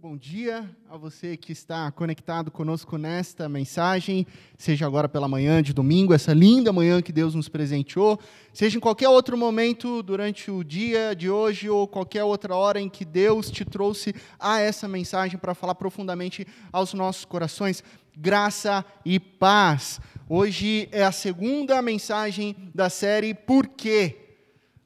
bom 0.00 0.16
dia 0.16 0.64
a 0.88 0.96
você 0.96 1.36
que 1.36 1.52
está 1.52 1.90
conectado 1.90 2.50
conosco 2.50 2.96
nesta 2.96 3.50
mensagem, 3.50 4.26
seja 4.56 4.86
agora 4.86 5.10
pela 5.10 5.28
manhã 5.28 5.62
de 5.62 5.74
domingo, 5.74 6.14
essa 6.14 6.32
linda 6.32 6.72
manhã 6.72 7.02
que 7.02 7.12
Deus 7.12 7.34
nos 7.34 7.50
presenteou, 7.50 8.18
seja 8.50 8.78
em 8.78 8.80
qualquer 8.80 9.10
outro 9.10 9.36
momento 9.36 10.02
durante 10.02 10.50
o 10.50 10.64
dia 10.64 11.14
de 11.14 11.28
hoje 11.28 11.68
ou 11.68 11.86
qualquer 11.86 12.24
outra 12.24 12.56
hora 12.56 12.80
em 12.80 12.88
que 12.88 13.04
Deus 13.04 13.50
te 13.50 13.62
trouxe 13.62 14.14
a 14.38 14.58
essa 14.58 14.88
mensagem 14.88 15.38
para 15.38 15.54
falar 15.54 15.74
profundamente 15.74 16.46
aos 16.72 16.94
nossos 16.94 17.26
corações. 17.26 17.84
Graça 18.16 18.82
e 19.04 19.20
paz. 19.20 20.00
Hoje 20.26 20.88
é 20.92 21.04
a 21.04 21.12
segunda 21.12 21.82
mensagem 21.82 22.56
da 22.74 22.88
série 22.88 23.34
Por 23.34 23.66
quê? 23.66 24.16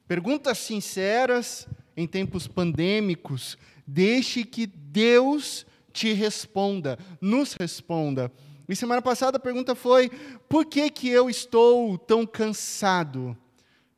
Perguntas 0.09 0.57
sinceras 0.57 1.69
em 1.95 2.05
tempos 2.05 2.49
pandêmicos 2.49 3.57
Deixe 3.87 4.43
que 4.43 4.65
Deus 4.95 5.65
te 5.91 6.13
responda, 6.13 6.97
nos 7.19 7.53
responda. 7.53 8.31
E 8.67 8.73
semana 8.77 9.01
passada 9.01 9.35
a 9.35 9.39
pergunta 9.41 9.75
foi: 9.75 10.09
por 10.47 10.65
que, 10.65 10.89
que 10.89 11.09
eu 11.09 11.29
estou 11.29 11.97
tão 11.97 12.25
cansado? 12.25 13.35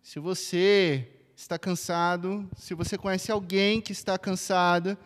Se 0.02 0.17
você 0.17 1.07
está 1.35 1.59
cansado, 1.59 2.49
se 2.57 2.73
você 2.73 2.97
conhece 2.97 3.31
alguém 3.31 3.79
que 3.79 3.91
está 3.91 4.17
cansada, 4.17 4.97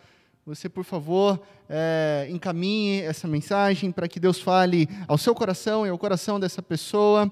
você, 0.45 0.69
por 0.69 0.85
favor, 0.85 1.41
é, 1.67 2.25
encaminhe 2.29 3.01
essa 3.01 3.27
mensagem 3.27 3.91
para 3.91 4.07
que 4.07 4.19
Deus 4.19 4.39
fale 4.39 4.87
ao 5.09 5.17
seu 5.17 5.35
coração 5.35 5.85
e 5.85 5.89
ao 5.89 5.97
coração 5.97 6.39
dessa 6.39 6.61
pessoa. 6.61 7.29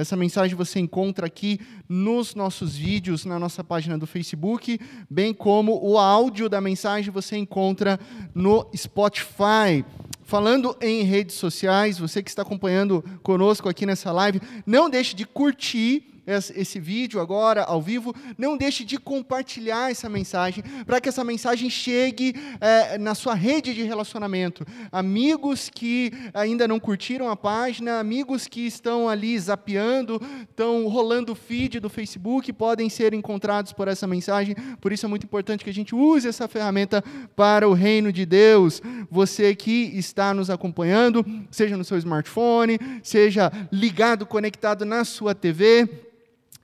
Essa 0.00 0.16
mensagem 0.16 0.56
você 0.56 0.80
encontra 0.80 1.26
aqui 1.26 1.60
nos 1.86 2.34
nossos 2.34 2.74
vídeos, 2.74 3.26
na 3.26 3.38
nossa 3.38 3.62
página 3.62 3.98
do 3.98 4.06
Facebook, 4.06 4.80
bem 5.10 5.34
como 5.34 5.78
o 5.86 5.98
áudio 5.98 6.48
da 6.48 6.58
mensagem 6.58 7.12
você 7.12 7.36
encontra 7.36 8.00
no 8.34 8.66
Spotify. 8.74 9.84
Falando 10.22 10.74
em 10.80 11.02
redes 11.02 11.34
sociais, 11.34 11.98
você 11.98 12.22
que 12.22 12.30
está 12.30 12.40
acompanhando 12.40 13.04
conosco 13.22 13.68
aqui 13.68 13.84
nessa 13.84 14.10
live, 14.10 14.40
não 14.64 14.88
deixe 14.88 15.14
de 15.14 15.26
curtir 15.26 16.09
esse 16.30 16.78
vídeo 16.78 17.20
agora, 17.20 17.64
ao 17.64 17.80
vivo, 17.80 18.14
não 18.38 18.56
deixe 18.56 18.84
de 18.84 18.98
compartilhar 18.98 19.90
essa 19.90 20.08
mensagem, 20.08 20.62
para 20.86 21.00
que 21.00 21.08
essa 21.08 21.24
mensagem 21.24 21.68
chegue 21.68 22.34
é, 22.60 22.98
na 22.98 23.14
sua 23.14 23.34
rede 23.34 23.74
de 23.74 23.82
relacionamento. 23.82 24.66
Amigos 24.92 25.70
que 25.72 26.12
ainda 26.32 26.66
não 26.68 26.78
curtiram 26.78 27.28
a 27.28 27.36
página, 27.36 27.98
amigos 27.98 28.46
que 28.46 28.66
estão 28.66 29.08
ali 29.08 29.38
zapeando, 29.38 30.20
estão 30.48 30.86
rolando 30.88 31.32
o 31.32 31.36
feed 31.36 31.80
do 31.80 31.88
Facebook, 31.88 32.52
podem 32.52 32.88
ser 32.88 33.14
encontrados 33.14 33.72
por 33.72 33.88
essa 33.88 34.06
mensagem. 34.06 34.54
Por 34.80 34.92
isso 34.92 35.06
é 35.06 35.08
muito 35.08 35.24
importante 35.24 35.64
que 35.64 35.70
a 35.70 35.74
gente 35.74 35.94
use 35.94 36.28
essa 36.28 36.48
ferramenta 36.48 37.02
para 37.34 37.68
o 37.68 37.72
reino 37.72 38.12
de 38.12 38.24
Deus. 38.24 38.80
Você 39.10 39.54
que 39.54 39.90
está 39.96 40.32
nos 40.32 40.50
acompanhando, 40.50 41.24
seja 41.50 41.76
no 41.76 41.84
seu 41.84 41.98
smartphone, 41.98 42.78
seja 43.02 43.50
ligado, 43.72 44.26
conectado 44.26 44.84
na 44.84 45.04
sua 45.04 45.34
TV, 45.34 45.88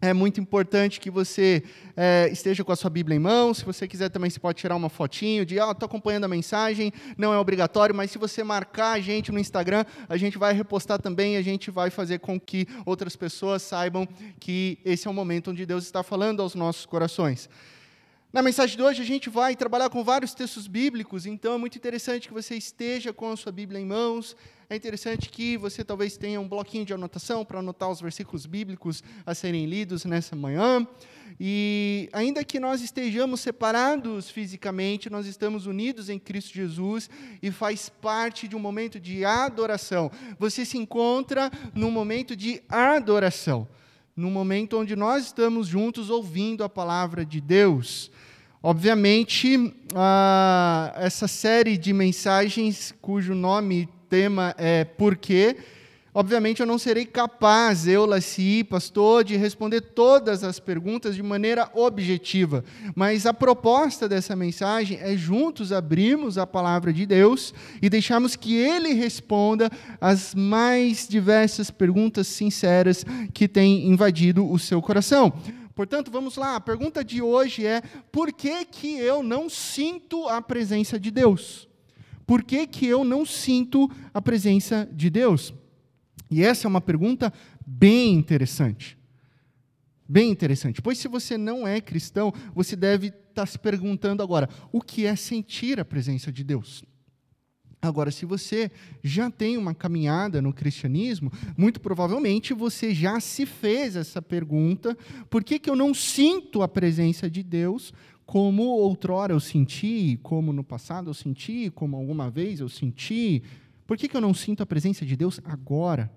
é 0.09 0.13
muito 0.15 0.41
importante 0.41 1.01
que 1.01 1.11
você 1.11 1.63
é, 1.97 2.29
esteja 2.33 2.65
com 2.65 2.73
a 2.73 2.77
sua 2.77 2.91
Bíblia 2.91 3.17
em 3.17 3.21
mão. 3.21 3.53
Se 3.53 3.65
você 3.65 3.87
quiser 3.87 4.09
também, 4.09 4.31
você 4.31 4.41
pode 4.41 4.59
tirar 4.59 4.77
uma 4.77 4.89
fotinho 4.89 5.45
de, 5.45 5.59
ah, 5.59 5.71
estou 5.71 5.87
acompanhando 5.87 6.25
a 6.25 6.29
mensagem. 6.29 6.93
Não 7.17 7.33
é 7.33 7.39
obrigatório, 7.39 7.95
mas 7.95 8.11
se 8.11 8.19
você 8.19 8.43
marcar 8.43 8.93
a 8.93 9.01
gente 9.01 9.33
no 9.33 9.39
Instagram, 9.39 9.85
a 10.09 10.17
gente 10.17 10.39
vai 10.39 10.53
repostar 10.53 11.01
também 11.01 11.37
a 11.37 11.43
gente 11.43 11.71
vai 11.71 11.91
fazer 11.91 12.19
com 12.19 12.39
que 12.39 12.67
outras 12.85 13.17
pessoas 13.17 13.63
saibam 13.63 14.07
que 14.39 14.79
esse 14.85 15.07
é 15.07 15.11
o 15.11 15.15
momento 15.15 15.51
onde 15.51 15.67
Deus 15.67 15.85
está 15.85 16.03
falando 16.03 16.41
aos 16.41 16.55
nossos 16.55 16.87
corações. 16.87 17.49
Na 18.33 18.43
mensagem 18.43 18.77
de 18.77 18.83
hoje, 18.83 19.03
a 19.03 19.05
gente 19.05 19.31
vai 19.31 19.57
trabalhar 19.57 19.89
com 19.89 20.05
vários 20.05 20.35
textos 20.35 20.67
bíblicos, 20.67 21.27
então 21.27 21.55
é 21.55 21.59
muito 21.59 21.77
interessante 21.77 22.29
que 22.29 22.35
você 22.35 22.55
esteja 22.55 23.13
com 23.13 23.31
a 23.31 23.37
sua 23.37 23.53
Bíblia 23.53 23.81
em 23.81 23.87
mãos. 23.87 24.37
É 24.69 24.75
interessante 24.75 25.29
que 25.29 25.57
você 25.57 25.85
talvez 25.85 26.17
tenha 26.17 26.41
um 26.41 26.49
bloquinho 26.49 26.85
de 26.85 26.93
anotação 26.93 27.45
para 27.45 27.61
anotar 27.61 27.89
os 27.89 28.01
versículos 28.01 28.47
bíblicos 28.47 29.01
a 29.25 29.33
serem 29.33 29.65
lidos 29.65 30.05
nessa 30.05 30.35
manhã. 30.35 30.85
E 31.39 32.09
ainda 32.13 32.43
que 32.43 32.59
nós 32.59 32.81
estejamos 32.81 33.41
separados 33.41 34.29
fisicamente, 34.29 35.09
nós 35.09 35.25
estamos 35.27 35.67
unidos 35.67 36.09
em 36.09 36.19
Cristo 36.19 36.53
Jesus 36.53 37.09
e 37.41 37.53
faz 37.53 37.89
parte 37.89 38.49
de 38.49 38.57
um 38.57 38.59
momento 38.59 38.99
de 38.99 39.25
adoração. 39.25 40.11
Você 40.37 40.65
se 40.65 40.77
encontra 40.77 41.49
num 41.73 41.93
momento 41.93 42.35
de 42.35 42.61
adoração, 42.69 43.69
num 44.17 44.33
momento 44.33 44.79
onde 44.79 44.97
nós 44.97 45.27
estamos 45.27 45.69
juntos 45.69 46.11
ouvindo 46.11 46.65
a 46.65 46.69
palavra 46.69 47.25
de 47.25 47.41
Deus. 47.41 48.11
Obviamente, 48.61 49.73
ah, 49.95 50.93
essa 50.97 51.29
série 51.29 51.77
de 51.79 51.93
mensagens, 51.93 52.93
cujo 53.01 53.33
nome, 53.33 53.89
tema 54.09 54.55
é 54.57 54.85
Por 54.85 55.17
quê? 55.17 55.57
Obviamente, 56.19 56.61
eu 56.61 56.67
não 56.67 56.79
serei 56.79 57.05
capaz, 57.05 57.87
eu, 57.87 58.07
Laci, 58.07 58.65
pastor, 58.65 59.23
de 59.23 59.37
responder 59.37 59.83
todas 59.83 60.43
as 60.43 60.59
perguntas 60.59 61.15
de 61.15 61.23
maneira 61.23 61.71
objetiva. 61.75 62.65
Mas 62.95 63.27
a 63.27 63.35
proposta 63.35 64.09
dessa 64.09 64.35
mensagem 64.35 64.99
é 64.99 65.15
juntos 65.15 65.73
abrirmos 65.73 66.39
a 66.39 66.47
palavra 66.47 66.91
de 66.91 67.05
Deus 67.05 67.53
e 67.83 67.91
deixarmos 67.91 68.35
que 68.35 68.57
Ele 68.57 68.95
responda 68.95 69.71
as 70.01 70.35
mais 70.35 71.07
diversas 71.07 71.71
perguntas 71.71 72.27
sinceras 72.29 73.05
que 73.35 73.47
têm 73.47 73.87
invadido 73.87 74.51
o 74.51 74.59
seu 74.59 74.81
coração. 74.81 75.31
Portanto, 75.75 76.11
vamos 76.11 76.39
lá, 76.39 76.57
a 76.57 76.61
pergunta 76.63 77.05
de 77.05 77.21
hoje 77.21 77.67
é: 77.67 77.83
por 78.11 78.33
que, 78.33 78.65
que 78.65 78.97
eu 78.97 79.23
não 79.23 79.51
sinto 79.51 80.27
a 80.29 80.41
presença 80.41 80.99
de 80.99 81.11
Deus? 81.11 81.69
Por 82.27 82.43
que, 82.43 82.67
que 82.67 82.87
eu 82.87 83.05
não 83.05 83.25
sinto 83.25 83.91
a 84.13 84.21
presença 84.21 84.89
de 84.93 85.09
Deus? 85.09 85.55
E 86.31 86.43
essa 86.43 86.67
é 86.67 86.69
uma 86.69 86.81
pergunta 86.81 87.33
bem 87.65 88.15
interessante. 88.15 88.99
Bem 90.09 90.31
interessante, 90.31 90.81
pois 90.81 90.99
se 90.99 91.09
você 91.09 91.37
não 91.37 91.67
é 91.67 91.81
cristão, 91.81 92.33
você 92.55 92.77
deve 92.77 93.09
estar 93.09 93.47
se 93.47 93.59
perguntando 93.59 94.23
agora: 94.23 94.49
o 94.71 94.81
que 94.81 95.05
é 95.05 95.17
sentir 95.17 95.81
a 95.81 95.85
presença 95.85 96.31
de 96.31 96.45
Deus? 96.45 96.85
Agora, 97.83 98.11
se 98.11 98.25
você 98.25 98.71
já 99.03 99.31
tem 99.31 99.57
uma 99.57 99.75
caminhada 99.75 100.41
no 100.41 100.53
cristianismo, 100.53 101.31
muito 101.57 101.81
provavelmente 101.81 102.55
você 102.55 102.95
já 102.95 103.21
se 103.21 103.45
fez 103.45 103.97
essa 103.97 104.23
pergunta: 104.23 104.97
por 105.29 105.43
que, 105.43 105.59
que 105.59 105.69
eu 105.69 105.77
não 105.77 105.93
sinto 105.93 106.63
a 106.63 106.69
presença 106.69 107.29
de 107.29 107.43
Deus 107.43 107.93
como 108.27 108.65
outrora 108.65 109.33
eu 109.33 109.39
senti, 109.39 110.19
como 110.21 110.53
no 110.53 110.65
passado 110.65 111.09
eu 111.09 111.15
senti, 111.15 111.71
como 111.71 111.97
alguma 111.97 112.29
vez 112.29 112.59
eu 112.59 112.69
senti? 112.69 113.41
Por 113.87 113.97
que, 113.97 114.09
que 114.09 114.17
eu 114.17 114.21
não 114.21 114.35
sinto 114.35 114.65
a 114.65 114.67
presença 114.67 115.07
de 115.07 115.17
Deus 115.17 115.41
agora? 115.45 116.11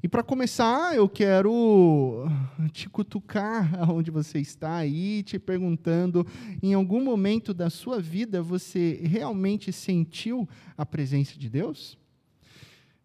E 0.00 0.08
para 0.08 0.22
começar, 0.22 0.94
eu 0.94 1.08
quero 1.08 2.28
te 2.70 2.88
cutucar 2.88 3.68
onde 3.90 4.08
você 4.08 4.38
está 4.38 4.76
aí, 4.76 5.24
te 5.24 5.36
perguntando: 5.36 6.24
em 6.62 6.74
algum 6.74 7.02
momento 7.02 7.52
da 7.52 7.68
sua 7.70 8.00
vida 8.00 8.40
você 8.40 9.00
realmente 9.02 9.72
sentiu 9.72 10.48
a 10.78 10.86
presença 10.86 11.36
de 11.36 11.50
Deus? 11.50 11.98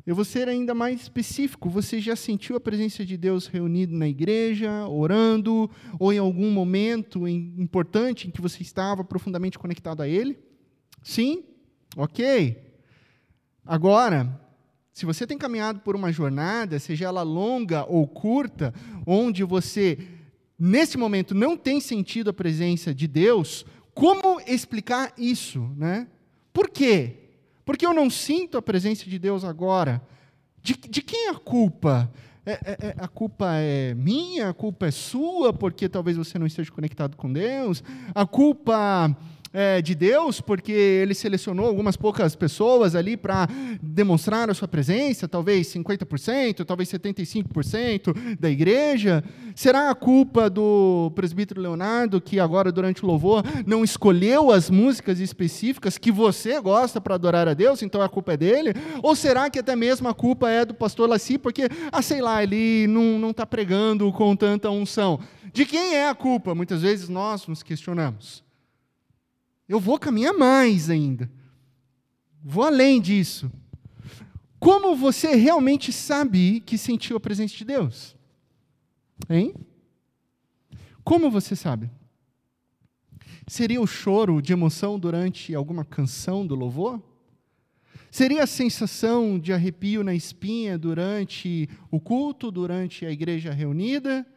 Eu 0.06 0.16
vou 0.16 0.26
ser 0.26 0.50
ainda 0.50 0.74
mais 0.74 1.02
específico. 1.02 1.70
Você 1.70 2.00
já 2.00 2.16
sentiu 2.16 2.56
a 2.56 2.60
presença 2.60 3.06
de 3.06 3.16
Deus 3.16 3.48
reunido 3.48 3.96
na 3.96 4.08
igreja, 4.08 4.88
orando, 4.88 5.70
ou 6.00 6.12
em 6.12 6.18
algum 6.18 6.50
momento 6.52 7.28
importante 7.28 8.28
em 8.28 8.32
que 8.32 8.42
você 8.42 8.64
estava 8.64 9.04
profundamente 9.04 9.60
conectado 9.60 10.02
a 10.02 10.08
Ele? 10.08 10.40
Sim? 11.04 11.44
Ok. 11.96 12.58
Agora, 13.66 14.40
se 14.92 15.06
você 15.06 15.28
tem 15.28 15.38
caminhado 15.38 15.80
por 15.82 15.96
uma 15.96 16.12
jornada, 16.12 16.80
seja 16.80 17.06
ela 17.06 17.22
longa 17.22 17.86
ou 17.86 18.08
curta, 18.08 18.74
onde 19.06 19.44
você, 19.44 20.00
nesse 20.58 20.98
momento, 20.98 21.36
não 21.36 21.56
tem 21.56 21.80
sentido 21.80 22.32
a 22.32 22.34
presença 22.34 22.94
de 22.94 23.08
Deus, 23.08 23.66
como 23.94 24.42
explicar 24.48 25.14
isso? 25.18 25.60
Né? 25.78 26.08
Por 26.52 26.70
quê? 26.70 27.21
Porque 27.72 27.86
eu 27.86 27.94
não 27.94 28.10
sinto 28.10 28.58
a 28.58 28.62
presença 28.62 29.10
de 29.10 29.18
Deus 29.18 29.46
agora. 29.46 30.02
De, 30.62 30.74
de 30.74 31.02
quem 31.02 31.28
é 31.28 31.30
a 31.30 31.36
culpa? 31.36 32.12
É, 32.46 32.52
é, 32.52 32.78
é, 32.88 32.96
a 32.98 33.08
culpa 33.08 33.48
é 33.54 33.94
minha? 33.94 34.50
A 34.50 34.54
culpa 34.54 34.88
é 34.88 34.92
sua, 34.92 35.54
porque 35.54 35.88
talvez 35.88 36.18
você 36.18 36.38
não 36.38 36.46
esteja 36.46 36.70
conectado 36.70 37.16
com 37.16 37.32
Deus? 37.32 37.82
A 38.14 38.26
culpa 38.26 39.16
é, 39.54 39.82
de 39.82 39.94
Deus, 39.94 40.40
porque 40.40 40.72
ele 40.72 41.14
selecionou 41.14 41.66
algumas 41.66 41.98
poucas 41.98 42.36
pessoas 42.36 42.96
ali 42.96 43.18
para 43.18 43.48
demonstrar 43.82 44.50
a 44.50 44.54
sua 44.54 44.68
presença, 44.68 45.28
talvez 45.28 45.68
50%, 45.68 46.66
talvez 46.66 46.90
75% 46.90 48.38
da 48.40 48.50
igreja? 48.50 49.24
Será 49.56 49.90
a 49.90 49.96
culpa 49.96 50.50
do 50.50 51.12
presbítero 51.16 51.62
Leonardo, 51.62 52.22
que 52.22 52.40
agora, 52.40 52.72
durante 52.72 53.04
o 53.04 53.08
louvor, 53.08 53.44
não 53.66 53.84
escolheu 53.84 54.52
as 54.52 54.70
músicas 54.70 55.20
específicas 55.20 55.98
que 55.98 56.12
você 56.12 56.60
gosta 56.62 57.02
para 57.02 57.16
adorar 57.16 57.48
a 57.48 57.54
Deus, 57.54 57.82
então 57.82 58.02
a 58.02 58.10
culpa 58.10 58.34
é 58.34 58.38
dele? 58.38 58.74
Ou 59.04 59.16
será 59.16 59.50
que 59.50 59.60
até 59.60 59.76
mesmo 59.76 60.08
a 60.08 60.14
culpa 60.14 60.50
é 60.50 60.64
do 60.64 60.74
pastor 60.74 61.10
Laci, 61.10 61.38
porque, 61.38 61.64
ah, 61.92 62.02
sei 62.02 62.22
lá, 62.22 62.42
ele 62.42 62.88
não 62.88 63.32
está 63.32 63.46
pregando 63.46 64.12
com 64.12 64.36
tanta 64.36 64.70
unção? 64.70 65.20
De 65.54 65.66
quem 65.66 65.96
é 65.96 66.08
a 66.08 66.16
culpa? 66.16 66.56
Muitas 66.56 66.82
vezes 66.82 67.10
nós 67.10 67.46
nos 67.48 67.62
questionamos. 67.62 68.51
Eu 69.72 69.80
vou 69.80 69.98
caminhar 69.98 70.34
mais 70.34 70.90
ainda. 70.90 71.32
vou 72.44 72.66
além 72.66 73.00
disso. 73.00 73.50
Como 74.60 74.98
você 74.98 75.34
realmente 75.34 75.94
sabe 75.94 76.60
que 76.60 76.78
sentiu 76.78 77.16
a 77.16 77.22
presença 77.22 77.56
de 77.56 77.64
Deus? 77.64 78.14
Hein? 79.30 79.56
Como 81.06 81.32
você 81.32 81.56
sabe? 81.56 81.90
Seria 83.48 83.80
o 83.80 83.88
choro 83.88 84.42
de 84.42 84.52
emoção 84.52 85.00
durante 85.00 85.56
alguma 85.56 85.86
canção 85.86 86.46
do 86.46 86.54
louvor? 86.54 87.02
Seria 88.12 88.44
a 88.44 88.48
sensação 88.48 89.40
de 89.40 89.54
arrepio 89.54 90.04
na 90.04 90.14
espinha 90.14 90.78
durante 90.78 91.70
o 91.90 91.98
culto, 91.98 92.52
durante 92.52 93.06
a 93.06 93.12
igreja 93.12 93.54
reunida? 93.54 94.28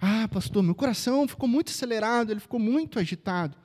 Ah, 0.00 0.26
pastor, 0.28 0.62
meu 0.62 0.74
coração 0.74 1.28
ficou 1.28 1.46
muito 1.46 1.68
acelerado, 1.68 2.32
ele 2.32 2.40
ficou 2.40 2.58
muito 2.58 2.98
agitado. 2.98 3.60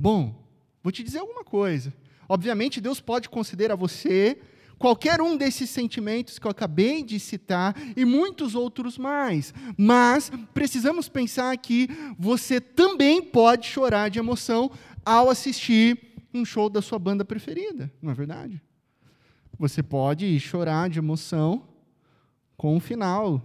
Bom, 0.00 0.34
vou 0.82 0.90
te 0.90 1.02
dizer 1.02 1.18
alguma 1.18 1.44
coisa. 1.44 1.92
Obviamente, 2.26 2.80
Deus 2.80 3.02
pode 3.02 3.28
considerar 3.28 3.76
você 3.76 4.40
qualquer 4.78 5.20
um 5.20 5.36
desses 5.36 5.68
sentimentos 5.68 6.38
que 6.38 6.46
eu 6.46 6.50
acabei 6.50 7.02
de 7.02 7.20
citar 7.20 7.76
e 7.94 8.02
muitos 8.02 8.54
outros 8.54 8.96
mais. 8.96 9.52
Mas 9.76 10.32
precisamos 10.54 11.06
pensar 11.06 11.54
que 11.58 11.86
você 12.18 12.62
também 12.62 13.20
pode 13.20 13.66
chorar 13.66 14.08
de 14.08 14.18
emoção 14.18 14.70
ao 15.04 15.28
assistir 15.28 16.00
um 16.32 16.46
show 16.46 16.70
da 16.70 16.80
sua 16.80 16.98
banda 16.98 17.22
preferida, 17.22 17.92
não 18.00 18.10
é 18.10 18.14
verdade? 18.14 18.62
Você 19.58 19.82
pode 19.82 20.40
chorar 20.40 20.88
de 20.88 20.98
emoção 20.98 21.68
com 22.56 22.74
o 22.74 22.80
final 22.80 23.42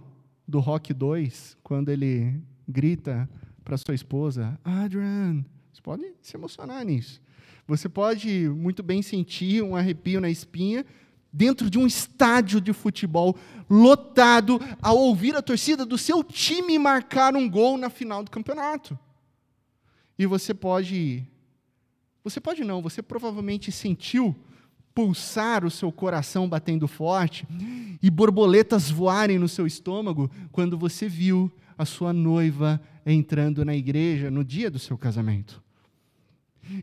do 0.48 0.58
Rock 0.58 0.94
2, 0.94 1.58
quando 1.62 1.90
ele 1.90 2.40
grita 2.66 3.28
para 3.62 3.76
sua 3.76 3.94
esposa, 3.94 4.58
Adrian. 4.64 5.44
Você 5.76 5.82
pode 5.82 6.12
se 6.22 6.34
emocionar 6.34 6.82
nisso. 6.86 7.20
Você 7.68 7.86
pode 7.86 8.48
muito 8.48 8.82
bem 8.82 9.02
sentir 9.02 9.62
um 9.62 9.76
arrepio 9.76 10.22
na 10.22 10.30
espinha 10.30 10.86
dentro 11.30 11.68
de 11.68 11.78
um 11.78 11.86
estádio 11.86 12.62
de 12.62 12.72
futebol 12.72 13.36
lotado 13.68 14.58
ao 14.80 14.96
ouvir 14.96 15.36
a 15.36 15.42
torcida 15.42 15.84
do 15.84 15.98
seu 15.98 16.24
time 16.24 16.78
marcar 16.78 17.36
um 17.36 17.48
gol 17.48 17.76
na 17.76 17.90
final 17.90 18.22
do 18.22 18.30
campeonato. 18.30 18.98
E 20.18 20.24
você 20.24 20.54
pode 20.54 21.26
você 22.24 22.40
pode 22.40 22.64
não, 22.64 22.80
você 22.80 23.02
provavelmente 23.02 23.70
sentiu 23.70 24.34
pulsar 24.94 25.62
o 25.62 25.70
seu 25.70 25.92
coração 25.92 26.48
batendo 26.48 26.88
forte 26.88 27.46
e 28.02 28.10
borboletas 28.10 28.90
voarem 28.90 29.38
no 29.38 29.46
seu 29.46 29.66
estômago 29.66 30.30
quando 30.50 30.78
você 30.78 31.06
viu 31.06 31.52
a 31.76 31.84
sua 31.84 32.14
noiva 32.14 32.80
entrando 33.04 33.62
na 33.62 33.76
igreja 33.76 34.30
no 34.30 34.42
dia 34.42 34.70
do 34.70 34.78
seu 34.78 34.96
casamento. 34.96 35.65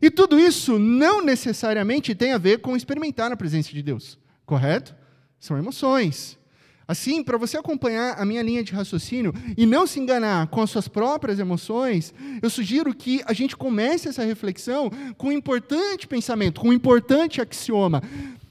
E 0.00 0.10
tudo 0.10 0.38
isso 0.38 0.78
não 0.78 1.24
necessariamente 1.24 2.14
tem 2.14 2.32
a 2.32 2.38
ver 2.38 2.58
com 2.58 2.76
experimentar 2.76 3.30
a 3.30 3.36
presença 3.36 3.70
de 3.70 3.82
Deus 3.82 4.18
correto? 4.44 4.94
São 5.38 5.58
emoções. 5.58 6.38
Assim, 6.86 7.22
para 7.22 7.38
você 7.38 7.56
acompanhar 7.56 8.20
a 8.20 8.26
minha 8.26 8.42
linha 8.42 8.62
de 8.62 8.72
raciocínio 8.72 9.32
e 9.56 9.64
não 9.64 9.86
se 9.86 9.98
enganar 9.98 10.48
com 10.48 10.60
as 10.60 10.68
suas 10.68 10.86
próprias 10.86 11.38
emoções, 11.38 12.12
eu 12.42 12.50
sugiro 12.50 12.94
que 12.94 13.22
a 13.24 13.32
gente 13.32 13.56
comece 13.56 14.08
essa 14.08 14.22
reflexão 14.22 14.90
com 15.16 15.28
um 15.28 15.32
importante 15.32 16.06
pensamento, 16.06 16.60
com 16.60 16.68
um 16.68 16.72
importante 16.74 17.40
axioma. 17.40 18.02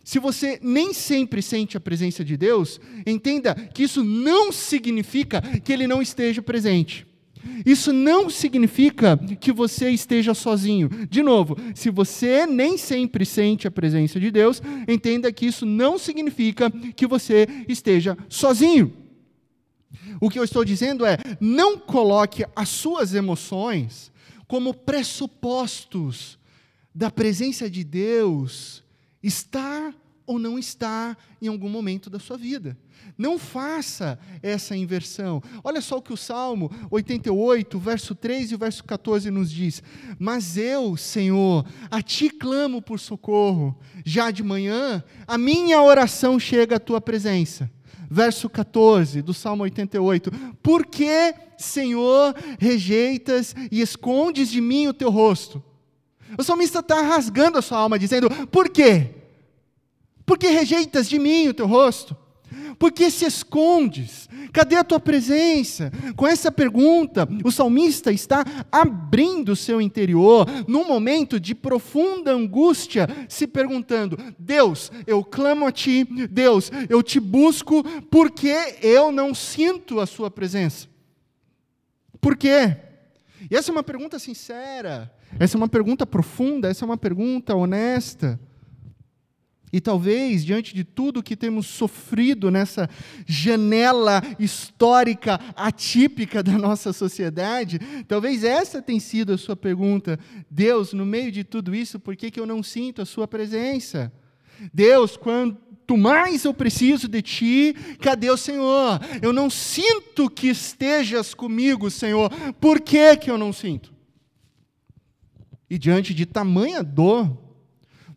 Se 0.03 0.17
você 0.17 0.59
nem 0.63 0.93
sempre 0.93 1.43
sente 1.43 1.77
a 1.77 1.79
presença 1.79 2.25
de 2.25 2.35
Deus, 2.35 2.81
entenda 3.05 3.53
que 3.53 3.83
isso 3.83 4.03
não 4.03 4.51
significa 4.51 5.39
que 5.59 5.71
Ele 5.71 5.85
não 5.85 6.01
esteja 6.01 6.41
presente. 6.41 7.05
Isso 7.65 7.91
não 7.91 8.29
significa 8.29 9.17
que 9.39 9.51
você 9.51 9.89
esteja 9.89 10.33
sozinho. 10.33 10.89
De 11.09 11.21
novo, 11.21 11.57
se 11.75 11.89
você 11.89 12.45
nem 12.45 12.77
sempre 12.77 13.25
sente 13.25 13.67
a 13.67 13.71
presença 13.71 14.19
de 14.19 14.31
Deus, 14.31 14.61
entenda 14.87 15.31
que 15.31 15.45
isso 15.45 15.65
não 15.65 15.97
significa 15.97 16.71
que 16.95 17.07
você 17.07 17.47
esteja 17.67 18.17
sozinho. 18.29 18.93
O 20.19 20.29
que 20.29 20.39
eu 20.39 20.43
estou 20.43 20.63
dizendo 20.63 21.05
é: 21.05 21.17
não 21.39 21.77
coloque 21.77 22.45
as 22.55 22.69
suas 22.69 23.13
emoções 23.13 24.11
como 24.47 24.73
pressupostos 24.73 26.37
da 26.93 27.09
presença 27.09 27.69
de 27.69 27.83
Deus 27.83 28.83
estar 29.21 29.93
ou 30.25 30.39
não 30.39 30.57
estar 30.57 31.17
em 31.41 31.47
algum 31.47 31.69
momento 31.69 32.09
da 32.09 32.19
sua 32.19 32.37
vida. 32.37 32.77
Não 33.17 33.37
faça 33.37 34.17
essa 34.41 34.75
inversão. 34.75 35.41
Olha 35.63 35.81
só 35.81 35.97
o 35.97 36.01
que 36.01 36.13
o 36.13 36.17
Salmo 36.17 36.71
88, 36.89 37.77
verso 37.77 38.15
3 38.15 38.51
e 38.51 38.55
o 38.55 38.57
verso 38.57 38.83
14 38.83 39.29
nos 39.29 39.51
diz: 39.51 39.83
Mas 40.17 40.57
eu, 40.57 40.95
Senhor, 40.95 41.65
a 41.91 42.01
ti 42.01 42.29
clamo 42.29 42.81
por 42.81 42.99
socorro. 42.99 43.77
Já 44.05 44.31
de 44.31 44.43
manhã, 44.43 45.03
a 45.27 45.37
minha 45.37 45.81
oração 45.81 46.39
chega 46.39 46.77
à 46.77 46.79
tua 46.79 47.01
presença. 47.01 47.69
Verso 48.09 48.49
14 48.49 49.21
do 49.21 49.33
Salmo 49.33 49.63
88: 49.63 50.31
Por 50.61 50.85
que, 50.85 51.33
Senhor, 51.57 52.35
rejeitas 52.59 53.55
e 53.71 53.81
escondes 53.81 54.49
de 54.49 54.61
mim 54.61 54.87
o 54.87 54.93
teu 54.93 55.09
rosto? 55.09 55.63
O 56.37 56.43
salmista 56.43 56.79
está 56.79 57.01
rasgando 57.01 57.57
a 57.57 57.61
sua 57.61 57.77
alma, 57.77 57.99
dizendo: 57.99 58.29
Por 58.47 58.69
quê? 58.69 59.22
Por 60.25 60.37
que 60.37 60.47
rejeitas 60.47 61.09
de 61.09 61.19
mim 61.19 61.47
o 61.47 61.53
teu 61.53 61.67
rosto? 61.67 62.15
Por 62.77 62.91
que 62.91 63.09
se 63.09 63.25
escondes? 63.25 64.29
Cadê 64.51 64.75
a 64.75 64.83
tua 64.83 64.99
presença? 64.99 65.91
Com 66.15 66.27
essa 66.27 66.51
pergunta, 66.51 67.27
o 67.43 67.51
salmista 67.51 68.11
está 68.11 68.43
abrindo 68.71 69.53
o 69.53 69.55
seu 69.55 69.81
interior 69.81 70.45
num 70.67 70.87
momento 70.87 71.39
de 71.39 71.55
profunda 71.55 72.31
angústia, 72.31 73.07
se 73.27 73.47
perguntando: 73.47 74.17
Deus, 74.37 74.91
eu 75.07 75.23
clamo 75.23 75.65
a 75.65 75.71
ti, 75.71 76.03
Deus, 76.29 76.71
eu 76.89 77.01
te 77.01 77.19
busco, 77.19 77.83
porque 78.09 78.77
eu 78.81 79.11
não 79.11 79.33
sinto 79.33 79.99
a 79.99 80.05
sua 80.05 80.29
presença? 80.29 80.87
Por 82.21 82.37
quê? 82.37 82.77
E 83.49 83.55
essa 83.55 83.71
é 83.71 83.73
uma 83.73 83.83
pergunta 83.83 84.17
sincera, 84.19 85.13
essa 85.39 85.57
é 85.57 85.59
uma 85.59 85.67
pergunta 85.67 86.05
profunda, 86.05 86.69
essa 86.69 86.85
é 86.85 86.87
uma 86.87 86.97
pergunta 86.97 87.55
honesta. 87.55 88.39
E 89.73 89.81
talvez, 89.81 90.45
diante 90.45 90.75
de 90.75 90.83
tudo 90.83 91.23
que 91.23 91.35
temos 91.35 91.65
sofrido 91.65 92.51
nessa 92.51 92.87
janela 93.25 94.21
histórica 94.37 95.39
atípica 95.55 96.43
da 96.43 96.51
nossa 96.51 96.93
sociedade, 96.93 97.79
talvez 98.07 98.43
essa 98.43 98.83
tenha 98.83 98.99
sido 98.99 99.33
a 99.33 99.37
sua 99.37 99.55
pergunta. 99.55 100.19
Deus, 100.47 100.93
no 100.93 101.03
meio 101.03 101.31
de 101.31 101.43
tudo 101.43 101.73
isso, 101.73 101.99
por 101.99 102.15
que, 102.15 102.29
que 102.29 102.39
eu 102.39 102.45
não 102.45 102.61
sinto 102.61 103.01
a 103.01 103.05
sua 103.05 103.27
presença? 103.27 104.13
Deus, 104.71 105.17
quanto 105.17 105.97
mais 105.97 106.45
eu 106.45 106.53
preciso 106.53 107.07
de 107.07 107.23
ti, 107.23 107.75
cadê 107.99 108.29
o 108.29 108.37
Senhor? 108.37 108.99
Eu 109.23 109.33
não 109.33 109.49
sinto 109.49 110.29
que 110.29 110.49
estejas 110.49 111.33
comigo, 111.33 111.89
Senhor. 111.89 112.29
Por 112.61 112.79
que, 112.79 113.17
que 113.17 113.31
eu 113.31 113.39
não 113.39 113.51
sinto? 113.51 113.91
E 115.67 115.79
diante 115.79 116.13
de 116.13 116.27
tamanha 116.27 116.83
dor, 116.83 117.42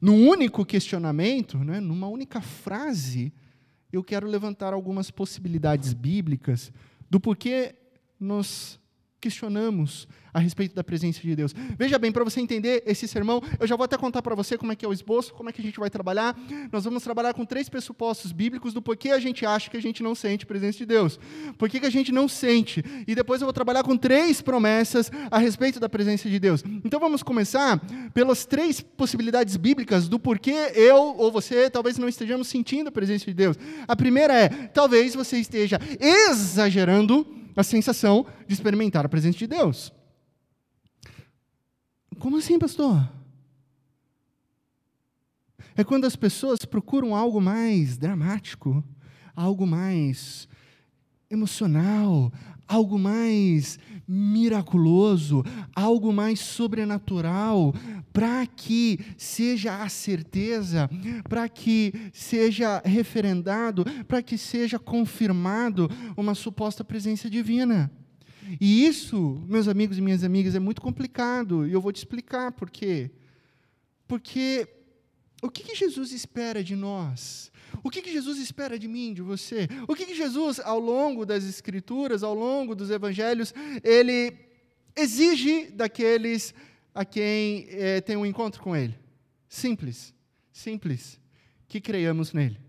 num 0.01 0.29
único 0.29 0.65
questionamento, 0.65 1.59
né, 1.59 1.81
numa 1.81 2.09
única 2.09 2.41
frase, 2.41 3.33
eu 3.93 4.03
quero 4.03 4.27
levantar 4.27 4.73
algumas 4.73 5.11
possibilidades 5.11 5.93
bíblicas 5.93 6.73
do 7.09 7.21
porquê 7.21 7.75
nós 8.19 8.79
questionamos 9.27 10.07
a 10.33 10.39
respeito 10.39 10.75
da 10.75 10.85
presença 10.85 11.21
de 11.21 11.35
Deus. 11.35 11.53
Veja 11.77 11.99
bem, 11.99 12.13
para 12.13 12.23
você 12.23 12.41
entender 12.41 12.83
esse 12.87 13.09
sermão, 13.09 13.43
eu 13.59 13.67
já 13.67 13.75
vou 13.75 13.85
até 13.85 13.97
contar 13.97 14.23
para 14.23 14.35
você 14.35 14.57
como 14.57 14.71
é 14.71 14.77
que 14.77 14.85
é 14.85 14.89
o 14.89 14.93
esboço, 14.93 15.35
como 15.35 15.49
é 15.49 15.53
que 15.53 15.61
a 15.61 15.65
gente 15.65 15.81
vai 15.81 15.91
trabalhar. 15.91 16.39
Nós 16.71 16.85
vamos 16.85 17.03
trabalhar 17.03 17.35
com 17.35 17.45
três 17.45 17.69
pressupostos 17.69 18.31
bíblicos 18.31 18.73
do 18.73 18.81
porquê 18.81 19.11
a 19.11 19.19
gente 19.19 19.45
acha 19.45 19.69
que 19.69 19.77
a 19.77 19.83
gente 19.83 20.03
não 20.03 20.15
sente 20.15 20.45
a 20.45 20.47
presença 20.47 20.79
de 20.79 20.87
Deus. 20.87 21.19
Por 21.59 21.69
que, 21.69 21.81
que 21.81 21.87
a 21.87 21.91
gente 21.91 22.13
não 22.13 22.29
sente? 22.29 22.85
E 23.07 23.15
depois 23.15 23.41
eu 23.41 23.47
vou 23.47 23.53
trabalhar 23.53 23.83
com 23.83 23.97
três 23.97 24.41
promessas 24.41 25.11
a 25.31 25.39
respeito 25.39 25.81
da 25.81 25.89
presença 25.89 26.29
de 26.29 26.39
Deus. 26.39 26.63
Então 26.85 27.01
vamos 27.01 27.23
começar 27.23 27.81
pelas 28.13 28.45
três 28.45 28.81
possibilidades 28.81 29.57
bíblicas 29.57 30.07
do 30.07 30.21
porquê 30.21 30.71
eu 30.75 31.17
ou 31.17 31.33
você 31.33 31.69
talvez 31.69 31.99
não 31.99 32.09
estejamos 32.09 32.47
sentindo 32.47 32.89
a 32.89 32.93
presença 32.93 33.25
de 33.25 33.35
Deus. 33.35 33.57
A 33.89 33.97
primeira 33.97 34.35
é, 34.35 34.49
talvez 34.49 35.15
você 35.15 35.39
esteja 35.39 35.81
exagerando 35.99 37.46
a 37.57 37.65
sensação 37.65 38.27
de 38.47 38.55
experimentar 38.55 39.05
a 39.05 39.09
presença 39.09 39.39
de 39.39 39.47
Deus. 39.47 39.93
Como 42.19 42.37
assim, 42.37 42.59
pastor? 42.59 43.09
É 45.75 45.85
quando 45.85 46.07
as 46.07 46.17
pessoas 46.17 46.65
procuram 46.65 47.15
algo 47.15 47.41
mais 47.41 47.99
dramático, 47.99 48.83
algo 49.35 49.67
mais 49.67 50.49
emocional, 51.31 52.33
algo 52.67 52.99
mais 52.99 53.79
miraculoso, 54.09 55.45
algo 55.75 56.13
mais 56.13 56.41
sobrenatural, 56.41 57.75
para 58.13 58.47
que 58.47 59.01
seja 59.17 59.83
a 59.83 59.89
certeza, 59.89 60.89
para 61.29 61.49
que 61.49 61.93
seja 62.13 62.81
referendado, 62.85 63.85
para 64.07 64.23
que 64.23 64.39
seja 64.39 64.79
confirmado 64.79 65.91
uma 66.17 66.35
suposta 66.35 66.85
presença 66.85 67.29
divina. 67.29 67.91
E 68.61 68.87
isso, 68.87 69.43
meus 69.49 69.67
amigos 69.67 69.99
e 69.99 70.01
minhas 70.01 70.23
amigas, 70.23 70.55
é 70.55 70.61
muito 70.61 70.81
complicado, 70.81 71.67
e 71.67 71.73
eu 71.73 71.81
vou 71.81 71.93
te 71.93 71.97
explicar 71.97 72.53
por 72.53 72.71
quê. 72.71 73.11
Porque 74.07 74.69
o 75.43 75.51
que, 75.51 75.63
que 75.63 75.75
Jesus 75.75 76.13
espera 76.13 76.63
de 76.65 76.75
nós? 76.75 77.53
O 77.83 77.91
que, 77.91 78.03
que 78.03 78.13
Jesus 78.13 78.39
espera 78.39 78.79
de 78.79 78.89
mim, 78.89 79.13
de 79.13 79.23
você? 79.23 79.69
O 79.87 79.95
que, 79.95 80.07
que 80.07 80.15
Jesus, 80.15 80.59
ao 80.61 80.81
longo 80.81 81.27
das 81.27 81.45
Escrituras, 81.45 82.23
ao 82.23 82.35
longo 82.35 82.75
dos 82.75 82.91
Evangelhos, 82.91 83.53
ele 83.85 84.35
exige 84.97 85.71
daqueles 85.71 86.55
a 86.95 87.05
quem 87.05 87.67
é, 87.71 88.01
tem 88.01 88.17
um 88.17 88.25
encontro 88.25 88.63
com 88.63 88.75
Ele? 88.75 88.99
Simples, 89.49 90.15
simples, 90.53 91.21
que 91.69 91.81
creiamos 91.81 92.33
nele. 92.33 92.66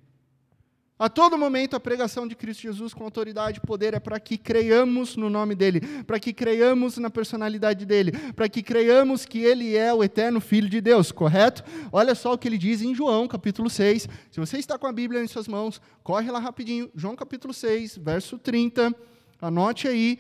A 1.00 1.08
todo 1.08 1.38
momento, 1.38 1.76
a 1.76 1.80
pregação 1.80 2.28
de 2.28 2.36
Cristo 2.36 2.62
Jesus 2.62 2.92
com 2.92 3.04
autoridade 3.04 3.60
e 3.60 3.68
poder 3.68 3.94
é 3.94 4.00
para 4.00 4.20
que 4.20 4.36
creiamos 4.36 5.16
no 5.16 5.30
nome 5.30 5.54
dele, 5.54 5.80
para 6.04 6.20
que 6.20 6.34
creiamos 6.34 6.98
na 6.98 7.08
personalidade 7.08 7.86
dele, 7.86 8.12
para 8.36 8.50
que 8.50 8.64
creiamos 8.64 9.24
que 9.24 9.38
ele 9.44 9.78
é 9.78 9.94
o 9.94 10.04
eterno 10.04 10.42
Filho 10.42 10.68
de 10.68 10.82
Deus, 10.82 11.12
correto? 11.12 11.64
Olha 11.92 12.16
só 12.16 12.34
o 12.34 12.38
que 12.38 12.48
ele 12.48 12.58
diz 12.58 12.82
em 12.82 12.96
João, 12.96 13.28
capítulo 13.28 13.70
6. 13.70 14.10
Se 14.32 14.40
você 14.40 14.58
está 14.58 14.76
com 14.76 14.88
a 14.88 14.92
Bíblia 14.92 15.24
em 15.24 15.28
suas 15.28 15.48
mãos, 15.48 15.80
corre 16.02 16.32
lá 16.32 16.40
rapidinho. 16.40 16.90
João, 16.96 17.16
capítulo 17.16 17.54
6, 17.54 17.98
verso 17.98 18.40
30. 18.40 18.92
Anote 19.40 19.88
aí. 19.88 20.18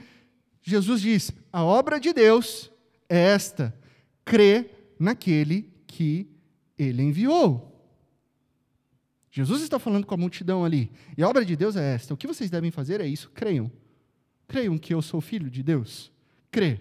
Jesus 0.62 1.01
diz: 1.01 1.31
A 1.51 1.63
obra 1.63 2.00
de 2.00 2.13
Deus 2.13 2.72
é 3.10 3.17
esta, 3.17 3.74
crê 4.24 4.69
naquele 5.00 5.74
que 5.88 6.29
ele 6.77 7.01
enviou. 7.01 7.76
Jesus 9.38 9.62
está 9.62 9.77
falando 9.77 10.03
com 10.03 10.15
a 10.15 10.17
multidão 10.17 10.65
ali. 10.65 10.89
E 11.15 11.22
a 11.22 11.29
obra 11.29 11.46
de 11.46 11.56
Deus 11.56 11.75
é 11.75 11.94
esta: 11.94 12.12
o 12.12 12.17
que 12.17 12.25
vocês 12.25 12.50
devem 12.50 12.72
fazer 12.72 13.00
é 13.00 13.06
isso, 13.06 13.29
creiam. 13.36 13.72
Creiam 14.48 14.79
que 14.79 14.91
eu 14.91 15.00
sou 15.00 15.22
filho 15.22 15.48
de 15.48 15.62
Deus. 15.62 16.12
Crê. 16.50 16.79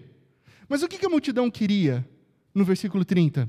Mas 0.67 0.81
o 0.81 0.87
que 0.87 1.05
a 1.05 1.09
multidão 1.09 1.51
queria 1.51 2.03
no 2.55 2.65
versículo 2.65 3.05
30? 3.05 3.47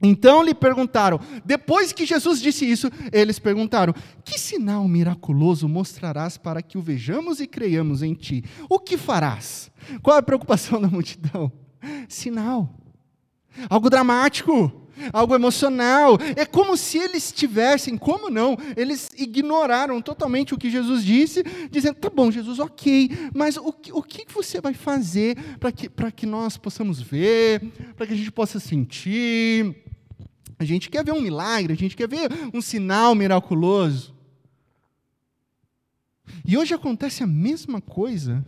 Então 0.00 0.42
lhe 0.42 0.54
perguntaram, 0.54 1.20
depois 1.44 1.92
que 1.92 2.06
Jesus 2.06 2.40
disse 2.40 2.64
isso, 2.64 2.90
eles 3.12 3.38
perguntaram: 3.38 3.94
Que 4.24 4.40
sinal 4.40 4.88
miraculoso 4.88 5.68
mostrarás 5.68 6.38
para 6.38 6.62
que 6.62 6.78
o 6.78 6.82
vejamos 6.82 7.38
e 7.38 7.46
creiamos 7.46 8.02
em 8.02 8.14
ti? 8.14 8.42
O 8.66 8.78
que 8.78 8.96
farás? 8.96 9.70
Qual 10.02 10.16
é 10.16 10.20
a 10.20 10.22
preocupação 10.22 10.80
da 10.80 10.88
multidão? 10.88 11.52
Sinal. 12.08 12.74
Algo 13.68 13.90
dramático 13.90 14.81
algo 15.12 15.34
emocional. 15.34 16.18
É 16.36 16.44
como 16.44 16.76
se 16.76 16.98
eles 16.98 17.32
tivessem, 17.32 17.96
como 17.96 18.30
não? 18.30 18.56
Eles 18.76 19.10
ignoraram 19.16 20.00
totalmente 20.00 20.54
o 20.54 20.58
que 20.58 20.70
Jesus 20.70 21.04
disse, 21.04 21.42
dizendo: 21.70 21.94
tá 21.94 22.10
bom, 22.10 22.30
Jesus, 22.30 22.58
ok, 22.58 23.10
mas 23.34 23.56
o 23.56 23.72
que, 23.72 23.92
o 23.92 24.02
que 24.02 24.24
você 24.32 24.60
vai 24.60 24.74
fazer 24.74 25.36
para 25.58 25.72
que, 25.72 25.88
que 26.14 26.26
nós 26.26 26.56
possamos 26.56 27.00
ver, 27.00 27.60
para 27.96 28.06
que 28.06 28.12
a 28.12 28.16
gente 28.16 28.32
possa 28.32 28.60
sentir? 28.60 29.76
A 30.58 30.64
gente 30.64 30.88
quer 30.88 31.04
ver 31.04 31.12
um 31.12 31.20
milagre, 31.20 31.72
a 31.72 31.76
gente 31.76 31.96
quer 31.96 32.08
ver 32.08 32.30
um 32.54 32.60
sinal 32.60 33.14
miraculoso. 33.14 34.14
E 36.44 36.56
hoje 36.56 36.74
acontece 36.74 37.22
a 37.22 37.26
mesma 37.26 37.80
coisa 37.80 38.44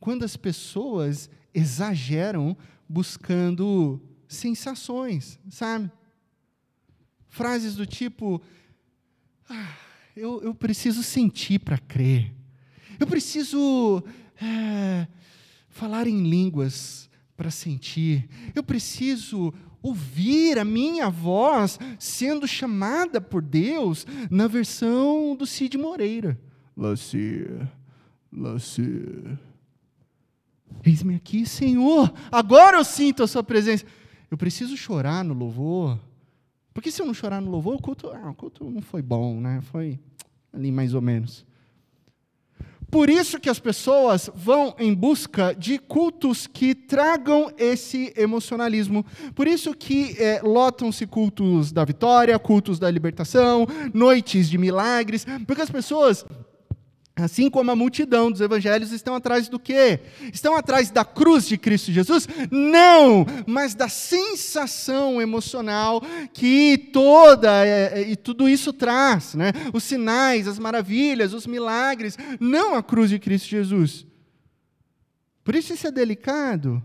quando 0.00 0.24
as 0.24 0.36
pessoas 0.36 1.30
exageram 1.54 2.56
buscando 2.88 4.00
sensações, 4.34 5.38
sabe? 5.50 5.90
Frases 7.28 7.74
do 7.74 7.86
tipo: 7.86 8.40
ah, 9.48 9.76
eu, 10.16 10.42
eu 10.42 10.54
preciso 10.54 11.02
sentir 11.02 11.58
para 11.58 11.78
crer, 11.78 12.32
eu 12.98 13.06
preciso 13.06 14.02
é, 14.40 15.06
falar 15.68 16.06
em 16.06 16.22
línguas 16.28 17.10
para 17.36 17.50
sentir, 17.50 18.28
eu 18.54 18.62
preciso 18.62 19.52
ouvir 19.82 20.58
a 20.58 20.64
minha 20.64 21.10
voz 21.10 21.78
sendo 21.98 22.48
chamada 22.48 23.20
por 23.20 23.42
Deus 23.42 24.06
na 24.30 24.46
versão 24.46 25.36
do 25.36 25.44
Cid 25.44 25.76
Moreira. 25.76 26.40
Lacia, 26.74 27.70
Lacia. 28.32 29.38
Eis-me 30.82 31.14
aqui, 31.14 31.46
Senhor, 31.46 32.12
agora 32.32 32.78
eu 32.78 32.84
sinto 32.84 33.22
a 33.22 33.26
Sua 33.26 33.42
presença. 33.42 33.84
Eu 34.30 34.36
preciso 34.36 34.76
chorar 34.76 35.24
no 35.24 35.34
louvor. 35.34 35.98
Porque 36.72 36.90
se 36.90 37.00
eu 37.00 37.06
não 37.06 37.14
chorar 37.14 37.40
no 37.40 37.50
louvor, 37.50 37.76
o 37.76 37.82
culto, 37.82 38.10
ah, 38.10 38.30
o 38.30 38.34
culto 38.34 38.68
não 38.70 38.82
foi 38.82 39.00
bom, 39.00 39.40
né? 39.40 39.60
Foi 39.62 39.98
ali 40.52 40.72
mais 40.72 40.92
ou 40.94 41.00
menos. 41.00 41.46
Por 42.90 43.10
isso 43.10 43.40
que 43.40 43.48
as 43.48 43.58
pessoas 43.58 44.30
vão 44.34 44.74
em 44.78 44.94
busca 44.94 45.52
de 45.52 45.78
cultos 45.78 46.46
que 46.46 46.74
tragam 46.74 47.50
esse 47.58 48.12
emocionalismo. 48.16 49.04
Por 49.34 49.48
isso 49.48 49.74
que 49.74 50.14
é, 50.16 50.40
lotam-se 50.42 51.04
cultos 51.06 51.72
da 51.72 51.84
vitória, 51.84 52.38
cultos 52.38 52.78
da 52.78 52.88
libertação, 52.88 53.66
noites 53.92 54.48
de 54.48 54.58
milagres, 54.58 55.26
porque 55.44 55.62
as 55.62 55.70
pessoas 55.70 56.24
Assim 57.16 57.48
como 57.48 57.70
a 57.70 57.76
multidão 57.76 58.28
dos 58.28 58.40
evangelhos 58.40 58.90
estão 58.90 59.14
atrás 59.14 59.48
do 59.48 59.56
quê? 59.56 60.00
Estão 60.32 60.56
atrás 60.56 60.90
da 60.90 61.04
cruz 61.04 61.46
de 61.46 61.56
Cristo 61.56 61.92
Jesus? 61.92 62.26
Não, 62.50 63.24
mas 63.46 63.72
da 63.72 63.88
sensação 63.88 65.22
emocional 65.22 66.02
que 66.32 66.76
toda 66.92 67.64
é, 67.64 68.00
é, 68.00 68.10
e 68.10 68.16
tudo 68.16 68.48
isso 68.48 68.72
traz, 68.72 69.34
né? 69.34 69.52
Os 69.72 69.84
sinais, 69.84 70.48
as 70.48 70.58
maravilhas, 70.58 71.32
os 71.32 71.46
milagres, 71.46 72.18
não 72.40 72.74
a 72.74 72.82
cruz 72.82 73.10
de 73.10 73.20
Cristo 73.20 73.48
Jesus. 73.48 74.04
Por 75.44 75.54
isso 75.54 75.72
isso 75.72 75.86
é 75.86 75.92
delicado. 75.92 76.84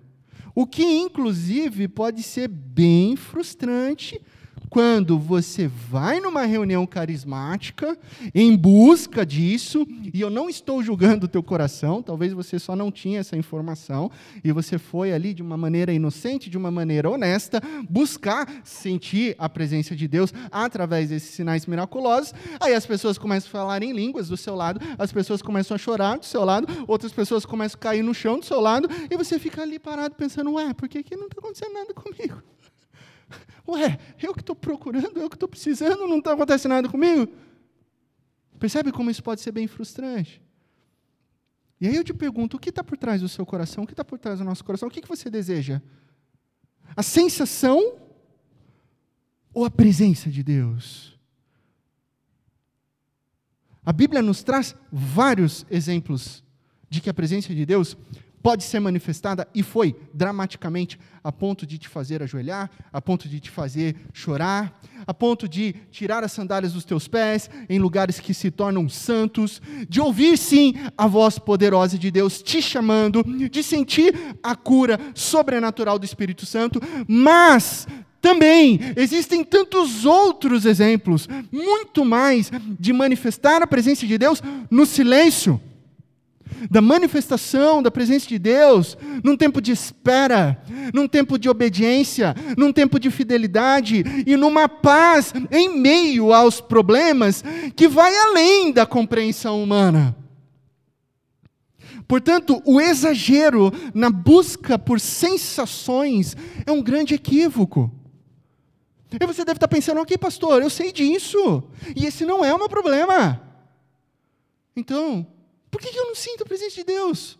O 0.53 0.67
que 0.67 0.83
inclusive 0.83 1.87
pode 1.87 2.21
ser 2.21 2.47
bem 2.47 3.15
frustrante 3.15 4.21
quando 4.69 5.17
você 5.17 5.67
vai 5.67 6.19
numa 6.19 6.45
reunião 6.45 6.85
carismática 6.85 7.97
em 8.35 8.55
busca 8.55 9.25
disso, 9.25 9.85
e 10.13 10.21
eu 10.21 10.29
não 10.29 10.49
estou 10.49 10.83
julgando 10.83 11.25
o 11.25 11.29
teu 11.29 11.41
coração, 11.41 12.03
talvez 12.03 12.33
você 12.33 12.59
só 12.59 12.75
não 12.75 12.91
tinha 12.91 13.19
essa 13.19 13.35
informação, 13.35 14.11
e 14.43 14.51
você 14.51 14.77
foi 14.77 15.11
ali 15.11 15.33
de 15.33 15.41
uma 15.41 15.57
maneira 15.57 15.91
inocente, 15.91 16.49
de 16.49 16.57
uma 16.57 16.69
maneira 16.69 17.09
honesta, 17.09 17.61
buscar 17.89 18.61
sentir 18.63 19.35
a 19.39 19.49
presença 19.49 19.95
de 19.95 20.07
Deus 20.07 20.33
através 20.51 21.09
desses 21.09 21.31
sinais 21.31 21.65
miraculosos, 21.65 22.33
aí 22.59 22.73
as 22.73 22.85
pessoas 22.85 23.17
começam 23.17 23.49
a 23.49 23.51
falar 23.51 23.81
em 23.81 23.91
línguas 23.91 24.29
do 24.29 24.37
seu 24.37 24.55
lado, 24.55 24.79
as 24.97 25.11
pessoas 25.11 25.41
começam 25.41 25.75
a 25.75 25.77
chorar 25.77 26.17
do 26.17 26.25
seu 26.25 26.43
lado, 26.45 26.67
outras 26.87 27.11
pessoas 27.11 27.45
começam 27.45 27.77
a 27.77 27.81
cair 27.81 28.03
no 28.03 28.13
chão 28.13 28.39
do 28.39 28.45
seu 28.45 28.59
lado, 28.59 28.87
e 29.09 29.17
você 29.17 29.39
fica 29.39 29.61
ali 29.61 29.79
parado 29.79 30.15
pensando, 30.15 30.53
ué, 30.53 30.73
por 30.73 30.87
que, 30.87 31.01
que 31.01 31.15
não 31.15 31.25
está 31.25 31.39
acontecendo 31.39 31.73
nada 31.73 31.93
comigo? 31.93 32.41
Ué, 33.67 33.99
eu 34.21 34.33
que 34.33 34.41
estou 34.41 34.55
procurando, 34.55 35.19
eu 35.19 35.29
que 35.29 35.35
estou 35.35 35.49
precisando, 35.49 36.07
não 36.07 36.19
está 36.19 36.33
acontecendo 36.33 36.71
nada 36.71 36.89
comigo? 36.89 37.31
Percebe 38.59 38.91
como 38.91 39.09
isso 39.09 39.23
pode 39.23 39.41
ser 39.41 39.51
bem 39.51 39.67
frustrante? 39.67 40.41
E 41.79 41.87
aí 41.87 41.95
eu 41.95 42.03
te 42.03 42.13
pergunto: 42.13 42.57
o 42.57 42.59
que 42.59 42.69
está 42.69 42.83
por 42.83 42.97
trás 42.97 43.21
do 43.21 43.29
seu 43.29 43.45
coração? 43.45 43.83
O 43.83 43.87
que 43.87 43.93
está 43.93 44.03
por 44.03 44.19
trás 44.19 44.39
do 44.39 44.45
nosso 44.45 44.63
coração? 44.63 44.87
O 44.87 44.91
que, 44.91 45.01
que 45.01 45.07
você 45.07 45.29
deseja? 45.29 45.81
A 46.95 47.03
sensação 47.03 47.97
ou 49.53 49.63
a 49.63 49.71
presença 49.71 50.29
de 50.29 50.43
Deus? 50.43 51.17
A 53.85 53.93
Bíblia 53.93 54.21
nos 54.21 54.43
traz 54.43 54.75
vários 54.91 55.65
exemplos 55.69 56.43
de 56.89 56.99
que 56.99 57.09
a 57.09 57.13
presença 57.13 57.53
de 57.55 57.65
Deus 57.65 57.95
pode 58.41 58.63
ser 58.63 58.79
manifestada 58.79 59.47
e 59.53 59.61
foi 59.63 59.95
dramaticamente 60.13 60.99
a 61.23 61.31
ponto 61.31 61.65
de 61.65 61.77
te 61.77 61.87
fazer 61.87 62.23
ajoelhar, 62.23 62.69
a 62.91 63.01
ponto 63.01 63.27
de 63.27 63.39
te 63.39 63.49
fazer 63.49 63.95
chorar, 64.13 64.79
a 65.05 65.13
ponto 65.13 65.47
de 65.47 65.73
tirar 65.91 66.23
as 66.23 66.31
sandálias 66.31 66.73
dos 66.73 66.85
teus 66.85 67.07
pés 67.07 67.49
em 67.69 67.79
lugares 67.79 68.19
que 68.19 68.33
se 68.33 68.49
tornam 68.49 68.87
santos, 68.87 69.61
de 69.87 69.99
ouvir 69.99 70.37
sim 70.37 70.73
a 70.97 71.07
voz 71.07 71.37
poderosa 71.37 71.97
de 71.97 72.09
Deus 72.09 72.41
te 72.41 72.61
chamando, 72.61 73.23
de 73.23 73.63
sentir 73.63 74.15
a 74.41 74.55
cura 74.55 74.99
sobrenatural 75.13 75.99
do 75.99 76.05
Espírito 76.05 76.45
Santo, 76.45 76.81
mas 77.07 77.87
também 78.21 78.79
existem 78.95 79.43
tantos 79.43 80.05
outros 80.05 80.65
exemplos, 80.65 81.27
muito 81.51 82.03
mais 82.03 82.51
de 82.79 82.91
manifestar 82.91 83.61
a 83.61 83.67
presença 83.67 84.05
de 84.05 84.17
Deus 84.17 84.41
no 84.69 84.85
silêncio 84.85 85.61
da 86.69 86.81
manifestação 86.81 87.81
da 87.83 87.91
presença 87.91 88.27
de 88.27 88.39
Deus, 88.39 88.97
num 89.23 89.37
tempo 89.37 89.61
de 89.61 89.71
espera, 89.71 90.61
num 90.93 91.07
tempo 91.07 91.37
de 91.37 91.49
obediência, 91.49 92.35
num 92.57 92.73
tempo 92.73 92.99
de 92.99 93.11
fidelidade 93.11 94.03
e 94.25 94.35
numa 94.35 94.67
paz 94.67 95.33
em 95.51 95.77
meio 95.77 96.33
aos 96.33 96.59
problemas 96.59 97.43
que 97.75 97.87
vai 97.87 98.15
além 98.15 98.71
da 98.71 98.85
compreensão 98.85 99.61
humana. 99.61 100.15
Portanto, 102.07 102.59
o 102.65 102.81
exagero 102.81 103.71
na 103.93 104.09
busca 104.09 104.79
por 104.79 104.99
sensações 104.99 106.35
é 106.65 106.71
um 106.71 106.81
grande 106.81 107.13
equívoco. 107.13 107.91
E 109.11 109.25
você 109.25 109.45
deve 109.45 109.57
estar 109.57 109.67
pensando, 109.67 110.01
ok, 110.01 110.17
pastor, 110.17 110.61
eu 110.61 110.69
sei 110.69 110.91
disso, 110.91 111.63
e 111.95 112.05
esse 112.05 112.25
não 112.25 112.43
é 112.43 112.53
o 112.53 112.57
meu 112.57 112.67
problema. 112.67 113.41
Então, 114.75 115.25
por 115.69 115.81
que 115.81 115.97
eu 115.97 116.05
não 116.05 116.15
sinto 116.15 116.43
a 116.43 116.45
presença 116.45 116.75
de 116.75 116.83
Deus? 116.83 117.39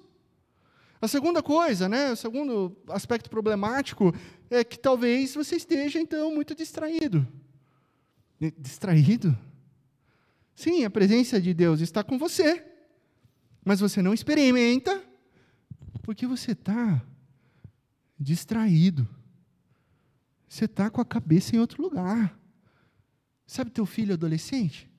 A 1.02 1.08
segunda 1.08 1.42
coisa, 1.42 1.88
né, 1.88 2.12
o 2.12 2.16
segundo 2.16 2.76
aspecto 2.90 3.30
problemático 3.30 4.14
é 4.50 4.64
que 4.64 4.78
talvez 4.78 5.34
você 5.34 5.56
esteja, 5.56 6.00
então, 6.00 6.34
muito 6.34 6.54
distraído. 6.54 7.26
Distraído? 8.58 9.38
Sim, 10.54 10.84
a 10.84 10.90
presença 10.90 11.40
de 11.40 11.54
Deus 11.54 11.80
está 11.80 12.04
com 12.04 12.18
você, 12.18 12.66
mas 13.64 13.80
você 13.80 14.02
não 14.02 14.14
experimenta 14.14 15.02
porque 16.04 16.28
você 16.28 16.52
está 16.52 17.02
distraído. 18.20 19.08
Você 20.50 20.66
está 20.66 20.90
com 20.90 21.00
a 21.00 21.06
cabeça 21.06 21.56
em 21.56 21.60
outro 21.60 21.82
lugar. 21.82 22.38
Sabe 23.48 23.72
teu 23.72 23.86
filho 23.86 24.16
adolescente? 24.16 24.90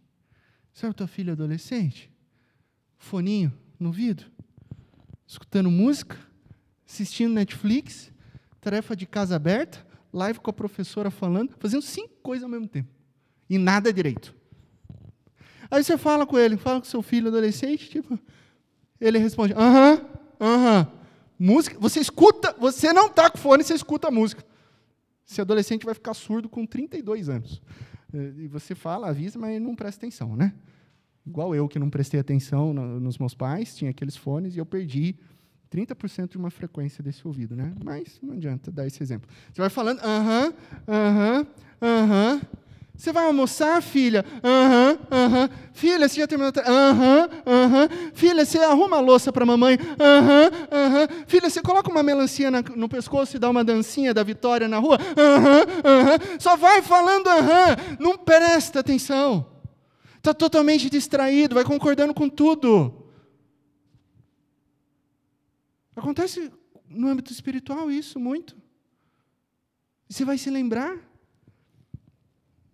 Sabe 0.72 0.94
tua 0.94 1.06
filha 1.06 1.32
adolescente? 1.32 2.09
Foninho 3.00 3.52
no 3.78 3.88
ouvido, 3.88 4.24
escutando 5.26 5.70
música, 5.70 6.18
assistindo 6.86 7.32
Netflix, 7.32 8.12
tarefa 8.60 8.94
de 8.94 9.06
casa 9.06 9.34
aberta, 9.34 9.84
live 10.12 10.38
com 10.38 10.50
a 10.50 10.52
professora 10.52 11.10
falando, 11.10 11.56
fazendo 11.58 11.82
cinco 11.82 12.14
coisas 12.22 12.44
ao 12.44 12.50
mesmo 12.50 12.68
tempo. 12.68 12.90
E 13.48 13.56
nada 13.56 13.92
direito. 13.92 14.34
Aí 15.70 15.82
você 15.82 15.96
fala 15.96 16.26
com 16.26 16.38
ele, 16.38 16.58
fala 16.58 16.78
com 16.78 16.84
seu 16.84 17.00
filho 17.00 17.28
adolescente, 17.28 17.88
tipo, 17.88 18.18
ele 19.00 19.18
responde: 19.18 19.54
aham, 19.54 20.06
aham. 20.38 20.92
Música, 21.38 21.78
você 21.80 22.00
escuta, 22.00 22.54
você 22.58 22.92
não 22.92 23.06
está 23.06 23.30
com 23.30 23.38
fone, 23.38 23.64
você 23.64 23.72
escuta 23.72 24.08
a 24.08 24.10
música. 24.10 24.44
Esse 25.26 25.40
adolescente 25.40 25.86
vai 25.86 25.94
ficar 25.94 26.12
surdo 26.12 26.50
com 26.50 26.66
32 26.66 27.30
anos. 27.30 27.62
E 28.12 28.46
você 28.46 28.74
fala, 28.74 29.08
avisa, 29.08 29.38
mas 29.38 29.60
não 29.60 29.74
presta 29.74 30.00
atenção, 30.00 30.36
né? 30.36 30.52
Igual 31.26 31.54
eu 31.54 31.68
que 31.68 31.78
não 31.78 31.90
prestei 31.90 32.18
atenção 32.20 32.72
no, 32.72 32.98
nos 33.00 33.18
meus 33.18 33.34
pais, 33.34 33.74
tinha 33.76 33.90
aqueles 33.90 34.16
fones 34.16 34.56
e 34.56 34.58
eu 34.58 34.66
perdi 34.66 35.14
30% 35.70 36.30
de 36.30 36.36
uma 36.38 36.50
frequência 36.50 37.02
desse 37.02 37.26
ouvido, 37.26 37.54
né? 37.54 37.72
Mas 37.84 38.18
não 38.22 38.34
adianta 38.34 38.70
dar 38.72 38.86
esse 38.86 39.02
exemplo. 39.02 39.30
Você 39.52 39.60
vai 39.60 39.70
falando, 39.70 40.00
aham, 40.00 40.52
aham, 40.88 41.46
aham. 41.80 42.40
Você 42.96 43.12
vai 43.12 43.24
almoçar, 43.24 43.80
filha? 43.80 44.22
Aham, 44.44 44.98
aham. 45.10 45.50
Filha, 45.72 46.06
você 46.06 46.20
já 46.20 46.26
terminou? 46.26 46.52
Aham, 46.66 47.30
aham. 47.46 47.88
Filha, 48.12 48.44
você 48.44 48.58
arruma 48.58 48.98
a 48.98 49.00
louça 49.00 49.32
para 49.32 49.46
mamãe? 49.46 49.78
Aham, 49.98 50.50
aham. 50.70 51.08
Filha, 51.26 51.48
você 51.48 51.62
coloca 51.62 51.90
uma 51.90 52.02
melancia 52.02 52.50
no 52.50 52.88
pescoço 52.90 53.36
e 53.36 53.38
dá 53.38 53.48
uma 53.48 53.64
dancinha 53.64 54.12
da 54.12 54.22
vitória 54.22 54.68
na 54.68 54.78
rua? 54.78 54.98
Aham, 55.16 55.62
aham. 55.82 56.18
Só 56.38 56.56
vai 56.58 56.82
falando 56.82 57.26
aham. 57.28 57.76
Não 57.98 58.18
presta 58.18 58.80
atenção. 58.80 59.46
Está 60.20 60.34
totalmente 60.34 60.90
distraído, 60.90 61.54
vai 61.54 61.64
concordando 61.64 62.12
com 62.12 62.28
tudo. 62.28 63.06
Acontece 65.96 66.52
no 66.86 67.08
âmbito 67.08 67.32
espiritual 67.32 67.90
isso 67.90 68.20
muito. 68.20 68.54
Você 70.10 70.22
vai 70.22 70.36
se 70.36 70.50
lembrar 70.50 70.94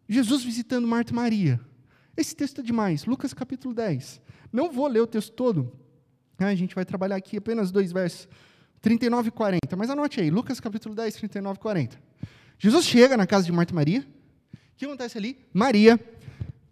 Jesus 0.09 0.43
visitando 0.43 0.89
Marta 0.89 1.13
e 1.13 1.15
Maria. 1.15 1.61
Esse 2.17 2.35
texto 2.35 2.63
é 2.63 2.65
demais, 2.65 3.05
Lucas 3.05 3.33
capítulo 3.33 3.73
10. 3.73 4.21
Não 4.53 4.73
vou 4.73 4.89
ler 4.89 5.03
o 5.03 5.07
texto 5.07 5.33
todo, 5.33 5.73
a 6.39 6.55
gente 6.57 6.75
vai 6.75 6.85
trabalhar 6.85 7.15
aqui 7.15 7.37
apenas 7.37 7.71
dois 7.71 7.93
versos, 7.93 8.29
39 8.81 9.29
e 9.29 9.31
40, 9.31 9.77
mas 9.77 9.89
anote 9.89 10.21
aí, 10.21 10.31
Lucas 10.31 10.59
capítulo 10.59 10.97
10, 10.97 11.15
39 11.15 11.59
e 11.59 11.61
40. 11.61 12.03
Jesus 12.59 12.87
chega 12.87 13.17
na 13.17 13.27
casa 13.27 13.47
de 13.47 13.53
Marta 13.53 13.73
e 13.73 13.77
Maria, 13.77 14.01
o 14.01 14.77
que 14.77 14.85
acontece 14.85 15.17
ali? 15.17 15.39
Maria 15.55 16.01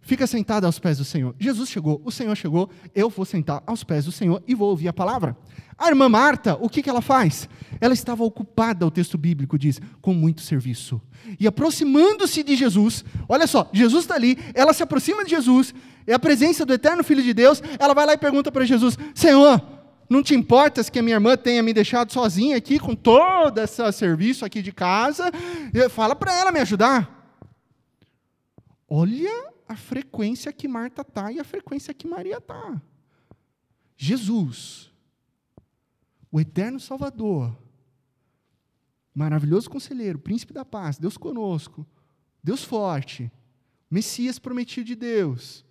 fica 0.05 0.27
sentada 0.27 0.67
aos 0.67 0.77
pés 0.77 0.99
do 0.99 1.03
Senhor. 1.03 1.35
Jesus 1.37 1.67
chegou, 1.67 1.99
o 2.05 2.11
Senhor 2.11 2.35
chegou, 2.35 2.69
eu 2.93 3.09
vou 3.09 3.25
sentar 3.25 3.61
aos 3.65 3.83
pés 3.83 4.05
do 4.05 4.11
Senhor 4.11 4.41
e 4.47 4.53
vou 4.53 4.69
ouvir 4.69 4.87
a 4.87 4.93
palavra. 4.93 5.35
A 5.77 5.89
irmã 5.89 6.07
Marta, 6.07 6.55
o 6.61 6.69
que, 6.69 6.81
que 6.81 6.89
ela 6.89 7.01
faz? 7.01 7.49
Ela 7.81 7.93
estava 7.93 8.23
ocupada, 8.23 8.85
o 8.85 8.91
texto 8.91 9.17
bíblico 9.17 9.57
diz, 9.57 9.81
com 10.01 10.13
muito 10.13 10.41
serviço. 10.41 11.01
E 11.39 11.47
aproximando-se 11.47 12.43
de 12.43 12.55
Jesus, 12.55 13.03
olha 13.27 13.47
só, 13.47 13.67
Jesus 13.73 14.03
está 14.03 14.13
ali, 14.13 14.37
ela 14.53 14.73
se 14.73 14.83
aproxima 14.83 15.25
de 15.25 15.31
Jesus, 15.31 15.73
é 16.05 16.13
a 16.13 16.19
presença 16.19 16.65
do 16.65 16.73
eterno 16.73 17.03
Filho 17.03 17.23
de 17.23 17.33
Deus, 17.33 17.61
ela 17.79 17.95
vai 17.95 18.05
lá 18.05 18.13
e 18.13 18.17
pergunta 18.17 18.51
para 18.51 18.63
Jesus: 18.63 18.97
Senhor, 19.15 19.59
não 20.07 20.21
te 20.21 20.35
importas 20.35 20.87
que 20.87 20.99
a 20.99 21.01
minha 21.01 21.15
irmã 21.15 21.35
tenha 21.35 21.63
me 21.63 21.73
deixado 21.73 22.13
sozinha 22.13 22.55
aqui 22.55 22.77
com 22.77 22.95
todo 22.95 23.57
esse 23.57 23.91
serviço 23.91 24.45
aqui 24.45 24.61
de 24.61 24.71
casa? 24.71 25.31
Fala 25.89 26.15
para 26.15 26.31
ela 26.31 26.51
me 26.51 26.59
ajudar. 26.59 27.11
Olha 28.87 29.54
a 29.67 29.75
frequência 29.75 30.53
que 30.53 30.67
Marta 30.67 31.01
está 31.01 31.31
e 31.31 31.39
a 31.39 31.43
frequência 31.43 31.93
que 31.93 32.07
Maria 32.07 32.37
está. 32.37 32.81
Jesus, 33.97 34.91
o 36.31 36.39
eterno 36.39 36.79
Salvador, 36.79 37.57
maravilhoso 39.13 39.69
conselheiro, 39.69 40.19
príncipe 40.19 40.53
da 40.53 40.65
paz, 40.65 40.97
Deus 40.97 41.17
conosco, 41.17 41.87
Deus 42.43 42.63
forte, 42.63 43.31
Messias 43.89 44.37
prometido 44.37 44.87
de 44.87 44.95
Deus, 44.95 45.65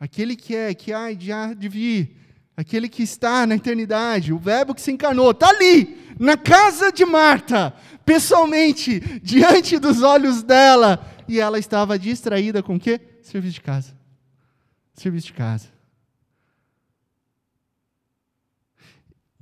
aquele 0.00 0.34
que 0.34 0.54
é, 0.56 0.74
que 0.74 0.92
há 0.92 1.12
de, 1.12 1.30
há 1.30 1.54
de 1.54 1.68
vir, 1.68 2.16
aquele 2.56 2.88
que 2.88 3.02
está 3.02 3.46
na 3.46 3.54
eternidade, 3.54 4.32
o 4.32 4.38
Verbo 4.38 4.74
que 4.74 4.82
se 4.82 4.92
encarnou, 4.92 5.30
está 5.30 5.48
ali, 5.48 6.14
na 6.18 6.36
casa 6.36 6.92
de 6.92 7.04
Marta, 7.04 7.74
pessoalmente, 8.04 9.00
diante 9.20 9.78
dos 9.78 10.02
olhos 10.02 10.42
dela, 10.42 11.13
e 11.28 11.40
ela 11.40 11.58
estava 11.58 11.98
distraída 11.98 12.62
com 12.62 12.76
o 12.76 12.80
quê? 12.80 13.00
Serviço 13.22 13.54
de 13.54 13.60
casa. 13.60 13.96
Serviço 14.92 15.26
de 15.28 15.32
casa. 15.32 15.68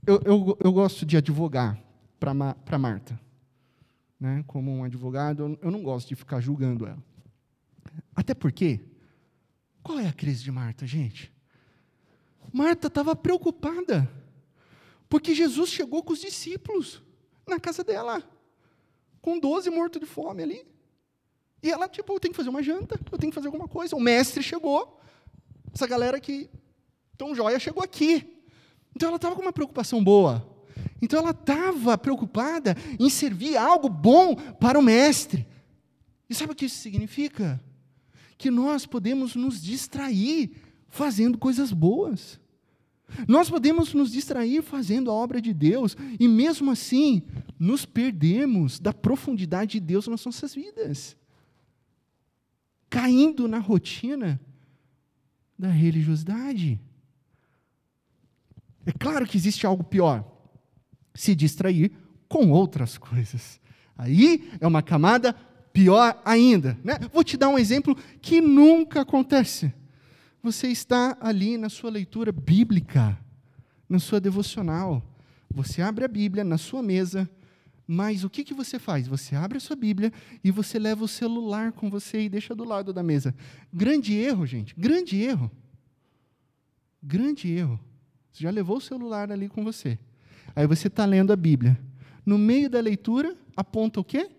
Eu, 0.06 0.20
eu, 0.24 0.58
eu 0.60 0.72
gosto 0.72 1.06
de 1.06 1.16
advogar 1.16 1.78
para 2.18 2.78
Marta. 2.78 3.20
Né? 4.18 4.44
Como 4.46 4.70
um 4.70 4.84
advogado, 4.84 5.58
eu 5.60 5.70
não 5.70 5.82
gosto 5.82 6.08
de 6.08 6.16
ficar 6.16 6.40
julgando 6.40 6.86
ela. 6.86 7.02
Até 8.14 8.34
porque, 8.34 8.80
qual 9.82 9.98
é 9.98 10.08
a 10.08 10.12
crise 10.12 10.42
de 10.42 10.50
Marta, 10.50 10.86
gente? 10.86 11.32
Marta 12.52 12.88
estava 12.88 13.14
preocupada, 13.14 14.10
porque 15.08 15.34
Jesus 15.34 15.70
chegou 15.70 16.02
com 16.02 16.12
os 16.12 16.20
discípulos 16.20 17.02
na 17.46 17.58
casa 17.58 17.84
dela, 17.84 18.22
com 19.20 19.38
12 19.38 19.70
mortos 19.70 20.00
de 20.00 20.06
fome 20.06 20.42
ali. 20.42 20.71
E 21.62 21.70
ela, 21.70 21.88
tipo, 21.88 22.12
eu 22.12 22.18
tenho 22.18 22.32
que 22.32 22.36
fazer 22.36 22.48
uma 22.48 22.62
janta, 22.62 22.98
eu 23.10 23.18
tenho 23.18 23.30
que 23.30 23.34
fazer 23.34 23.46
alguma 23.46 23.68
coisa. 23.68 23.94
O 23.94 24.00
mestre 24.00 24.42
chegou, 24.42 25.00
essa 25.72 25.86
galera 25.86 26.18
que 26.18 26.50
tão 27.16 27.34
joia 27.34 27.58
chegou 27.60 27.82
aqui. 27.82 28.26
Então 28.96 29.08
ela 29.08 29.16
estava 29.16 29.36
com 29.36 29.42
uma 29.42 29.52
preocupação 29.52 30.02
boa. 30.02 30.46
Então 31.00 31.20
ela 31.20 31.30
estava 31.30 31.96
preocupada 31.96 32.76
em 32.98 33.08
servir 33.08 33.56
algo 33.56 33.88
bom 33.88 34.34
para 34.34 34.78
o 34.78 34.82
mestre. 34.82 35.46
E 36.28 36.34
sabe 36.34 36.52
o 36.52 36.54
que 36.54 36.64
isso 36.64 36.78
significa? 36.78 37.62
Que 38.36 38.50
nós 38.50 38.84
podemos 38.84 39.36
nos 39.36 39.62
distrair 39.62 40.50
fazendo 40.88 41.38
coisas 41.38 41.72
boas. 41.72 42.40
Nós 43.28 43.48
podemos 43.48 43.94
nos 43.94 44.10
distrair 44.10 44.62
fazendo 44.62 45.10
a 45.10 45.14
obra 45.14 45.40
de 45.40 45.52
Deus 45.52 45.96
e 46.18 46.26
mesmo 46.26 46.72
assim 46.72 47.22
nos 47.58 47.84
perdemos 47.84 48.80
da 48.80 48.92
profundidade 48.92 49.72
de 49.72 49.80
Deus 49.80 50.08
nas 50.08 50.24
nossas 50.24 50.54
vidas 50.54 51.16
caindo 52.92 53.48
na 53.48 53.58
rotina 53.58 54.38
da 55.58 55.70
religiosidade. 55.70 56.78
É 58.84 58.92
claro 58.92 59.26
que 59.26 59.38
existe 59.38 59.66
algo 59.66 59.82
pior: 59.82 60.22
se 61.14 61.34
distrair 61.34 61.90
com 62.28 62.50
outras 62.50 62.98
coisas. 62.98 63.58
Aí 63.96 64.50
é 64.60 64.66
uma 64.66 64.82
camada 64.82 65.32
pior 65.72 66.20
ainda. 66.22 66.78
Né? 66.84 66.98
Vou 67.10 67.24
te 67.24 67.38
dar 67.38 67.48
um 67.48 67.58
exemplo 67.58 67.96
que 68.20 68.42
nunca 68.42 69.00
acontece. 69.00 69.72
Você 70.42 70.68
está 70.68 71.16
ali 71.18 71.56
na 71.56 71.70
sua 71.70 71.88
leitura 71.88 72.30
bíblica, 72.30 73.18
na 73.88 73.98
sua 73.98 74.20
devocional. 74.20 75.02
Você 75.50 75.80
abre 75.80 76.04
a 76.04 76.08
Bíblia 76.08 76.44
na 76.44 76.58
sua 76.58 76.82
mesa, 76.82 77.30
mas 77.86 78.24
o 78.24 78.30
que, 78.30 78.44
que 78.44 78.54
você 78.54 78.78
faz? 78.78 79.06
Você 79.06 79.34
abre 79.34 79.58
a 79.58 79.60
sua 79.60 79.76
Bíblia 79.76 80.12
e 80.42 80.50
você 80.50 80.78
leva 80.78 81.04
o 81.04 81.08
celular 81.08 81.72
com 81.72 81.90
você 81.90 82.22
e 82.22 82.28
deixa 82.28 82.54
do 82.54 82.64
lado 82.64 82.92
da 82.92 83.02
mesa. 83.02 83.34
Grande 83.72 84.14
erro, 84.14 84.46
gente. 84.46 84.74
Grande 84.78 85.20
erro. 85.20 85.50
Grande 87.02 87.50
erro. 87.50 87.78
Você 88.32 88.44
já 88.44 88.50
levou 88.50 88.76
o 88.76 88.80
celular 88.80 89.30
ali 89.30 89.48
com 89.48 89.64
você. 89.64 89.98
Aí 90.54 90.66
você 90.66 90.88
está 90.88 91.04
lendo 91.04 91.32
a 91.32 91.36
Bíblia. 91.36 91.78
No 92.24 92.38
meio 92.38 92.70
da 92.70 92.80
leitura, 92.80 93.36
aponta 93.56 94.00
o 94.00 94.04
quê? 94.04 94.30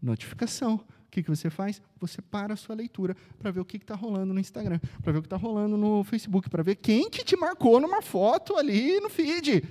Notificação. 0.00 0.76
O 0.76 1.10
que, 1.10 1.22
que 1.22 1.28
você 1.28 1.50
faz? 1.50 1.82
Você 2.00 2.22
para 2.22 2.54
a 2.54 2.56
sua 2.56 2.74
leitura 2.74 3.14
para 3.38 3.50
ver 3.50 3.60
o 3.60 3.64
que 3.64 3.76
está 3.76 3.94
rolando 3.94 4.32
no 4.32 4.40
Instagram, 4.40 4.78
para 5.02 5.12
ver 5.12 5.18
o 5.18 5.22
que 5.22 5.26
está 5.26 5.36
rolando 5.36 5.76
no 5.76 6.02
Facebook, 6.04 6.48
para 6.48 6.62
ver 6.62 6.76
quem 6.76 7.10
que 7.10 7.22
te 7.24 7.36
marcou 7.36 7.78
numa 7.80 8.00
foto 8.00 8.56
ali 8.56 8.98
no 9.00 9.10
feed. 9.10 9.62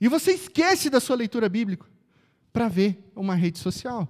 E 0.00 0.08
você 0.08 0.32
esquece 0.32 0.88
da 0.88 1.00
sua 1.00 1.16
leitura 1.16 1.48
bíblica 1.48 1.86
para 2.52 2.68
ver 2.68 3.10
uma 3.14 3.34
rede 3.34 3.58
social. 3.58 4.08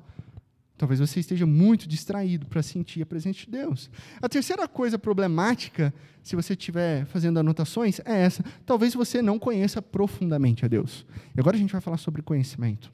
Talvez 0.79 1.01
você 1.01 1.19
esteja 1.19 1.45
muito 1.45 1.89
distraído 1.89 2.47
para 2.47 2.63
sentir 2.63 3.03
a 3.03 3.07
presença 3.07 3.41
de 3.41 3.51
Deus. 3.51 3.91
A 4.23 4.29
terceira 4.29 4.69
coisa 4.69 4.97
problemática, 4.97 5.93
se 6.23 6.37
você 6.37 6.53
estiver 6.53 7.05
fazendo 7.07 7.41
anotações, 7.41 7.99
é 8.05 8.21
essa. 8.23 8.45
Talvez 8.65 8.95
você 8.95 9.21
não 9.21 9.41
conheça 9.41 9.83
profundamente 9.83 10.65
a 10.65 10.69
Deus. 10.69 11.05
E 11.37 11.41
agora 11.41 11.57
a 11.57 11.59
gente 11.59 11.73
vai 11.73 11.81
falar 11.81 11.97
sobre 11.97 12.23
conhecimento. 12.23 12.93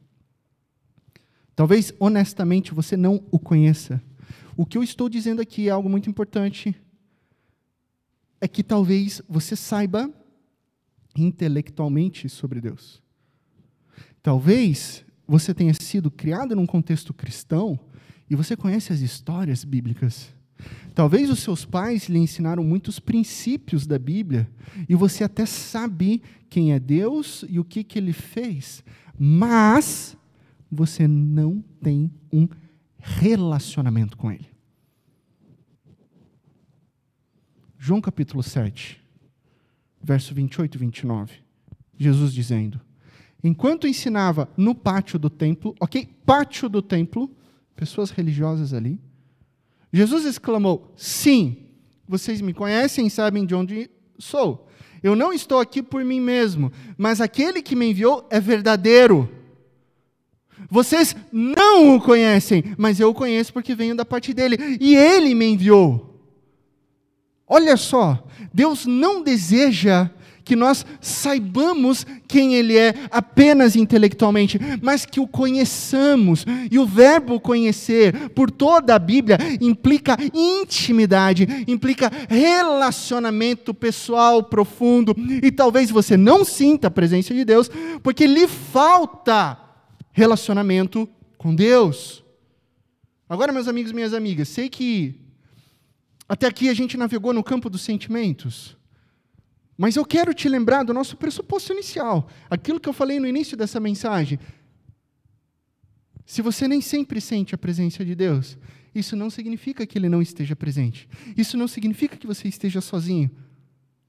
Talvez, 1.54 1.92
honestamente, 2.00 2.72
você 2.72 2.96
não 2.96 3.22
o 3.30 3.38
conheça. 3.38 4.02
O 4.56 4.64
que 4.64 4.78
eu 4.78 4.82
estou 4.82 5.08
dizendo 5.10 5.42
aqui 5.42 5.68
é 5.68 5.70
algo 5.70 5.88
muito 5.88 6.08
importante. 6.08 6.74
É 8.40 8.48
que 8.48 8.62
talvez 8.62 9.20
você 9.28 9.54
saiba 9.54 10.10
intelectualmente 11.16 12.28
sobre 12.28 12.60
Deus. 12.60 13.02
Talvez 14.22 15.04
você 15.26 15.54
tenha 15.54 15.74
sido 15.74 16.10
criado 16.10 16.54
num 16.56 16.66
contexto 16.66 17.12
cristão 17.12 17.78
e 18.28 18.34
você 18.34 18.56
conhece 18.56 18.92
as 18.92 19.00
histórias 19.00 19.64
bíblicas. 19.64 20.32
Talvez 20.94 21.28
os 21.28 21.40
seus 21.40 21.64
pais 21.64 22.08
lhe 22.08 22.18
ensinaram 22.18 22.62
muitos 22.62 22.98
princípios 22.98 23.86
da 23.86 23.98
Bíblia 23.98 24.48
e 24.88 24.94
você 24.94 25.24
até 25.24 25.44
sabe 25.44 26.22
quem 26.48 26.72
é 26.72 26.78
Deus 26.78 27.44
e 27.48 27.58
o 27.58 27.64
que, 27.64 27.82
que 27.82 27.98
ele 27.98 28.12
fez, 28.12 28.84
mas 29.18 30.16
você 30.70 31.06
não 31.06 31.62
tem 31.82 32.10
um 32.32 32.48
relacionamento 32.98 34.16
com 34.16 34.30
ele. 34.30 34.48
João 37.78 38.00
capítulo 38.00 38.42
7, 38.42 39.03
verso 40.04 40.34
28 40.34 40.74
e 40.74 40.78
29. 40.78 41.32
Jesus 41.98 42.32
dizendo: 42.32 42.80
Enquanto 43.42 43.88
ensinava 43.88 44.48
no 44.56 44.74
pátio 44.74 45.18
do 45.18 45.30
templo, 45.30 45.74
ok? 45.80 46.08
Pátio 46.26 46.68
do 46.68 46.82
templo, 46.82 47.30
pessoas 47.74 48.10
religiosas 48.10 48.74
ali. 48.74 49.00
Jesus 49.92 50.24
exclamou: 50.26 50.92
Sim, 50.96 51.56
vocês 52.06 52.40
me 52.40 52.52
conhecem 52.52 53.06
e 53.06 53.10
sabem 53.10 53.46
de 53.46 53.54
onde 53.54 53.90
sou. 54.18 54.68
Eu 55.02 55.16
não 55.16 55.32
estou 55.32 55.60
aqui 55.60 55.82
por 55.82 56.04
mim 56.04 56.20
mesmo, 56.20 56.72
mas 56.96 57.20
aquele 57.20 57.62
que 57.62 57.76
me 57.76 57.90
enviou 57.90 58.26
é 58.30 58.40
verdadeiro. 58.40 59.28
Vocês 60.70 61.14
não 61.30 61.96
o 61.96 62.00
conhecem, 62.00 62.64
mas 62.78 62.98
eu 62.98 63.10
o 63.10 63.14
conheço 63.14 63.52
porque 63.52 63.74
venho 63.74 63.94
da 63.94 64.04
parte 64.04 64.32
dele, 64.32 64.56
e 64.80 64.96
ele 64.96 65.34
me 65.34 65.46
enviou. 65.46 66.13
Olha 67.46 67.76
só, 67.76 68.26
Deus 68.52 68.86
não 68.86 69.22
deseja 69.22 70.10
que 70.44 70.54
nós 70.54 70.84
saibamos 71.00 72.06
quem 72.28 72.54
Ele 72.54 72.76
é 72.76 72.94
apenas 73.10 73.74
intelectualmente, 73.74 74.60
mas 74.82 75.06
que 75.06 75.18
o 75.18 75.26
conheçamos. 75.26 76.44
E 76.70 76.78
o 76.78 76.86
verbo 76.86 77.40
conhecer, 77.40 78.28
por 78.30 78.50
toda 78.50 78.94
a 78.94 78.98
Bíblia, 78.98 79.38
implica 79.60 80.16
intimidade, 80.32 81.48
implica 81.66 82.10
relacionamento 82.28 83.72
pessoal 83.72 84.42
profundo. 84.42 85.16
E 85.42 85.50
talvez 85.50 85.90
você 85.90 86.16
não 86.16 86.44
sinta 86.44 86.88
a 86.88 86.90
presença 86.90 87.32
de 87.32 87.44
Deus, 87.44 87.70
porque 88.02 88.26
lhe 88.26 88.46
falta 88.46 89.58
relacionamento 90.12 91.08
com 91.38 91.54
Deus. 91.54 92.22
Agora, 93.28 93.52
meus 93.52 93.66
amigos 93.66 93.90
e 93.90 93.94
minhas 93.94 94.12
amigas, 94.12 94.48
sei 94.48 94.68
que 94.68 95.18
até 96.28 96.46
aqui 96.46 96.68
a 96.68 96.74
gente 96.74 96.96
navegou 96.96 97.32
no 97.32 97.42
campo 97.42 97.68
dos 97.68 97.82
sentimentos. 97.82 98.76
Mas 99.76 99.96
eu 99.96 100.04
quero 100.04 100.32
te 100.32 100.48
lembrar 100.48 100.84
do 100.84 100.94
nosso 100.94 101.16
pressuposto 101.16 101.72
inicial, 101.72 102.28
aquilo 102.48 102.80
que 102.80 102.88
eu 102.88 102.92
falei 102.92 103.18
no 103.18 103.26
início 103.26 103.56
dessa 103.56 103.80
mensagem. 103.80 104.38
Se 106.24 106.40
você 106.40 106.66
nem 106.66 106.80
sempre 106.80 107.20
sente 107.20 107.54
a 107.54 107.58
presença 107.58 108.04
de 108.04 108.14
Deus, 108.14 108.56
isso 108.94 109.16
não 109.16 109.28
significa 109.28 109.84
que 109.84 109.98
Ele 109.98 110.08
não 110.08 110.22
esteja 110.22 110.54
presente. 110.54 111.08
Isso 111.36 111.56
não 111.56 111.66
significa 111.66 112.16
que 112.16 112.26
você 112.26 112.48
esteja 112.48 112.80
sozinho. 112.80 113.30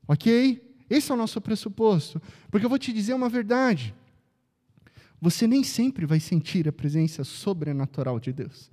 Ok? 0.07 0.61
Esse 0.89 1.11
é 1.11 1.15
o 1.15 1.17
nosso 1.17 1.41
pressuposto. 1.41 2.21
Porque 2.51 2.65
eu 2.65 2.69
vou 2.69 2.77
te 2.77 2.93
dizer 2.93 3.15
uma 3.15 3.27
verdade. 3.27 3.93
Você 5.19 5.47
nem 5.47 5.63
sempre 5.63 6.05
vai 6.05 6.19
sentir 6.19 6.67
a 6.67 6.71
presença 6.71 7.23
sobrenatural 7.23 8.19
de 8.19 8.31
Deus. 8.31 8.69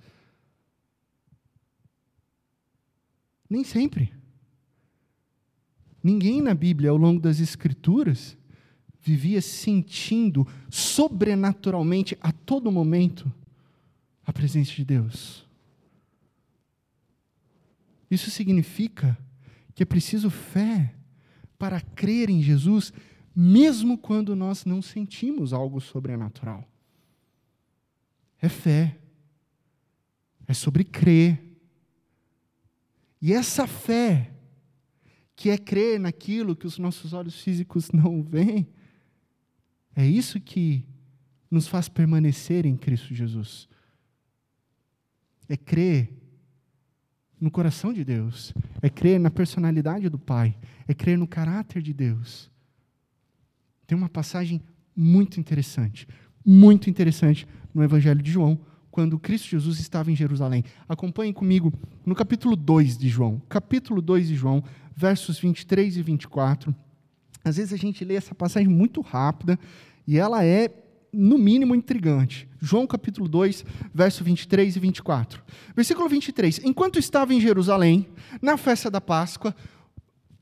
Nem 3.52 3.64
sempre. 3.64 4.10
Ninguém 6.02 6.40
na 6.40 6.54
Bíblia, 6.54 6.88
ao 6.88 6.96
longo 6.96 7.20
das 7.20 7.38
Escrituras, 7.38 8.34
vivia 8.98 9.42
sentindo 9.42 10.48
sobrenaturalmente, 10.70 12.16
a 12.18 12.32
todo 12.32 12.72
momento, 12.72 13.30
a 14.24 14.32
presença 14.32 14.72
de 14.72 14.86
Deus. 14.86 15.46
Isso 18.10 18.30
significa 18.30 19.18
que 19.74 19.82
é 19.82 19.86
preciso 19.86 20.30
fé 20.30 20.94
para 21.58 21.78
crer 21.78 22.30
em 22.30 22.40
Jesus, 22.40 22.90
mesmo 23.36 23.98
quando 23.98 24.34
nós 24.34 24.64
não 24.64 24.80
sentimos 24.80 25.52
algo 25.52 25.78
sobrenatural. 25.78 26.66
É 28.40 28.48
fé. 28.48 28.98
É 30.46 30.54
sobre 30.54 30.84
crer. 30.84 31.51
E 33.22 33.32
essa 33.32 33.68
fé 33.68 34.32
que 35.36 35.48
é 35.48 35.56
crer 35.56 36.00
naquilo 36.00 36.56
que 36.56 36.66
os 36.66 36.76
nossos 36.76 37.12
olhos 37.12 37.40
físicos 37.40 37.90
não 37.92 38.20
veem. 38.22 38.66
É 39.94 40.04
isso 40.04 40.40
que 40.40 40.84
nos 41.48 41.68
faz 41.68 41.88
permanecer 41.88 42.66
em 42.66 42.76
Cristo 42.76 43.14
Jesus. 43.14 43.68
É 45.48 45.56
crer 45.56 46.12
no 47.40 47.50
coração 47.50 47.92
de 47.92 48.04
Deus, 48.04 48.52
é 48.80 48.88
crer 48.88 49.18
na 49.18 49.30
personalidade 49.30 50.08
do 50.08 50.18
Pai, 50.18 50.56
é 50.86 50.94
crer 50.94 51.18
no 51.18 51.26
caráter 51.26 51.82
de 51.82 51.92
Deus. 51.92 52.50
Tem 53.86 53.98
uma 53.98 54.08
passagem 54.08 54.62
muito 54.94 55.38
interessante, 55.38 56.06
muito 56.44 56.88
interessante 56.88 57.46
no 57.74 57.82
Evangelho 57.82 58.22
de 58.22 58.30
João, 58.30 58.60
quando 58.92 59.18
Cristo 59.18 59.48
Jesus 59.48 59.80
estava 59.80 60.12
em 60.12 60.14
Jerusalém. 60.14 60.62
Acompanhem 60.86 61.32
comigo 61.32 61.72
no 62.04 62.14
capítulo 62.14 62.54
2 62.54 62.98
de 62.98 63.08
João. 63.08 63.40
Capítulo 63.48 64.02
2 64.02 64.28
de 64.28 64.36
João, 64.36 64.62
versos 64.94 65.40
23 65.40 65.96
e 65.96 66.02
24. 66.02 66.74
Às 67.42 67.56
vezes 67.56 67.72
a 67.72 67.76
gente 67.76 68.04
lê 68.04 68.14
essa 68.14 68.34
passagem 68.34 68.68
muito 68.68 69.00
rápida 69.00 69.58
e 70.06 70.18
ela 70.18 70.44
é, 70.44 70.70
no 71.10 71.38
mínimo, 71.38 71.74
intrigante. 71.74 72.46
João 72.60 72.86
capítulo 72.86 73.26
2, 73.28 73.64
verso 73.94 74.22
23 74.22 74.76
e 74.76 74.78
24. 74.78 75.42
Versículo 75.74 76.06
23. 76.06 76.60
Enquanto 76.62 76.98
estava 76.98 77.32
em 77.32 77.40
Jerusalém, 77.40 78.06
na 78.42 78.58
festa 78.58 78.90
da 78.90 79.00
Páscoa, 79.00 79.56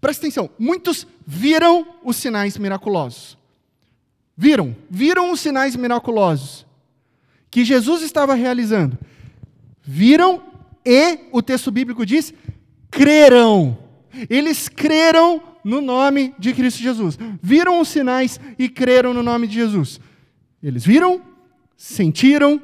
presta 0.01 0.27
atenção, 0.27 0.51
muitos 0.59 1.07
viram 1.25 1.87
os 2.05 2.17
sinais 2.17 2.59
miraculosos. 2.59 3.39
Viram, 4.37 4.75
viram 4.91 5.31
os 5.31 5.39
sinais 5.39 5.77
miraculosos 5.77 6.69
que 7.51 7.65
Jesus 7.65 8.03
estava 8.03 8.35
realizando. 8.35 8.99
Viram 9.83 10.43
e, 10.85 11.19
o 11.33 11.43
texto 11.43 11.71
bíblico 11.71 12.07
diz, 12.07 12.33
creram. 12.91 13.79
Eles 14.29 14.69
creram 14.69 15.43
no 15.65 15.81
nome 15.81 16.35
de 16.39 16.53
Cristo 16.55 16.81
Jesus. 16.81 17.19
Viram 17.43 17.81
os 17.81 17.89
sinais 17.89 18.41
e 18.59 18.69
creram 18.69 19.13
no 19.13 19.23
nome 19.23 19.47
de 19.47 19.55
Jesus. 19.55 20.01
Eles 20.63 20.85
viram, 20.85 21.23
sentiram, 21.77 22.63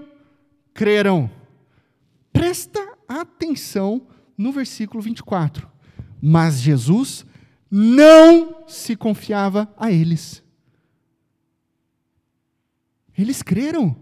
creram. 0.73 1.31
Presta 2.33 2.81
atenção 3.09 4.07
no 4.37 4.53
versículo 4.53 5.03
24. 5.03 5.69
Mas 6.21 6.61
Jesus 6.61 7.25
não 7.71 8.63
se 8.67 8.97
confiava 8.97 9.73
a 9.77 9.91
eles. 9.91 10.43
Eles 13.17 13.43
creram. 13.43 13.97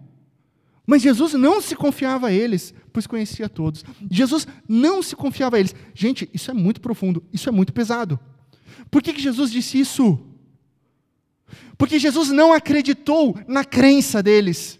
Mas 0.86 1.02
Jesus 1.02 1.32
não 1.34 1.60
se 1.60 1.74
confiava 1.74 2.28
a 2.28 2.32
eles, 2.32 2.74
pois 2.92 3.06
conhecia 3.06 3.48
todos. 3.48 3.84
Jesus 4.10 4.46
não 4.68 5.02
se 5.02 5.16
confiava 5.16 5.56
a 5.56 5.60
eles. 5.60 5.74
Gente, 5.94 6.28
isso 6.32 6.50
é 6.50 6.54
muito 6.54 6.80
profundo, 6.80 7.24
isso 7.32 7.48
é 7.48 7.52
muito 7.52 7.72
pesado. 7.72 8.20
Por 8.90 9.02
que, 9.02 9.12
que 9.12 9.22
Jesus 9.22 9.50
disse 9.50 9.78
isso? 9.80 10.20
Porque 11.78 11.98
Jesus 11.98 12.30
não 12.30 12.52
acreditou 12.52 13.38
na 13.48 13.64
crença 13.64 14.22
deles. 14.22 14.78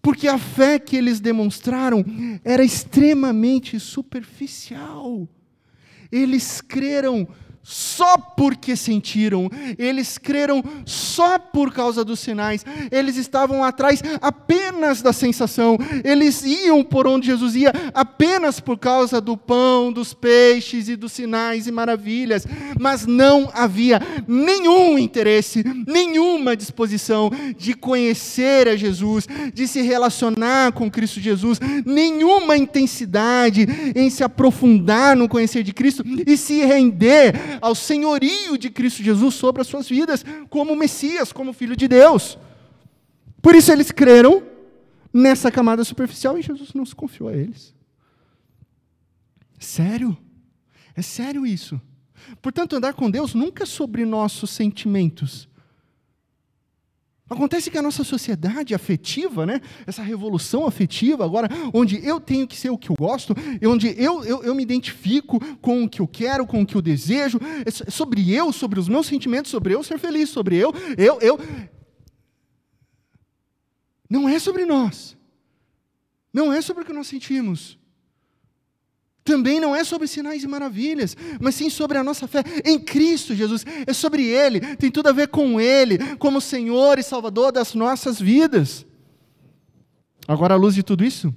Porque 0.00 0.26
a 0.26 0.38
fé 0.38 0.78
que 0.78 0.96
eles 0.96 1.20
demonstraram 1.20 2.04
era 2.44 2.64
extremamente 2.64 3.78
superficial. 3.78 5.28
Eles 6.10 6.60
creram 6.60 7.28
só 7.62 8.18
porque 8.18 8.74
sentiram, 8.74 9.48
eles 9.78 10.18
creram 10.18 10.62
só 10.84 11.38
por 11.38 11.72
causa 11.72 12.04
dos 12.04 12.18
sinais, 12.18 12.64
eles 12.90 13.16
estavam 13.16 13.62
atrás 13.62 14.02
apenas 14.20 15.00
da 15.00 15.12
sensação, 15.12 15.78
eles 16.02 16.42
iam 16.42 16.82
por 16.82 17.06
onde 17.06 17.28
Jesus 17.28 17.54
ia 17.54 17.72
apenas 17.94 18.58
por 18.58 18.78
causa 18.78 19.20
do 19.20 19.36
pão, 19.36 19.92
dos 19.92 20.12
peixes 20.12 20.88
e 20.88 20.96
dos 20.96 21.12
sinais 21.12 21.68
e 21.68 21.72
maravilhas, 21.72 22.46
mas 22.80 23.06
não 23.06 23.48
havia 23.54 24.00
nenhum 24.26 24.98
interesse, 24.98 25.62
nenhuma 25.86 26.56
disposição 26.56 27.30
de 27.56 27.74
conhecer 27.74 28.66
a 28.66 28.76
Jesus, 28.76 29.28
de 29.54 29.68
se 29.68 29.82
relacionar 29.82 30.72
com 30.72 30.90
Cristo 30.90 31.20
Jesus, 31.20 31.60
nenhuma 31.86 32.56
intensidade 32.56 33.66
em 33.94 34.10
se 34.10 34.24
aprofundar 34.24 35.16
no 35.16 35.28
conhecer 35.28 35.62
de 35.62 35.72
Cristo 35.72 36.02
e 36.26 36.36
se 36.36 36.64
render 36.64 37.51
ao 37.60 37.74
senhorio 37.74 38.56
de 38.56 38.70
Cristo 38.70 39.02
Jesus 39.02 39.34
sobre 39.34 39.62
as 39.62 39.68
suas 39.68 39.88
vidas, 39.88 40.24
como 40.48 40.76
Messias, 40.76 41.32
como 41.32 41.52
Filho 41.52 41.76
de 41.76 41.88
Deus. 41.88 42.38
Por 43.40 43.54
isso 43.54 43.72
eles 43.72 43.90
creram, 43.90 44.42
nessa 45.12 45.50
camada 45.50 45.84
superficial 45.84 46.38
e 46.38 46.42
Jesus 46.42 46.72
não 46.72 46.86
se 46.86 46.94
confiou 46.94 47.28
a 47.28 47.34
eles. 47.34 47.74
Sério? 49.58 50.16
É 50.96 51.02
sério 51.02 51.46
isso. 51.46 51.80
Portanto, 52.40 52.76
andar 52.76 52.94
com 52.94 53.10
Deus 53.10 53.34
nunca 53.34 53.64
é 53.64 53.66
sobre 53.66 54.04
nossos 54.04 54.50
sentimentos. 54.50 55.48
Acontece 57.32 57.70
que 57.70 57.78
a 57.78 57.82
nossa 57.82 58.04
sociedade 58.04 58.74
afetiva, 58.74 59.46
né, 59.46 59.60
essa 59.86 60.02
revolução 60.02 60.66
afetiva 60.66 61.24
agora, 61.24 61.48
onde 61.72 62.04
eu 62.06 62.20
tenho 62.20 62.46
que 62.46 62.56
ser 62.56 62.70
o 62.70 62.78
que 62.78 62.90
eu 62.90 62.96
gosto, 62.96 63.34
onde 63.66 63.94
eu, 63.98 64.24
eu, 64.24 64.42
eu 64.42 64.54
me 64.54 64.62
identifico 64.62 65.40
com 65.56 65.84
o 65.84 65.88
que 65.88 66.00
eu 66.00 66.06
quero, 66.06 66.46
com 66.46 66.62
o 66.62 66.66
que 66.66 66.74
eu 66.74 66.82
desejo, 66.82 67.40
é 67.64 67.90
sobre 67.90 68.32
eu, 68.32 68.52
sobre 68.52 68.78
os 68.78 68.88
meus 68.88 69.06
sentimentos, 69.06 69.50
sobre 69.50 69.74
eu 69.74 69.82
ser 69.82 69.98
feliz, 69.98 70.28
sobre 70.28 70.56
eu, 70.56 70.72
eu, 70.96 71.18
eu. 71.20 71.38
Não 74.08 74.28
é 74.28 74.38
sobre 74.38 74.64
nós. 74.64 75.16
Não 76.32 76.52
é 76.52 76.60
sobre 76.60 76.82
o 76.82 76.86
que 76.86 76.92
nós 76.92 77.06
sentimos. 77.06 77.78
Também 79.24 79.60
não 79.60 79.74
é 79.74 79.84
sobre 79.84 80.08
sinais 80.08 80.42
e 80.42 80.48
maravilhas, 80.48 81.16
mas 81.40 81.54
sim 81.54 81.70
sobre 81.70 81.96
a 81.96 82.02
nossa 82.02 82.26
fé 82.26 82.42
em 82.64 82.78
Cristo 82.78 83.34
Jesus. 83.34 83.64
É 83.86 83.92
sobre 83.92 84.24
Ele, 84.24 84.76
tem 84.76 84.90
tudo 84.90 85.08
a 85.08 85.12
ver 85.12 85.28
com 85.28 85.60
Ele, 85.60 86.16
como 86.16 86.40
Senhor 86.40 86.98
e 86.98 87.02
Salvador 87.02 87.52
das 87.52 87.74
nossas 87.74 88.20
vidas. 88.20 88.84
Agora, 90.26 90.54
à 90.54 90.56
luz 90.56 90.74
de 90.74 90.82
tudo 90.82 91.04
isso, 91.04 91.32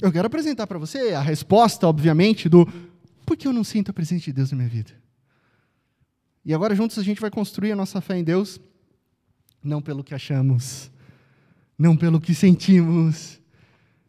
eu 0.00 0.12
quero 0.12 0.26
apresentar 0.26 0.66
para 0.66 0.78
você 0.78 1.12
a 1.12 1.20
resposta, 1.20 1.88
obviamente, 1.88 2.48
do 2.48 2.66
por 3.24 3.36
que 3.36 3.48
eu 3.48 3.52
não 3.52 3.64
sinto 3.64 3.90
a 3.90 3.94
presença 3.94 4.26
de 4.26 4.32
Deus 4.32 4.52
na 4.52 4.58
minha 4.58 4.68
vida. 4.68 4.92
E 6.44 6.54
agora, 6.54 6.74
juntos, 6.74 6.98
a 6.98 7.02
gente 7.02 7.20
vai 7.20 7.30
construir 7.30 7.72
a 7.72 7.76
nossa 7.76 8.00
fé 8.00 8.16
em 8.16 8.22
Deus, 8.22 8.60
não 9.62 9.82
pelo 9.82 10.04
que 10.04 10.14
achamos, 10.14 10.90
não 11.76 11.96
pelo 11.96 12.20
que 12.20 12.32
sentimos, 12.32 13.40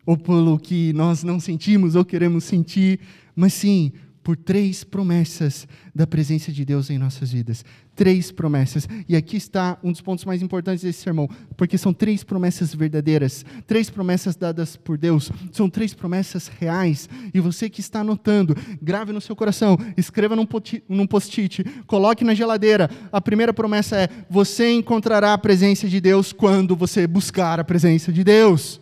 ou 0.07 0.17
pelo 0.17 0.57
que 0.57 0.93
nós 0.93 1.21
não 1.21 1.37
sentimos 1.37 1.93
ou 1.93 2.05
queremos 2.05 2.45
sentir, 2.45 3.01
mas 3.35 3.53
sim 3.53 3.91
por 4.23 4.35
três 4.35 4.83
promessas 4.83 5.67
da 5.95 6.05
presença 6.05 6.51
de 6.51 6.65
Deus 6.65 6.89
em 6.89 6.97
nossas 6.97 7.31
vidas. 7.31 7.63
Três 7.95 8.31
promessas. 8.31 8.87
E 9.07 9.15
aqui 9.15 9.37
está 9.37 9.77
um 9.83 9.91
dos 9.91 10.01
pontos 10.01 10.25
mais 10.25 10.41
importantes 10.41 10.83
desse 10.83 11.01
sermão, 11.01 11.29
porque 11.55 11.77
são 11.77 11.93
três 11.93 12.23
promessas 12.23 12.73
verdadeiras, 12.73 13.45
três 13.65 13.89
promessas 13.89 14.35
dadas 14.35 14.75
por 14.75 14.97
Deus, 14.97 15.31
são 15.51 15.69
três 15.69 15.93
promessas 15.93 16.47
reais. 16.47 17.09
E 17.33 17.39
você 17.39 17.69
que 17.69 17.79
está 17.79 18.01
anotando, 18.01 18.55
grave 18.81 19.13
no 19.13 19.21
seu 19.21 19.35
coração, 19.35 19.77
escreva 19.95 20.35
num 20.35 21.07
post-it, 21.07 21.63
coloque 21.85 22.23
na 22.23 22.33
geladeira. 22.33 22.89
A 23.11 23.21
primeira 23.21 23.53
promessa 23.53 23.95
é: 23.95 24.09
você 24.29 24.71
encontrará 24.71 25.33
a 25.33 25.37
presença 25.37 25.87
de 25.87 25.99
Deus 26.01 26.31
quando 26.31 26.75
você 26.77 27.07
buscar 27.07 27.59
a 27.59 27.63
presença 27.63 28.11
de 28.11 28.25
Deus. 28.25 28.81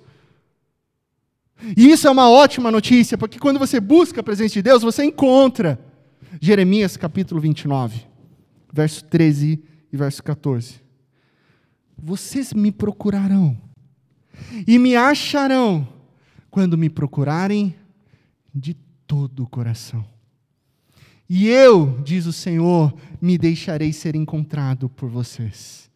E 1.76 1.90
isso 1.90 2.08
é 2.08 2.12
uma 2.12 2.30
ótima 2.30 2.72
notícia, 2.72 3.18
porque 3.18 3.40
quando 3.40 3.60
você 3.60 3.80
busca 3.80 4.22
a 4.22 4.24
presença 4.24 4.54
de 4.54 4.62
Deus, 4.62 4.84
você 4.84 5.04
encontra. 5.04 5.80
Jeremias 6.42 6.98
capítulo 6.98 7.40
29, 7.40 8.06
verso 8.72 9.04
13 9.06 9.64
e 9.92 9.98
verso 9.98 10.22
14. 10.22 10.82
Vocês 11.98 12.54
me 12.54 12.72
procurarão 12.72 13.58
e 14.68 14.78
me 14.78 14.96
acharão 14.96 15.88
quando 16.52 16.78
me 16.78 16.90
procurarem 16.90 17.74
de 18.54 18.76
todo 19.08 19.44
o 19.44 19.48
coração. 19.48 20.06
E 21.28 21.48
eu, 21.48 22.00
diz 22.04 22.26
o 22.26 22.34
Senhor, 22.34 22.94
me 23.20 23.38
deixarei 23.38 23.92
ser 23.92 24.16
encontrado 24.16 24.90
por 24.90 25.10
vocês. 25.10 25.90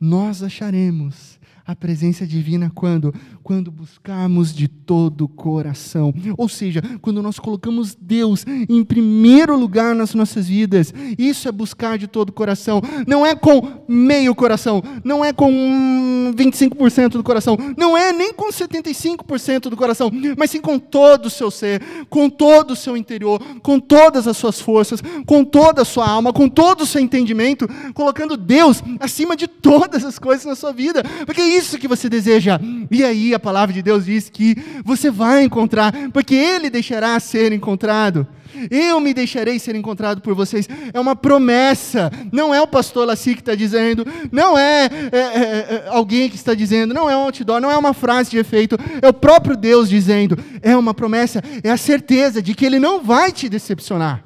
Nós 0.00 0.42
acharemos 0.42 1.38
a 1.66 1.74
presença 1.74 2.26
divina 2.26 2.70
quando? 2.70 3.14
Quando 3.44 3.70
buscarmos 3.70 4.54
de 4.54 4.66
todo 4.66 5.26
o 5.26 5.28
coração. 5.28 6.14
Ou 6.38 6.48
seja, 6.48 6.80
quando 7.02 7.22
nós 7.22 7.38
colocamos 7.38 7.94
Deus 7.94 8.42
em 8.66 8.82
primeiro 8.82 9.54
lugar 9.54 9.94
nas 9.94 10.14
nossas 10.14 10.48
vidas. 10.48 10.94
Isso 11.18 11.46
é 11.46 11.52
buscar 11.52 11.98
de 11.98 12.06
todo 12.06 12.30
o 12.30 12.32
coração. 12.32 12.80
Não 13.06 13.24
é 13.24 13.34
com 13.34 13.84
meio 13.86 14.34
coração, 14.34 14.82
não 15.04 15.22
é 15.22 15.30
com 15.30 16.32
25% 16.34 17.10
do 17.10 17.22
coração, 17.22 17.58
não 17.76 17.94
é 17.94 18.14
nem 18.14 18.32
com 18.32 18.48
75% 18.48 19.68
do 19.68 19.76
coração, 19.76 20.10
mas 20.38 20.50
sim 20.50 20.60
com 20.60 20.78
todo 20.78 21.26
o 21.26 21.30
seu 21.30 21.50
ser, 21.50 21.82
com 22.08 22.30
todo 22.30 22.70
o 22.70 22.76
seu 22.76 22.96
interior, 22.96 23.38
com 23.62 23.78
todas 23.78 24.26
as 24.26 24.38
suas 24.38 24.58
forças, 24.58 25.02
com 25.26 25.44
toda 25.44 25.82
a 25.82 25.84
sua 25.84 26.08
alma, 26.08 26.32
com 26.32 26.48
todo 26.48 26.80
o 26.80 26.86
seu 26.86 27.00
entendimento, 27.00 27.68
colocando 27.92 28.38
Deus 28.38 28.82
acima 29.00 29.36
de 29.36 29.46
todas 29.46 30.02
as 30.02 30.18
coisas 30.18 30.46
na 30.46 30.54
sua 30.54 30.72
vida. 30.72 31.02
Porque 31.26 31.42
isso 31.42 31.78
que 31.78 31.86
você 31.86 32.08
deseja. 32.08 32.58
E 32.90 33.04
aí 33.04 33.33
a 33.34 33.40
palavra 33.40 33.72
de 33.72 33.82
Deus 33.82 34.06
diz 34.06 34.28
que 34.28 34.56
você 34.84 35.10
vai 35.10 35.44
encontrar, 35.44 35.92
porque 36.12 36.34
Ele 36.34 36.70
deixará 36.70 37.18
ser 37.20 37.52
encontrado. 37.52 38.26
Eu 38.70 39.00
me 39.00 39.12
deixarei 39.12 39.58
ser 39.58 39.74
encontrado 39.74 40.20
por 40.20 40.34
vocês. 40.34 40.68
É 40.92 41.00
uma 41.00 41.16
promessa. 41.16 42.10
Não 42.32 42.54
é 42.54 42.60
o 42.60 42.66
pastor 42.66 43.06
Laci 43.06 43.34
que 43.34 43.40
está 43.40 43.54
dizendo. 43.54 44.06
Não 44.30 44.56
é, 44.56 44.84
é, 44.84 45.18
é, 45.18 45.18
é, 45.18 45.88
alguém 45.88 46.30
que 46.30 46.36
está 46.36 46.54
dizendo. 46.54 46.94
Não 46.94 47.10
é 47.10 47.16
um 47.16 47.20
outdoor. 47.20 47.60
Não 47.60 47.70
é 47.70 47.76
uma 47.76 47.92
frase 47.92 48.30
de 48.30 48.38
efeito. 48.38 48.76
É 49.02 49.08
o 49.08 49.12
próprio 49.12 49.56
Deus 49.56 49.88
dizendo. 49.88 50.38
É 50.62 50.76
uma 50.76 50.94
promessa. 50.94 51.42
É 51.62 51.70
a 51.70 51.76
certeza 51.76 52.40
de 52.40 52.54
que 52.54 52.64
Ele 52.64 52.78
não 52.78 53.02
vai 53.02 53.32
te 53.32 53.48
decepcionar. 53.48 54.24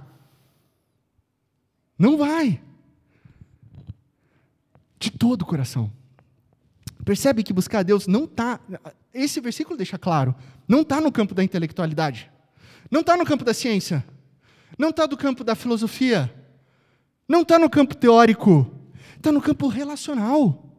Não 1.99 2.17
vai. 2.17 2.61
De 4.99 5.11
todo 5.11 5.43
o 5.43 5.47
coração. 5.47 5.91
Percebe 7.09 7.43
que 7.43 7.55
buscar 7.55 7.79
a 7.79 7.83
Deus 7.83 8.07
não 8.07 8.25
está. 8.25 8.61
Esse 9.15 9.41
versículo 9.41 9.79
deixa 9.79 9.97
claro. 9.97 10.35
Não 10.69 10.83
está 10.83 11.01
no 11.01 11.11
campo 11.11 11.35
da 11.35 11.43
intelectualidade. 11.43 12.31
Não 12.91 13.01
está 13.01 13.17
no 13.17 13.25
campo 13.25 13.47
da 13.47 13.55
ciência. 13.55 14.05
Não 14.79 14.91
está 14.91 15.07
no 15.07 15.17
campo 15.17 15.43
da 15.43 15.55
filosofia. 15.55 16.31
Não 17.27 17.41
está 17.41 17.59
no 17.59 17.71
campo 17.71 17.97
teórico. 17.97 18.71
Está 19.17 19.33
no 19.33 19.41
campo 19.41 19.69
relacional. 19.69 20.71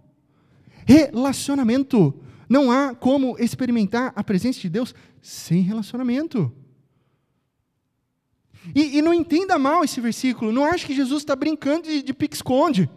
Relacionamento. 0.86 2.14
Não 2.48 2.72
há 2.72 2.94
como 2.94 3.36
experimentar 3.40 4.14
a 4.16 4.24
presença 4.24 4.60
de 4.60 4.70
Deus 4.70 4.94
sem 5.20 5.62
relacionamento. 5.62 6.56
E, 8.76 9.00
e 9.00 9.02
não 9.02 9.16
entenda 9.16 9.58
mal 9.58 9.84
esse 9.84 10.00
versículo. 10.00 10.52
Não 10.52 10.64
ache 10.64 10.86
que 10.86 10.94
Jesus 10.94 11.24
está 11.24 11.36
brincando 11.36 11.88
de, 11.88 12.04
de 12.04 12.14
pique-esconde. 12.14 12.88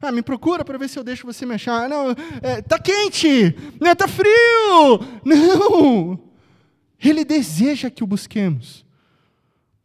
Ah, 0.00 0.12
me 0.12 0.22
procura 0.22 0.64
para 0.64 0.78
ver 0.78 0.88
se 0.88 0.98
eu 0.98 1.04
deixo 1.04 1.26
você 1.26 1.44
me 1.44 1.54
achar. 1.54 1.88
Não, 1.88 2.10
é, 2.42 2.62
tá 2.62 2.78
quente, 2.78 3.54
né? 3.80 3.94
Tá 3.94 4.06
frio. 4.06 5.00
Não. 5.24 6.18
Ele 7.02 7.24
deseja 7.24 7.90
que 7.90 8.04
o 8.04 8.06
busquemos. 8.06 8.86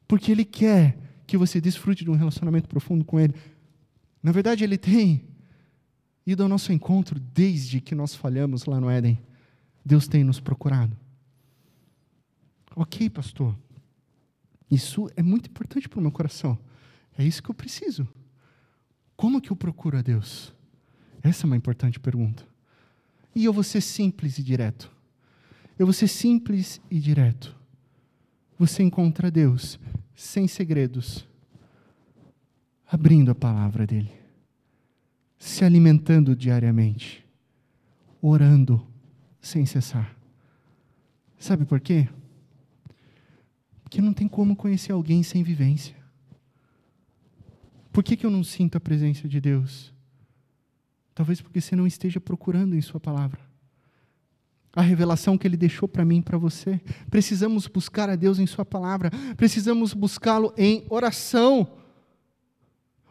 Porque 0.07 0.31
ele 0.31 0.45
quer 0.45 0.97
que 1.25 1.37
você 1.37 1.59
desfrute 1.59 2.03
de 2.03 2.11
um 2.11 2.15
relacionamento 2.15 2.67
profundo 2.67 3.03
com 3.03 3.19
ele. 3.19 3.33
Na 4.21 4.31
verdade, 4.31 4.63
ele 4.63 4.77
tem 4.77 5.27
ido 6.25 6.43
ao 6.43 6.49
nosso 6.49 6.71
encontro 6.71 7.19
desde 7.19 7.81
que 7.81 7.95
nós 7.95 8.15
falhamos 8.15 8.65
lá 8.65 8.79
no 8.79 8.89
Éden. 8.89 9.19
Deus 9.85 10.07
tem 10.07 10.23
nos 10.23 10.39
procurado. 10.39 10.95
OK, 12.75 13.09
pastor. 13.09 13.55
Isso 14.69 15.09
é 15.15 15.21
muito 15.21 15.49
importante 15.49 15.89
para 15.89 15.99
o 15.99 16.01
meu 16.01 16.11
coração. 16.11 16.57
É 17.17 17.23
isso 17.23 17.43
que 17.43 17.51
eu 17.51 17.55
preciso. 17.55 18.07
Como 19.23 19.39
que 19.39 19.51
eu 19.51 19.55
procuro 19.55 19.97
a 19.97 20.01
Deus? 20.01 20.53
Essa 21.21 21.45
é 21.45 21.47
uma 21.47 21.55
importante 21.55 21.97
pergunta. 21.97 22.45
E 23.33 23.45
eu 23.45 23.53
vou 23.53 23.63
ser 23.63 23.79
simples 23.79 24.37
e 24.37 24.43
direto. 24.43 24.91
Eu 25.79 25.85
vou 25.85 25.93
ser 25.93 26.09
simples 26.09 26.81
e 26.91 26.99
direto. 26.99 27.55
Você 28.59 28.83
encontra 28.83 29.31
Deus 29.31 29.79
sem 30.13 30.45
segredos, 30.45 31.25
abrindo 32.85 33.31
a 33.31 33.35
palavra 33.35 33.87
dEle, 33.87 34.11
se 35.39 35.63
alimentando 35.63 36.35
diariamente, 36.35 37.25
orando 38.21 38.85
sem 39.39 39.65
cessar. 39.65 40.13
Sabe 41.39 41.63
por 41.63 41.79
quê? 41.79 42.09
Porque 43.83 44.01
não 44.01 44.11
tem 44.11 44.27
como 44.27 44.53
conhecer 44.53 44.91
alguém 44.91 45.23
sem 45.23 45.43
vivência. 45.43 46.02
Por 47.93 48.03
que, 48.03 48.17
que 48.17 48.25
eu 48.25 48.31
não 48.31 48.43
sinto 48.43 48.75
a 48.75 48.81
presença 48.81 49.27
de 49.27 49.39
Deus? 49.39 49.93
Talvez 51.13 51.39
porque 51.39 51.61
você 51.61 51.75
não 51.75 51.85
esteja 51.85 52.19
procurando 52.19 52.75
em 52.75 52.81
Sua 52.81 52.99
palavra. 52.99 53.39
A 54.75 54.81
revelação 54.81 55.37
que 55.37 55.47
Ele 55.47 55.55
deixou 55.55 55.87
para 55.87 56.03
mim 56.03 56.17
e 56.17 56.21
para 56.23 56.35
você. 56.35 56.81
Precisamos 57.11 57.67
buscar 57.67 58.09
a 58.09 58.15
Deus 58.15 58.39
em 58.39 58.47
Sua 58.47 58.65
palavra. 58.65 59.11
Precisamos 59.37 59.93
buscá-lo 59.93 60.51
em 60.57 60.87
oração. 60.89 61.67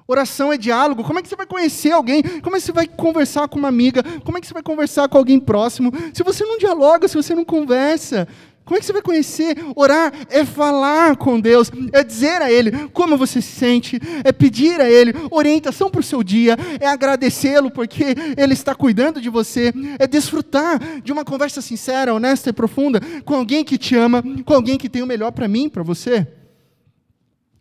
Oração 0.04 0.52
é 0.52 0.58
diálogo. 0.58 1.04
Como 1.04 1.20
é 1.20 1.22
que 1.22 1.28
você 1.28 1.36
vai 1.36 1.46
conhecer 1.46 1.92
alguém? 1.92 2.20
Como 2.42 2.56
é 2.56 2.58
que 2.58 2.66
você 2.66 2.72
vai 2.72 2.88
conversar 2.88 3.46
com 3.46 3.60
uma 3.60 3.68
amiga? 3.68 4.02
Como 4.24 4.36
é 4.36 4.40
que 4.40 4.48
você 4.48 4.52
vai 4.52 4.64
conversar 4.64 5.08
com 5.08 5.16
alguém 5.16 5.38
próximo? 5.38 5.92
Se 6.12 6.24
você 6.24 6.44
não 6.44 6.58
dialoga, 6.58 7.06
se 7.06 7.14
você 7.14 7.36
não 7.36 7.44
conversa, 7.44 8.26
Como 8.64 8.76
é 8.76 8.80
que 8.80 8.86
você 8.86 8.92
vai 8.92 9.02
conhecer? 9.02 9.56
Orar 9.74 10.12
é 10.28 10.44
falar 10.44 11.16
com 11.16 11.40
Deus, 11.40 11.70
é 11.92 12.04
dizer 12.04 12.40
a 12.40 12.50
Ele 12.50 12.88
como 12.88 13.16
você 13.16 13.42
se 13.42 13.52
sente, 13.52 13.98
é 14.22 14.32
pedir 14.32 14.80
a 14.80 14.88
Ele 14.88 15.12
orientação 15.30 15.90
para 15.90 16.00
o 16.00 16.04
seu 16.04 16.22
dia, 16.22 16.56
é 16.80 16.86
agradecê-lo 16.86 17.70
porque 17.70 18.14
Ele 18.36 18.52
está 18.52 18.74
cuidando 18.74 19.20
de 19.20 19.28
você, 19.28 19.72
é 19.98 20.06
desfrutar 20.06 21.00
de 21.02 21.12
uma 21.12 21.24
conversa 21.24 21.60
sincera, 21.60 22.14
honesta 22.14 22.50
e 22.50 22.52
profunda 22.52 23.00
com 23.24 23.34
alguém 23.34 23.64
que 23.64 23.76
te 23.76 23.96
ama, 23.96 24.22
com 24.44 24.54
alguém 24.54 24.78
que 24.78 24.88
tem 24.88 25.02
o 25.02 25.06
melhor 25.06 25.32
para 25.32 25.48
mim, 25.48 25.68
para 25.68 25.82
você. 25.82 26.26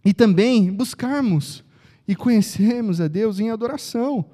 E 0.06 0.14
também 0.14 0.72
buscarmos 0.72 1.64
e 2.08 2.16
conhecermos 2.16 3.02
a 3.02 3.08
Deus 3.08 3.40
em 3.40 3.50
adoração. 3.50 4.26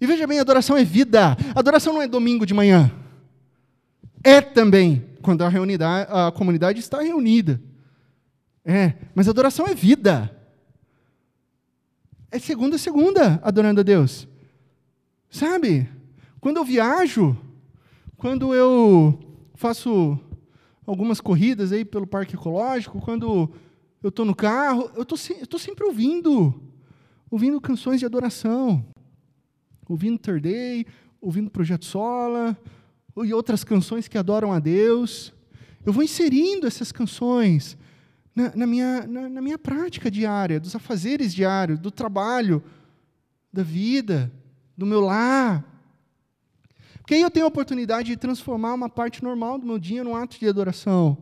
E 0.00 0.06
veja 0.06 0.26
bem, 0.26 0.38
adoração 0.38 0.76
é 0.76 0.84
vida, 0.84 1.36
adoração 1.54 1.94
não 1.94 2.02
é 2.02 2.08
domingo 2.08 2.44
de 2.44 2.52
manhã, 2.52 2.92
é 4.22 4.40
também 4.40 5.13
quando 5.24 5.42
a, 5.42 6.28
a 6.28 6.32
comunidade 6.32 6.78
está 6.78 7.00
reunida. 7.00 7.60
É, 8.62 8.94
mas 9.14 9.26
adoração 9.26 9.66
é 9.66 9.74
vida. 9.74 10.30
É 12.30 12.38
segunda 12.38 12.76
a 12.76 12.78
segunda 12.78 13.40
adorando 13.42 13.80
a 13.80 13.82
Deus. 13.82 14.28
Sabe? 15.30 15.88
Quando 16.40 16.58
eu 16.58 16.64
viajo, 16.64 17.36
quando 18.18 18.54
eu 18.54 19.18
faço 19.54 20.18
algumas 20.86 21.22
corridas 21.22 21.72
aí 21.72 21.86
pelo 21.86 22.06
parque 22.06 22.34
ecológico, 22.34 23.00
quando 23.00 23.50
eu 24.02 24.10
estou 24.10 24.26
no 24.26 24.34
carro, 24.34 24.90
eu 24.94 25.02
estou 25.02 25.58
sempre 25.58 25.84
ouvindo, 25.84 26.54
ouvindo 27.30 27.58
canções 27.62 28.00
de 28.00 28.04
adoração, 28.04 28.84
ouvindo 29.88 30.18
Third 30.18 30.40
Day, 30.42 30.86
ouvindo 31.18 31.50
Projeto 31.50 31.86
Sola, 31.86 32.58
e 33.22 33.34
outras 33.34 33.62
canções 33.62 34.08
que 34.08 34.18
adoram 34.18 34.52
a 34.52 34.58
Deus. 34.58 35.32
Eu 35.84 35.92
vou 35.92 36.02
inserindo 36.02 36.66
essas 36.66 36.90
canções 36.90 37.76
na, 38.34 38.56
na 38.56 38.66
minha, 38.66 39.06
na, 39.06 39.28
na 39.28 39.42
minha 39.42 39.58
prática 39.58 40.10
diária, 40.10 40.58
dos 40.58 40.74
afazeres 40.74 41.32
diários, 41.32 41.78
do 41.78 41.90
trabalho, 41.90 42.62
da 43.52 43.62
vida, 43.62 44.32
do 44.76 44.86
meu 44.86 45.00
lar. 45.00 45.64
Porque 46.98 47.14
aí 47.14 47.20
eu 47.20 47.30
tenho 47.30 47.44
a 47.44 47.48
oportunidade 47.48 48.08
de 48.08 48.16
transformar 48.16 48.72
uma 48.74 48.88
parte 48.88 49.22
normal 49.22 49.58
do 49.58 49.66
meu 49.66 49.78
dia 49.78 50.02
num 50.02 50.16
ato 50.16 50.40
de 50.40 50.48
adoração. 50.48 51.18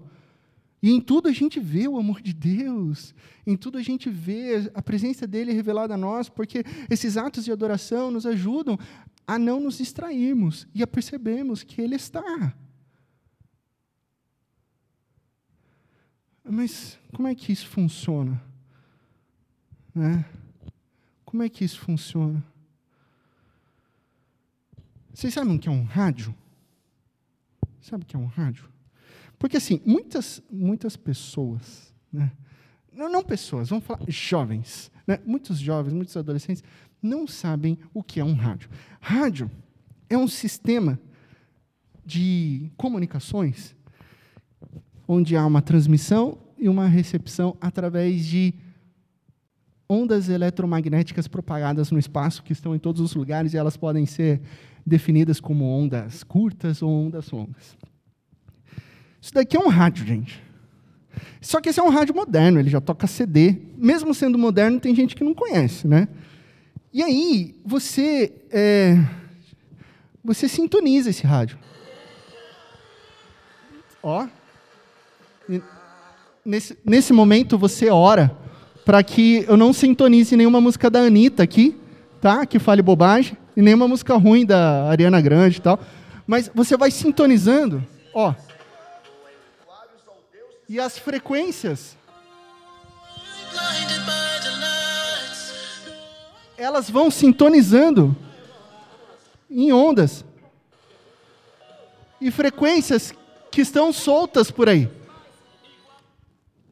E 0.82 0.90
em 0.90 1.00
tudo 1.00 1.28
a 1.28 1.32
gente 1.32 1.60
vê 1.60 1.86
o 1.86 1.96
amor 1.96 2.20
de 2.20 2.32
Deus, 2.32 3.14
em 3.46 3.56
tudo 3.56 3.78
a 3.78 3.82
gente 3.82 4.10
vê 4.10 4.70
a 4.74 4.82
presença 4.82 5.26
dele 5.28 5.52
revelada 5.52 5.94
a 5.94 5.96
nós, 5.96 6.28
porque 6.28 6.64
esses 6.90 7.16
atos 7.16 7.44
de 7.44 7.52
adoração 7.52 8.10
nos 8.10 8.26
ajudam 8.26 8.76
a 9.32 9.38
não 9.38 9.58
nos 9.58 9.78
distrairmos 9.78 10.68
e 10.74 10.82
a 10.82 10.86
percebermos 10.86 11.62
que 11.62 11.80
Ele 11.80 11.94
está. 11.94 12.54
Mas 16.44 16.98
como 17.14 17.26
é 17.28 17.34
que 17.34 17.50
isso 17.50 17.66
funciona? 17.66 18.42
Né? 19.94 20.22
Como 21.24 21.42
é 21.42 21.48
que 21.48 21.64
isso 21.64 21.80
funciona? 21.80 22.44
Vocês 25.14 25.32
sabem 25.32 25.56
o 25.56 25.58
que 25.58 25.68
é 25.68 25.72
um 25.72 25.84
rádio? 25.84 26.34
Sabe 27.80 28.04
o 28.04 28.06
que 28.06 28.16
é 28.16 28.18
um 28.18 28.26
rádio? 28.26 28.68
Porque, 29.38 29.56
assim, 29.56 29.80
muitas, 29.86 30.42
muitas 30.50 30.94
pessoas, 30.94 31.94
né? 32.12 32.30
não, 32.92 33.10
não 33.10 33.24
pessoas, 33.24 33.70
vamos 33.70 33.86
falar 33.86 34.04
jovens, 34.08 34.91
né? 35.06 35.18
muitos 35.24 35.58
jovens, 35.58 35.92
muitos 35.92 36.16
adolescentes, 36.16 36.62
não 37.02 37.26
sabem 37.26 37.78
o 37.92 38.02
que 38.02 38.20
é 38.20 38.24
um 38.24 38.34
rádio. 38.34 38.70
Rádio 39.00 39.50
é 40.08 40.16
um 40.16 40.28
sistema 40.28 40.98
de 42.04 42.70
comunicações 42.76 43.74
onde 45.06 45.36
há 45.36 45.44
uma 45.44 45.62
transmissão 45.62 46.38
e 46.58 46.68
uma 46.68 46.86
recepção 46.86 47.56
através 47.60 48.24
de 48.24 48.54
ondas 49.88 50.28
eletromagnéticas 50.28 51.28
propagadas 51.28 51.90
no 51.90 51.98
espaço, 51.98 52.42
que 52.42 52.52
estão 52.52 52.74
em 52.74 52.78
todos 52.78 53.00
os 53.00 53.14
lugares, 53.14 53.52
e 53.52 53.58
elas 53.58 53.76
podem 53.76 54.06
ser 54.06 54.40
definidas 54.86 55.38
como 55.38 55.64
ondas 55.64 56.22
curtas 56.22 56.82
ou 56.82 56.90
ondas 56.90 57.30
longas. 57.30 57.76
Isso 59.20 59.34
daqui 59.34 59.56
é 59.56 59.60
um 59.60 59.68
rádio, 59.68 60.06
gente. 60.06 60.42
Só 61.40 61.60
que 61.60 61.68
esse 61.68 61.80
é 61.80 61.82
um 61.82 61.88
rádio 61.88 62.14
moderno, 62.14 62.58
ele 62.58 62.70
já 62.70 62.80
toca 62.80 63.06
CD. 63.06 63.56
Mesmo 63.76 64.14
sendo 64.14 64.38
moderno, 64.38 64.80
tem 64.80 64.94
gente 64.94 65.14
que 65.14 65.24
não 65.24 65.34
conhece, 65.34 65.86
né? 65.86 66.08
E 66.92 67.02
aí, 67.02 67.54
você, 67.64 68.32
é, 68.50 68.98
você 70.22 70.48
sintoniza 70.48 71.10
esse 71.10 71.26
rádio. 71.26 71.58
Ó. 74.02 74.26
Nesse, 76.44 76.76
nesse 76.84 77.12
momento, 77.12 77.56
você 77.56 77.88
ora 77.88 78.36
para 78.84 79.02
que 79.02 79.44
eu 79.48 79.56
não 79.56 79.72
sintonize 79.72 80.36
nenhuma 80.36 80.60
música 80.60 80.90
da 80.90 81.00
Anitta 81.00 81.42
aqui, 81.42 81.76
tá? 82.20 82.44
Que 82.44 82.58
fale 82.58 82.82
bobagem, 82.82 83.36
e 83.56 83.62
nenhuma 83.62 83.86
música 83.86 84.16
ruim 84.16 84.44
da 84.44 84.88
Ariana 84.88 85.20
Grande 85.20 85.58
e 85.58 85.60
tal. 85.60 85.78
Mas 86.26 86.50
você 86.54 86.76
vai 86.76 86.90
sintonizando, 86.90 87.82
ó. 88.14 88.34
E 90.72 90.80
as 90.80 90.96
frequências 90.96 91.98
elas 96.56 96.88
vão 96.88 97.10
sintonizando 97.10 98.16
em 99.50 99.70
ondas 99.70 100.24
e 102.18 102.30
frequências 102.30 103.12
que 103.50 103.60
estão 103.60 103.92
soltas 103.92 104.50
por 104.50 104.66
aí. 104.66 104.88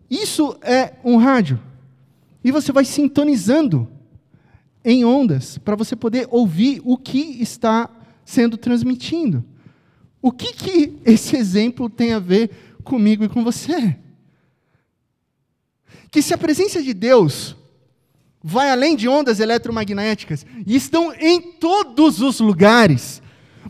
Isso 0.08 0.56
é 0.62 0.94
um 1.04 1.18
rádio. 1.18 1.60
E 2.42 2.50
você 2.50 2.72
vai 2.72 2.86
sintonizando 2.86 3.86
em 4.82 5.04
ondas 5.04 5.58
para 5.58 5.76
você 5.76 5.94
poder 5.94 6.26
ouvir 6.30 6.80
o 6.86 6.96
que 6.96 7.42
está 7.42 7.90
sendo 8.24 8.56
transmitido. 8.56 9.44
O 10.22 10.32
que, 10.32 10.54
que 10.54 10.98
esse 11.04 11.36
exemplo 11.36 11.90
tem 11.90 12.14
a 12.14 12.18
ver 12.18 12.69
comigo 12.90 13.22
e 13.22 13.29
com 13.29 13.44
você? 13.44 13.96
Que 16.11 16.20
se 16.20 16.35
a 16.35 16.38
presença 16.38 16.83
de 16.83 16.92
Deus 16.92 17.57
vai 18.42 18.68
além 18.68 18.96
de 18.96 19.09
ondas 19.09 19.38
eletromagnéticas 19.38 20.44
e 20.66 20.74
estão 20.74 21.12
em 21.14 21.40
todos 21.40 22.20
os 22.20 22.40
lugares, 22.40 23.22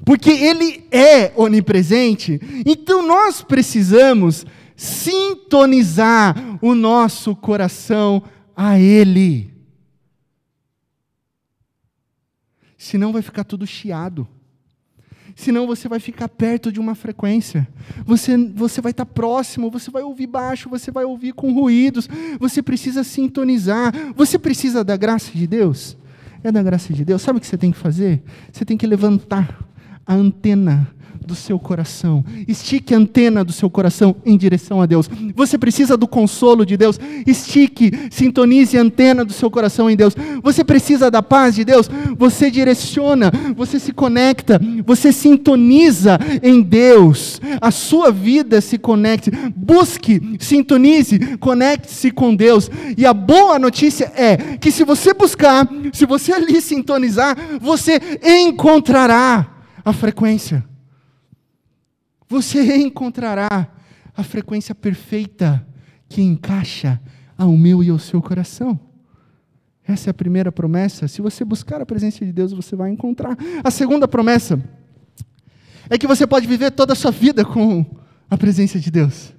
porque 0.06 0.30
Ele 0.30 0.86
é 0.90 1.32
onipresente. 1.36 2.40
Então 2.64 3.06
nós 3.06 3.42
precisamos 3.42 4.46
sintonizar 4.74 6.34
o 6.62 6.74
nosso 6.74 7.36
coração 7.36 8.22
a 8.56 8.78
Ele. 8.78 9.52
Senão 12.78 13.12
vai 13.12 13.20
ficar 13.20 13.44
tudo 13.44 13.66
chiado 13.66 14.26
senão 15.40 15.66
você 15.66 15.88
vai 15.88 15.98
ficar 15.98 16.28
perto 16.28 16.70
de 16.70 16.78
uma 16.78 16.94
frequência. 16.94 17.66
Você, 18.04 18.36
você 18.36 18.80
vai 18.80 18.90
estar 18.90 19.06
próximo, 19.06 19.70
você 19.70 19.90
vai 19.90 20.02
ouvir 20.02 20.26
baixo, 20.26 20.68
você 20.68 20.90
vai 20.90 21.04
ouvir 21.04 21.32
com 21.32 21.52
ruídos. 21.52 22.08
Você 22.38 22.62
precisa 22.62 23.02
sintonizar. 23.02 23.92
Você 24.14 24.38
precisa 24.38 24.84
da 24.84 24.96
graça 24.96 25.32
de 25.32 25.46
Deus? 25.46 25.96
É 26.44 26.52
da 26.52 26.62
graça 26.62 26.92
de 26.92 27.04
Deus. 27.04 27.22
Sabe 27.22 27.38
o 27.38 27.40
que 27.40 27.46
você 27.46 27.56
tem 27.56 27.72
que 27.72 27.78
fazer? 27.78 28.22
Você 28.52 28.64
tem 28.64 28.76
que 28.76 28.86
levantar 28.86 29.66
a 30.06 30.14
antena 30.14 30.88
do 31.24 31.34
seu 31.34 31.58
coração. 31.58 32.24
Estique 32.48 32.94
a 32.94 32.98
antena 32.98 33.44
do 33.44 33.52
seu 33.52 33.68
coração 33.68 34.16
em 34.24 34.36
direção 34.36 34.80
a 34.80 34.86
Deus. 34.86 35.08
Você 35.34 35.58
precisa 35.58 35.96
do 35.96 36.08
consolo 36.08 36.64
de 36.64 36.76
Deus. 36.76 36.98
Estique, 37.26 37.92
sintonize 38.10 38.76
a 38.76 38.82
antena 38.82 39.24
do 39.24 39.32
seu 39.32 39.50
coração 39.50 39.90
em 39.90 39.96
Deus. 39.96 40.14
Você 40.42 40.64
precisa 40.64 41.10
da 41.10 41.22
paz 41.22 41.54
de 41.54 41.64
Deus. 41.64 41.88
Você 42.16 42.50
direciona, 42.50 43.30
você 43.56 43.78
se 43.78 43.92
conecta, 43.92 44.60
você 44.84 45.12
sintoniza 45.12 46.18
em 46.42 46.62
Deus. 46.62 47.40
A 47.60 47.70
sua 47.70 48.10
vida 48.10 48.60
se 48.60 48.78
conecte. 48.78 49.30
Busque, 49.54 50.36
sintonize, 50.38 51.36
conecte-se 51.38 52.10
com 52.10 52.34
Deus. 52.34 52.70
E 52.96 53.04
a 53.04 53.12
boa 53.12 53.58
notícia 53.58 54.12
é 54.16 54.36
que 54.58 54.70
se 54.70 54.84
você 54.84 55.12
buscar, 55.12 55.68
se 55.92 56.06
você 56.06 56.32
ali 56.32 56.60
sintonizar, 56.60 57.36
você 57.60 58.00
encontrará 58.22 59.46
a 59.84 59.92
frequência 59.92 60.69
você 62.30 62.76
encontrará 62.76 63.68
a 64.16 64.22
frequência 64.22 64.72
perfeita 64.72 65.66
que 66.08 66.22
encaixa 66.22 67.00
ao 67.36 67.50
meu 67.56 67.82
e 67.82 67.90
ao 67.90 67.98
seu 67.98 68.22
coração. 68.22 68.78
Essa 69.86 70.10
é 70.10 70.12
a 70.12 70.14
primeira 70.14 70.52
promessa. 70.52 71.08
Se 71.08 71.20
você 71.20 71.44
buscar 71.44 71.82
a 71.82 71.86
presença 71.86 72.24
de 72.24 72.32
Deus, 72.32 72.52
você 72.52 72.76
vai 72.76 72.90
encontrar. 72.90 73.36
A 73.64 73.70
segunda 73.70 74.06
promessa 74.06 74.62
é 75.88 75.98
que 75.98 76.06
você 76.06 76.24
pode 76.24 76.46
viver 76.46 76.70
toda 76.70 76.92
a 76.92 76.96
sua 76.96 77.10
vida 77.10 77.44
com 77.44 77.84
a 78.30 78.36
presença 78.36 78.78
de 78.78 78.92
Deus. 78.92 79.34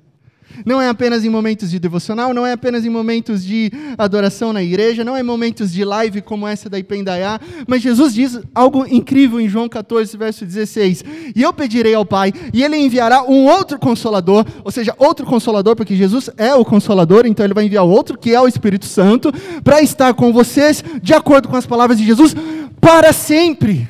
Não 0.65 0.81
é 0.81 0.89
apenas 0.89 1.25
em 1.25 1.29
momentos 1.29 1.69
de 1.69 1.79
devocional, 1.79 2.33
não 2.33 2.45
é 2.45 2.53
apenas 2.53 2.85
em 2.85 2.89
momentos 2.89 3.43
de 3.43 3.71
adoração 3.97 4.53
na 4.53 4.61
igreja, 4.61 5.03
não 5.03 5.15
é 5.15 5.21
em 5.21 5.23
momentos 5.23 5.71
de 5.71 5.83
live 5.83 6.21
como 6.21 6.47
essa 6.47 6.69
da 6.69 6.77
Ipendaiá, 6.77 7.39
mas 7.67 7.81
Jesus 7.81 8.13
diz 8.13 8.39
algo 8.53 8.85
incrível 8.85 9.39
em 9.39 9.49
João 9.49 9.67
14, 9.67 10.15
verso 10.17 10.45
16: 10.45 11.03
E 11.35 11.41
eu 11.41 11.53
pedirei 11.53 11.93
ao 11.93 12.05
Pai, 12.05 12.33
e 12.53 12.63
ele 12.63 12.77
enviará 12.77 13.23
um 13.23 13.45
outro 13.45 13.79
consolador, 13.79 14.45
ou 14.63 14.71
seja, 14.71 14.93
outro 14.97 15.25
consolador, 15.25 15.75
porque 15.75 15.95
Jesus 15.95 16.29
é 16.37 16.53
o 16.53 16.65
consolador, 16.65 17.25
então 17.25 17.45
ele 17.45 17.53
vai 17.53 17.65
enviar 17.65 17.83
outro, 17.83 18.17
que 18.17 18.33
é 18.33 18.41
o 18.41 18.47
Espírito 18.47 18.85
Santo, 18.85 19.31
para 19.63 19.81
estar 19.81 20.13
com 20.13 20.31
vocês, 20.31 20.83
de 21.01 21.13
acordo 21.13 21.47
com 21.47 21.55
as 21.55 21.65
palavras 21.65 21.97
de 21.97 22.05
Jesus, 22.05 22.35
para 22.79 23.13
sempre. 23.13 23.87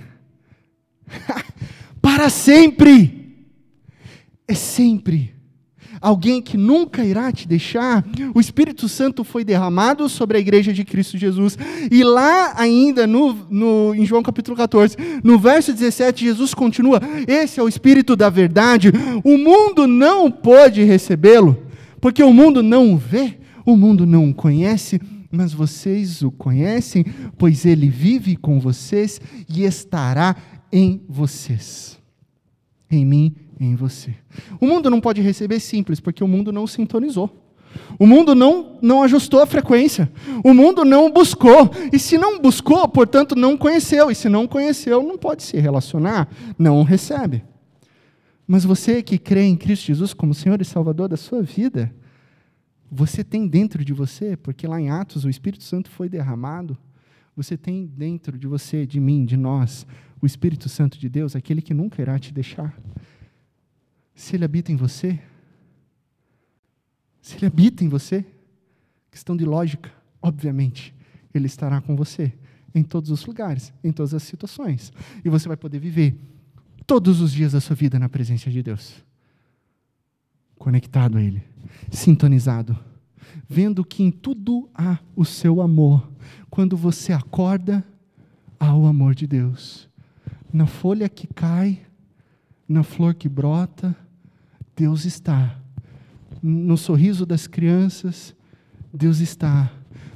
para 2.02 2.30
sempre. 2.30 3.20
É 4.48 4.54
sempre 4.54 5.31
alguém 6.02 6.42
que 6.42 6.58
nunca 6.58 7.06
irá 7.06 7.32
te 7.32 7.48
deixar. 7.48 8.04
O 8.34 8.40
Espírito 8.40 8.90
Santo 8.90 9.24
foi 9.24 9.46
derramado 9.46 10.10
sobre 10.10 10.38
a 10.38 10.40
igreja 10.40 10.74
de 10.74 10.84
Cristo 10.84 11.18
Jesus. 11.18 11.58
E 11.92 12.04
lá 12.04 12.54
ainda 12.58 13.06
no, 13.06 13.34
no, 13.50 13.94
em 13.94 14.06
João 14.06 14.24
capítulo 14.24 14.58
14, 14.58 14.98
no 15.24 15.38
verso 15.38 15.72
17, 15.72 16.26
Jesus 16.26 16.54
continua: 16.54 17.00
Esse 17.28 17.60
é 17.60 17.64
o 17.64 17.70
Espírito 17.70 18.16
da 18.16 18.30
verdade. 18.30 18.92
O 19.24 19.38
mundo 19.38 19.86
não 19.86 20.32
pode 20.32 20.84
recebê-lo, 20.84 21.64
porque 22.02 22.24
o 22.24 22.34
mundo 22.34 22.64
não 22.64 22.94
o 22.94 22.98
vê, 22.98 23.38
o 23.64 23.78
mundo 23.78 24.06
não 24.06 24.30
o 24.30 24.34
conhece. 24.34 25.00
Mas 25.34 25.54
vocês 25.54 26.22
o 26.24 26.30
conhecem, 26.30 27.06
pois 27.38 27.66
ele 27.66 27.88
vive 27.88 28.36
com 28.36 28.60
vocês 28.60 29.22
e 29.48 29.64
estará 29.64 30.36
em 30.70 31.02
vocês. 31.08 31.98
Em 32.90 33.06
mim 33.06 33.34
em 33.66 33.76
você. 33.76 34.16
O 34.60 34.66
mundo 34.66 34.90
não 34.90 35.00
pode 35.00 35.22
receber 35.22 35.60
simples, 35.60 36.00
porque 36.00 36.24
o 36.24 36.28
mundo 36.28 36.52
não 36.52 36.66
sintonizou. 36.66 37.30
O 37.98 38.06
mundo 38.06 38.34
não, 38.36 38.78
não 38.82 39.04
ajustou 39.04 39.42
a 39.42 39.46
frequência. 39.46 40.12
O 40.44 40.54
mundo 40.54 40.84
não 40.84 41.12
buscou. 41.12 41.72
E 41.94 42.00
se 42.00 42.18
não 42.18 42.40
buscou, 42.40 42.88
portanto, 42.88 43.36
não 43.36 43.56
conheceu. 43.56 44.10
E 44.10 44.16
se 44.16 44.28
não 44.28 44.48
conheceu, 44.48 45.04
não 45.04 45.18
pode 45.18 45.44
se 45.44 45.58
relacionar. 45.58 46.28
Não 46.58 46.84
recebe. 46.84 47.44
Mas 48.48 48.66
você 48.66 49.02
que 49.02 49.18
crê 49.18 49.44
em 49.44 49.56
Cristo 49.56 49.86
Jesus 49.86 50.14
como 50.14 50.34
Senhor 50.34 50.60
e 50.60 50.66
Salvador 50.66 51.08
da 51.08 51.16
sua 51.16 51.42
vida, 51.42 51.94
você 52.92 53.24
tem 53.24 53.48
dentro 53.48 53.86
de 53.86 53.94
você, 53.94 54.36
porque 54.36 54.68
lá 54.68 54.82
em 54.82 54.90
Atos 54.90 55.24
o 55.24 55.30
Espírito 55.30 55.64
Santo 55.64 55.90
foi 55.90 56.10
derramado, 56.10 56.78
você 57.34 57.56
tem 57.56 57.86
dentro 57.86 58.38
de 58.38 58.48
você, 58.48 58.86
de 58.86 59.00
mim, 59.00 59.24
de 59.24 59.38
nós, 59.38 59.88
o 60.22 60.26
Espírito 60.26 60.68
Santo 60.68 61.00
de 61.00 61.08
Deus, 61.08 61.34
aquele 61.34 61.62
que 61.62 61.74
nunca 61.74 62.02
irá 62.02 62.20
te 62.20 62.34
deixar 62.34 62.76
se 64.22 64.36
Ele 64.36 64.46
habita 64.46 64.72
em 64.72 64.76
você, 64.76 65.20
se 67.24 67.38
Ele 67.38 67.48
habita 67.48 67.84
em 67.84 67.90
você, 67.90 68.24
questão 69.10 69.36
de 69.36 69.44
lógica, 69.44 69.92
obviamente, 70.22 70.94
Ele 71.34 71.48
estará 71.48 71.82
com 71.82 71.96
você 71.96 72.32
em 72.74 72.84
todos 72.84 73.10
os 73.10 73.26
lugares, 73.26 73.74
em 73.84 73.92
todas 73.92 74.14
as 74.14 74.22
situações. 74.22 74.94
E 75.26 75.30
você 75.30 75.48
vai 75.48 75.58
poder 75.58 75.80
viver 75.80 76.16
todos 76.86 77.20
os 77.20 77.32
dias 77.32 77.54
da 77.54 77.60
sua 77.60 77.76
vida 77.76 77.98
na 77.98 78.08
presença 78.08 78.52
de 78.52 78.62
Deus. 78.62 79.04
Conectado 80.56 81.18
a 81.18 81.22
Ele, 81.24 81.42
sintonizado, 81.90 82.78
vendo 83.50 83.84
que 83.84 84.04
em 84.04 84.12
tudo 84.12 84.70
há 84.76 85.00
o 85.16 85.26
seu 85.26 85.62
amor. 85.62 86.08
Quando 86.48 86.78
você 86.78 87.12
acorda, 87.12 87.84
há 88.60 88.76
o 88.76 88.86
amor 88.86 89.16
de 89.16 89.26
Deus. 89.26 89.90
Na 90.54 90.68
folha 90.68 91.10
que 91.10 91.26
cai, 91.26 91.82
na 92.70 92.84
flor 92.84 93.16
que 93.16 93.28
brota, 93.28 93.98
Deus 94.82 95.06
está. 95.06 95.58
No 96.42 96.76
sorriso 96.76 97.24
das 97.24 97.46
crianças, 97.46 98.36
Deus 98.92 99.20
está. 99.20 99.72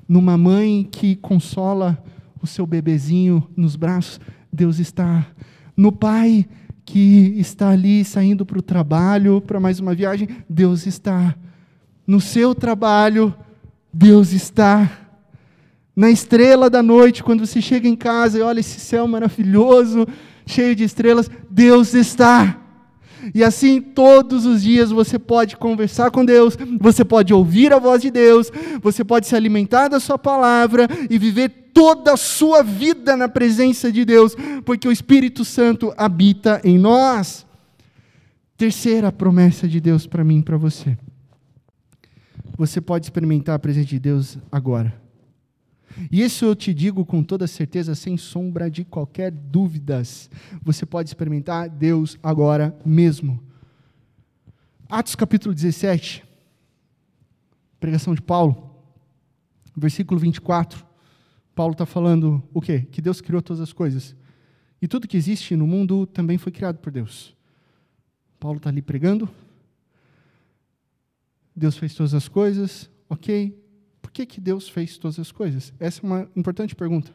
Numa 0.10 0.36
mãe 0.40 0.90
que 0.92 1.16
consola 1.16 2.04
o 2.42 2.48
seu 2.48 2.66
bebezinho 2.66 3.48
nos 3.56 3.76
braços, 3.76 4.20
Deus 4.52 4.80
está. 4.80 5.28
No 5.78 5.92
pai 5.92 6.48
que 6.84 7.36
está 7.38 7.70
ali 7.70 8.04
saindo 8.04 8.44
para 8.44 8.58
o 8.58 8.62
trabalho, 8.64 9.40
para 9.40 9.60
mais 9.60 9.80
uma 9.80 9.94
viagem, 9.94 10.28
Deus 10.50 10.88
está. 10.88 11.36
No 12.08 12.20
seu 12.20 12.56
trabalho, 12.56 13.36
Deus 13.94 14.34
está. 14.34 14.90
Na 15.96 16.10
estrela 16.10 16.72
da 16.72 16.82
noite, 16.82 17.24
quando 17.24 17.46
você 17.46 17.62
chega 17.62 17.88
em 17.88 17.96
casa 17.96 18.40
e 18.40 18.42
olha 18.42 18.62
esse 18.62 18.80
céu 18.80 19.08
maravilhoso, 19.08 20.08
cheio 20.44 20.76
de 20.76 20.84
estrelas, 20.84 21.30
Deus 21.52 21.94
está. 21.94 22.65
E 23.34 23.44
assim, 23.44 23.82
todos 23.82 24.46
os 24.46 24.62
dias 24.62 24.92
você 24.92 25.18
pode 25.18 25.58
conversar 25.58 26.12
com 26.12 26.26
Deus, 26.26 26.58
você 26.80 27.04
pode 27.04 27.34
ouvir 27.34 27.74
a 27.74 27.80
voz 27.80 28.02
de 28.02 28.12
Deus, 28.12 28.52
você 28.82 29.04
pode 29.04 29.28
se 29.28 29.36
alimentar 29.36 29.88
da 29.88 30.00
Sua 30.00 30.18
palavra 30.18 30.88
e 31.10 31.18
viver 31.18 31.50
toda 31.74 32.14
a 32.14 32.18
sua 32.18 32.64
vida 32.64 33.18
na 33.18 33.28
presença 33.28 33.92
de 33.92 34.06
Deus, 34.06 34.34
porque 34.64 34.88
o 34.88 34.92
Espírito 34.94 35.44
Santo 35.44 35.94
habita 35.98 36.62
em 36.64 36.80
nós. 36.80 37.46
Terceira 38.58 39.12
promessa 39.12 39.68
de 39.68 39.82
Deus 39.82 40.08
para 40.08 40.24
mim 40.24 40.40
e 40.40 40.44
para 40.44 40.56
você. 40.56 40.98
Você 42.58 42.80
pode 42.80 43.06
experimentar 43.06 43.56
a 43.56 43.60
presença 43.60 43.88
de 43.88 44.00
Deus 44.00 44.38
agora. 44.50 45.05
E 46.12 46.22
isso 46.22 46.46
eu 46.46 46.56
te 46.56 46.74
digo 46.74 47.06
com 47.06 47.24
toda 47.24 47.48
certeza, 47.48 47.96
sem 47.96 48.18
sombra 48.18 48.70
de 48.70 48.84
qualquer 48.84 49.32
dúvidas. 49.32 50.30
Você 50.62 50.86
pode 50.86 51.10
experimentar 51.10 51.70
Deus 51.70 52.18
agora 52.22 52.78
mesmo. 52.86 53.42
Atos 54.90 55.16
capítulo 55.16 55.54
17, 55.54 56.24
pregação 57.80 58.14
de 58.14 58.22
Paulo, 58.22 58.72
versículo 59.76 60.20
24. 60.20 60.86
Paulo 61.54 61.72
está 61.72 61.86
falando 61.86 62.44
o 62.54 62.62
quê? 62.62 62.82
Que 62.92 63.02
Deus 63.02 63.22
criou 63.22 63.42
todas 63.42 63.62
as 63.62 63.74
coisas. 63.74 64.16
E 64.82 64.88
tudo 64.88 65.08
que 65.08 65.18
existe 65.18 65.56
no 65.56 65.66
mundo 65.66 66.06
também 66.06 66.38
foi 66.38 66.52
criado 66.52 66.78
por 66.78 66.92
Deus. 66.92 67.36
Paulo 68.40 68.58
está 68.58 68.70
ali 68.70 68.82
pregando. 68.82 69.30
Deus 71.56 71.78
fez 71.78 71.96
todas 71.96 72.14
as 72.14 72.28
coisas, 72.28 72.90
ok 73.10 73.65
que, 74.12 74.26
que 74.26 74.42
Deus 74.42 74.68
fez 74.68 74.98
todas 74.98 75.20
as 75.20 75.32
coisas? 75.32 75.74
Essa 75.80 76.02
é 76.02 76.06
uma 76.06 76.30
importante 76.36 76.76
pergunta. 76.76 77.14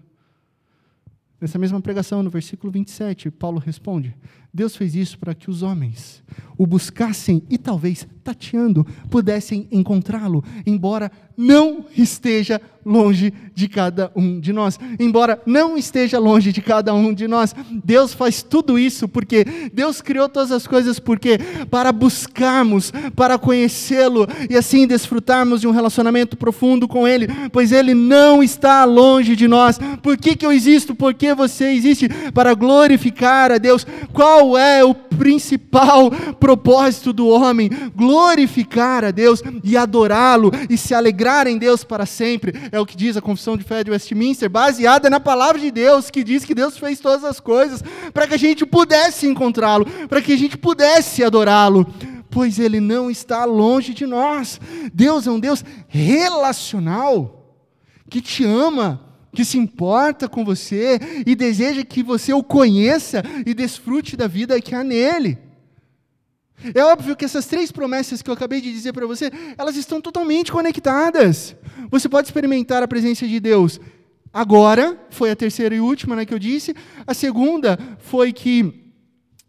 Nessa 1.41 1.59
mesma 1.59 1.81
pregação, 1.81 2.23
no 2.23 2.29
versículo 2.29 2.71
27, 2.71 3.31
Paulo 3.31 3.59
responde: 3.59 4.15
Deus 4.53 4.75
fez 4.75 4.95
isso 4.95 5.19
para 5.19 5.35
que 5.35 5.49
os 5.49 5.63
homens 5.63 6.23
o 6.61 6.67
buscassem 6.67 7.43
e 7.49 7.57
talvez, 7.57 8.07
tateando, 8.23 8.87
pudessem 9.09 9.67
encontrá-lo, 9.73 10.45
embora 10.67 11.11
não 11.35 11.87
esteja 11.97 12.61
longe 12.85 13.33
de 13.55 13.67
cada 13.67 14.13
um 14.15 14.39
de 14.39 14.53
nós. 14.53 14.79
Embora 14.99 15.41
não 15.47 15.77
esteja 15.77 16.19
longe 16.19 16.53
de 16.53 16.61
cada 16.61 16.93
um 16.93 17.15
de 17.15 17.27
nós, 17.27 17.55
Deus 17.83 18.13
faz 18.13 18.43
tudo 18.43 18.79
isso 18.79 19.09
porque 19.09 19.71
Deus 19.73 20.03
criou 20.03 20.29
todas 20.29 20.53
as 20.53 20.67
coisas 20.67 20.99
porque 20.99 21.39
para 21.71 21.93
buscarmos, 21.93 22.93
para 23.17 23.39
conhecê-lo 23.39 24.27
e 24.51 24.55
assim 24.55 24.87
desfrutarmos 24.87 25.63
de 25.63 25.67
um 25.67 25.73
relacionamento 25.73 26.37
profundo 26.37 26.87
com 26.87 27.09
ele, 27.09 27.27
pois 27.51 27.73
ele 27.73 27.95
não 27.95 28.43
está 28.43 28.85
longe 28.85 29.35
de 29.35 29.49
nós. 29.49 29.79
Por 30.03 30.19
que 30.19 30.37
que 30.37 30.45
eu 30.45 30.53
existo? 30.53 30.95
Por 30.95 31.15
que 31.15 31.35
você 31.35 31.73
existe? 31.73 32.07
Para 32.35 32.53
glorificar 32.53 33.51
a 33.51 33.57
Deus. 33.57 33.87
Qual 34.13 34.40
é 34.57 34.85
o 34.85 34.95
principal 34.95 36.11
propósito 36.39 37.13
do 37.13 37.29
homem? 37.29 37.71
Glorificar 37.95 39.05
a 39.05 39.11
Deus 39.11 39.43
e 39.63 39.77
adorá-lo 39.77 40.51
e 40.69 40.77
se 40.77 40.95
alegrar 40.95 41.47
em 41.47 41.59
Deus 41.59 41.85
para 41.85 42.07
sempre. 42.07 42.53
É 42.73 42.81
o 42.81 42.87
que 42.87 42.97
diz 42.97 43.17
a 43.17 43.21
Confissão 43.23 43.57
de 43.57 43.65
Fé 43.65 43.85
de 43.85 43.91
Westminster, 43.91 44.49
baseada 44.49 45.11
na 45.11 45.21
palavra 45.21 45.59
de 45.59 45.71
Deus, 45.71 46.11
que 46.11 46.25
diz 46.25 46.45
que 46.45 46.55
Deus 46.55 46.79
fez 46.79 47.01
todas 47.01 47.25
as 47.25 47.41
coisas 47.41 47.83
para 48.13 48.27
que 48.27 48.35
a 48.35 48.39
gente 48.39 48.65
pudesse 48.67 49.27
encontrá-lo, 49.27 49.87
para 50.09 50.21
que 50.21 50.33
a 50.33 50.39
gente 50.39 50.57
pudesse 50.57 51.23
adorá-lo 51.23 51.87
pois 52.31 52.61
Ele 52.61 52.79
não 52.79 53.11
está 53.11 53.45
longe 53.45 53.93
de 53.93 54.07
nós. 54.07 54.61
Deus 54.95 55.27
é 55.27 55.31
um 55.33 55.41
Deus 55.41 55.65
relacional, 55.89 57.57
que 58.09 58.21
te 58.21 58.45
ama, 58.45 59.10
que 59.33 59.45
se 59.45 59.59
importa 59.59 60.29
com 60.29 60.45
você 60.45 60.99
e 61.27 61.35
deseja 61.35 61.85
que 61.85 62.03
você 62.03 62.33
o 62.33 62.43
conheça 62.43 63.23
e 63.47 63.55
desfrute 63.55 64.17
da 64.17 64.27
vida 64.27 64.61
que 64.61 64.75
há 64.75 64.83
nele. 64.83 65.39
É 66.75 66.85
óbvio 66.85 67.17
que 67.17 67.25
essas 67.25 67.47
três 67.47 67.73
promessas 67.73 68.21
que 68.21 68.29
eu 68.29 68.35
acabei 68.35 68.61
de 68.61 68.71
dizer 68.71 68.93
para 68.93 69.07
você, 69.07 69.31
elas 69.57 69.77
estão 69.77 70.01
totalmente 70.01 70.53
conectadas. 70.53 71.57
Você 71.91 72.09
pode 72.09 72.29
experimentar 72.29 72.83
a 72.83 72.89
presença 72.89 73.27
de 73.27 73.41
Deus 73.41 73.81
agora, 74.33 74.99
foi 75.11 75.31
a 75.31 75.37
terceira 75.37 75.75
e 75.75 75.81
última 75.81 76.15
né, 76.15 76.25
que 76.25 76.35
eu 76.35 76.39
disse. 76.39 76.75
A 77.07 77.15
segunda 77.15 77.79
foi 77.99 78.33
que 78.33 78.81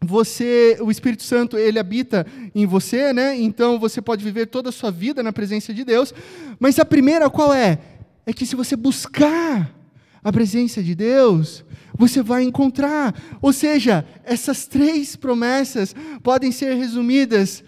você, 0.04 0.78
o 0.82 0.90
Espírito 0.90 1.22
Santo, 1.22 1.58
ele 1.58 1.78
habita 1.78 2.26
em 2.56 2.66
você, 2.66 3.14
né? 3.14 3.40
Então 3.40 3.80
você 3.80 4.02
pode 4.02 4.24
viver 4.24 4.48
toda 4.48 4.70
a 4.70 4.72
sua 4.72 4.90
vida 4.90 5.22
na 5.22 5.32
presença 5.32 5.72
de 5.74 5.84
Deus. 5.84 6.12
Mas 6.60 6.80
a 6.80 6.86
primeira 6.86 7.30
qual 7.30 7.54
é? 7.54 7.78
É 8.26 8.34
que 8.34 8.46
se 8.46 8.56
você 8.56 8.76
buscar 8.76 9.76
a 10.24 10.32
presença 10.32 10.84
de 10.84 10.94
Deus, 10.94 11.66
você 11.98 12.22
vai 12.22 12.44
encontrar. 12.44 13.16
Ou 13.42 13.52
seja, 13.52 14.06
essas 14.24 14.68
três 14.68 15.16
promessas 15.16 15.96
podem 16.22 16.52
ser 16.52 16.76
resumidas 16.76 17.64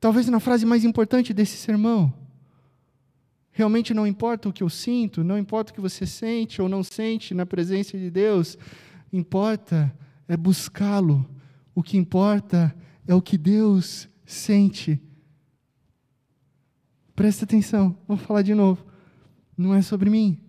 talvez 0.00 0.26
na 0.28 0.40
frase 0.40 0.66
mais 0.66 0.84
importante 0.84 1.32
desse 1.32 1.56
sermão. 1.56 2.12
Realmente 3.52 3.92
não 3.92 4.06
importa 4.06 4.48
o 4.48 4.52
que 4.52 4.62
eu 4.62 4.70
sinto, 4.70 5.22
não 5.22 5.38
importa 5.38 5.70
o 5.70 5.74
que 5.74 5.80
você 5.80 6.06
sente 6.06 6.60
ou 6.60 6.68
não 6.68 6.82
sente 6.82 7.34
na 7.34 7.44
presença 7.44 7.98
de 7.98 8.10
Deus, 8.10 8.58
importa 9.12 9.94
é 10.26 10.36
buscá-lo. 10.36 11.28
O 11.74 11.82
que 11.82 11.96
importa 11.96 12.74
é 13.06 13.14
o 13.14 13.22
que 13.22 13.36
Deus 13.36 14.08
sente. 14.24 15.00
Presta 17.14 17.44
atenção, 17.44 17.96
vou 18.08 18.16
falar 18.16 18.42
de 18.42 18.54
novo. 18.54 18.91
Não 19.62 19.72
é 19.72 19.80
sobre 19.80 20.10
mim, 20.10 20.40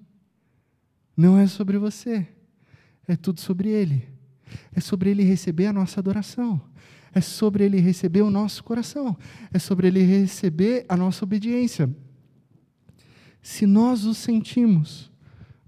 não 1.16 1.38
é 1.38 1.46
sobre 1.46 1.78
você, 1.78 2.28
é 3.08 3.16
tudo 3.16 3.40
sobre 3.40 3.70
Ele. 3.70 4.08
É 4.74 4.82
sobre 4.82 5.12
Ele 5.12 5.22
receber 5.24 5.68
a 5.68 5.74
nossa 5.74 6.00
adoração, 6.00 6.60
é 7.14 7.22
sobre 7.22 7.64
Ele 7.64 7.80
receber 7.80 8.24
o 8.24 8.32
nosso 8.32 8.64
coração, 8.64 9.16
é 9.54 9.60
sobre 9.60 9.86
Ele 9.86 10.02
receber 10.02 10.84
a 10.90 10.98
nossa 10.98 11.24
obediência. 11.26 11.88
Se 13.40 13.68
nós 13.68 14.04
o 14.06 14.16
sentimos, 14.16 15.12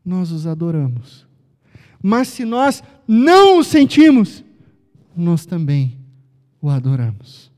nós 0.03 0.31
os 0.31 0.47
adoramos. 0.47 1.27
Mas 2.01 2.29
se 2.29 2.45
nós 2.45 2.81
não 3.07 3.59
o 3.59 3.63
sentimos, 3.63 4.43
nós 5.15 5.45
também 5.45 5.99
o 6.59 6.67
adoramos. 6.67 7.51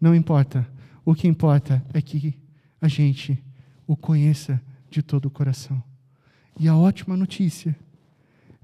Não 0.00 0.16
importa, 0.16 0.68
o 1.04 1.14
que 1.14 1.28
importa 1.28 1.80
é 1.94 2.02
que 2.02 2.34
a 2.80 2.88
gente 2.88 3.40
o 3.86 3.96
conheça 3.96 4.60
de 4.90 5.02
todo 5.02 5.26
o 5.26 5.30
coração. 5.30 5.82
E 6.58 6.66
a 6.68 6.76
ótima 6.76 7.16
notícia 7.16 7.76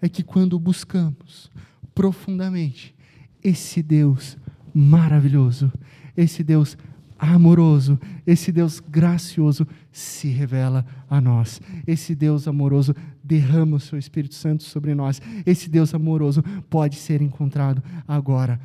é 0.00 0.08
que 0.08 0.22
quando 0.22 0.58
buscamos 0.58 1.50
profundamente 1.94 2.94
esse 3.42 3.82
Deus 3.82 4.36
maravilhoso, 4.74 5.72
esse 6.16 6.42
Deus 6.42 6.76
amoroso, 7.18 7.98
esse 8.26 8.50
Deus 8.50 8.80
gracioso 8.80 9.66
se 9.92 10.28
revela 10.28 10.84
a 11.08 11.20
nós. 11.20 11.60
Esse 11.86 12.14
Deus 12.14 12.48
amoroso 12.48 12.94
derrama 13.22 13.76
o 13.76 13.80
seu 13.80 13.98
Espírito 13.98 14.34
Santo 14.34 14.64
sobre 14.64 14.94
nós. 14.94 15.22
Esse 15.46 15.70
Deus 15.70 15.94
amoroso 15.94 16.42
pode 16.68 16.96
ser 16.96 17.22
encontrado 17.22 17.82
agora. 18.06 18.60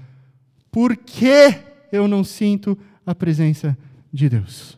Por 0.72 0.98
que 0.98 1.56
eu 1.92 2.08
não 2.08 2.24
sinto 2.24 2.78
a 3.06 3.14
presença 3.14 3.78
de 4.12 4.30
Deus? 4.30 4.78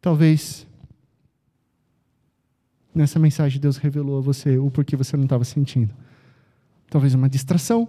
Talvez 0.00 0.66
nessa 2.94 3.18
mensagem 3.18 3.60
Deus 3.60 3.76
revelou 3.76 4.18
a 4.18 4.20
você 4.20 4.58
o 4.58 4.70
porquê 4.70 4.96
você 4.96 5.16
não 5.16 5.24
estava 5.24 5.44
sentindo. 5.44 5.94
Talvez 6.88 7.14
uma 7.14 7.28
distração. 7.28 7.88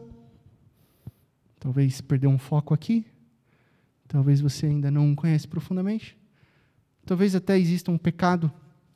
Talvez 1.60 2.02
perder 2.02 2.28
um 2.28 2.38
foco 2.38 2.74
aqui. 2.74 3.06
Talvez 4.08 4.42
você 4.42 4.66
ainda 4.66 4.90
não 4.92 5.16
conhece 5.16 5.48
profundamente. 5.48 6.18
Talvez 7.06 7.36
até 7.36 7.58
exista 7.58 7.92
um 7.92 7.98
pecado 7.98 8.52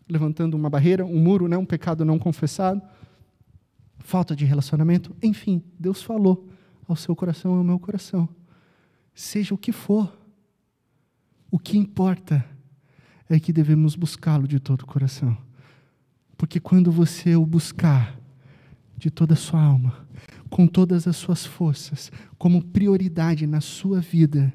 levantando 0.08 0.56
uma 0.56 0.70
barreira, 0.70 1.06
um 1.06 1.20
muro, 1.20 1.48
né? 1.48 1.58
um 1.58 1.66
pecado 1.66 2.06
não 2.06 2.18
confessado. 2.18 2.82
Falta 4.00 4.36
de 4.36 4.46
relacionamento. 4.46 5.16
Enfim, 5.22 5.62
Deus 5.78 6.02
falou 6.02 6.48
ao 6.88 6.96
seu 6.96 7.16
coração 7.16 7.56
e 7.56 7.58
ao 7.58 7.64
meu 7.64 7.80
coração. 7.80 8.30
Seja 9.14 9.54
o 9.54 9.58
que 9.58 9.72
for, 9.72 10.16
o 11.52 11.58
que 11.58 11.78
importa 11.78 12.46
é 13.30 13.40
que 13.40 13.52
devemos 13.52 13.96
buscá-lo 13.96 14.48
de 14.48 14.60
todo 14.60 14.84
o 14.84 14.88
coração. 14.88 15.47
Porque 16.38 16.60
quando 16.60 16.92
você 16.92 17.36
o 17.36 17.46
buscar 17.46 18.18
de 18.98 19.10
toda 19.10 19.34
a 19.34 19.38
sua 19.38 19.62
alma, 19.62 20.08
com 20.50 20.68
todas 20.68 21.08
as 21.08 21.16
suas 21.16 21.46
forças, 21.46 22.12
como 22.38 22.64
prioridade 22.64 23.46
na 23.46 23.62
sua 23.62 24.00
vida, 24.00 24.54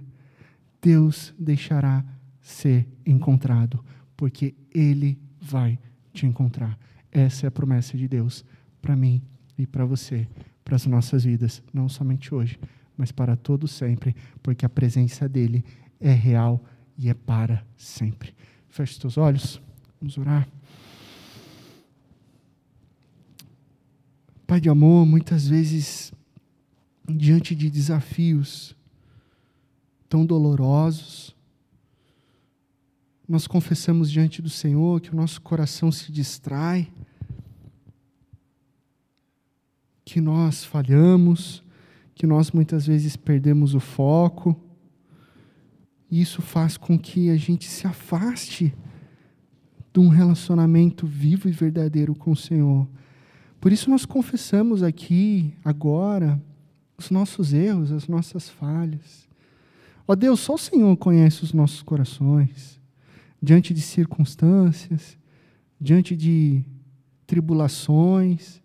Deus 0.81 1.35
deixará 1.39 2.05
ser 2.41 2.89
encontrado, 3.07 3.85
porque 4.17 4.55
Ele 4.75 5.19
vai 5.41 5.79
te 6.13 6.27
encontrar. 6.27 6.79
Essa 7.11 7.47
é 7.47 7.49
a 7.49 7.53
promessa 7.53 7.97
de 7.97 8.09
Deus 8.09 8.45
para 8.81 8.97
mim 8.97 9.23
e 9.57 9.67
para 9.67 9.85
você, 9.85 10.27
para 10.65 10.77
as 10.77 10.87
nossas 10.87 11.25
vidas, 11.25 11.63
não 11.73 11.89
somente 11.89 12.35
hoje, 12.35 12.59
mas 12.97 13.13
para 13.13 13.37
todo 13.37 13.69
sempre, 13.69 14.15
porque 14.43 14.65
a 14.65 14.69
presença 14.69 15.29
dEle 15.29 15.65
é 16.01 16.13
real 16.13 16.65
e 16.97 17.09
é 17.09 17.15
para 17.15 17.65
sempre. 17.77 18.35
Feche 18.69 19.07
os 19.07 19.17
olhos, 19.17 19.61
vamos 20.01 20.17
orar. 20.19 20.49
Pai 24.53 24.61
de 24.61 24.69
amor, 24.69 25.07
muitas 25.07 25.49
vezes, 25.49 26.13
diante 27.09 27.55
de 27.55 27.71
desafios 27.71 28.77
tão 30.11 30.27
dolorosos, 30.27 31.35
nós 33.27 33.47
confessamos 33.47 34.11
diante 34.11 34.43
do 34.43 34.51
Senhor 34.51 35.01
que 35.01 35.11
o 35.11 35.17
nosso 35.17 35.41
coração 35.41 35.91
se 35.91 36.13
distrai, 36.13 36.93
que 40.05 40.21
nós 40.21 40.63
falhamos, 40.63 41.65
que 42.15 42.27
nós 42.27 42.51
muitas 42.51 42.87
vezes 42.87 43.17
perdemos 43.17 43.75
o 43.75 43.81
foco, 43.81 44.55
e 46.11 46.21
isso 46.21 46.43
faz 46.43 46.77
com 46.77 46.99
que 46.99 47.31
a 47.31 47.39
gente 47.39 47.65
se 47.71 47.87
afaste 47.87 48.75
de 49.95 49.99
um 49.99 50.09
relacionamento 50.09 51.07
vivo 51.07 51.49
e 51.49 51.53
verdadeiro 51.53 52.15
com 52.15 52.33
o 52.33 52.37
Senhor. 52.37 52.87
Por 53.63 53.71
isso 53.71 53.89
nós 53.89 54.05
confessamos 54.05 54.83
aqui, 54.83 55.55
agora, 55.65 56.43
os 56.99 57.13
nossos 57.13 57.53
erros, 57.53 57.93
as 57.93 58.09
nossas 58.09 58.49
falhas. 58.49 59.29
Ó 60.05 60.17
Deus, 60.17 60.41
só 60.41 60.55
o 60.55 60.59
Senhor 60.59 60.97
conhece 60.97 61.45
os 61.45 61.53
nossos 61.53 61.81
corações. 61.81 62.81
Diante 63.41 63.73
de 63.73 63.81
circunstâncias, 63.81 65.17
diante 65.81 66.17
de 66.17 66.65
tribulações, 67.25 68.61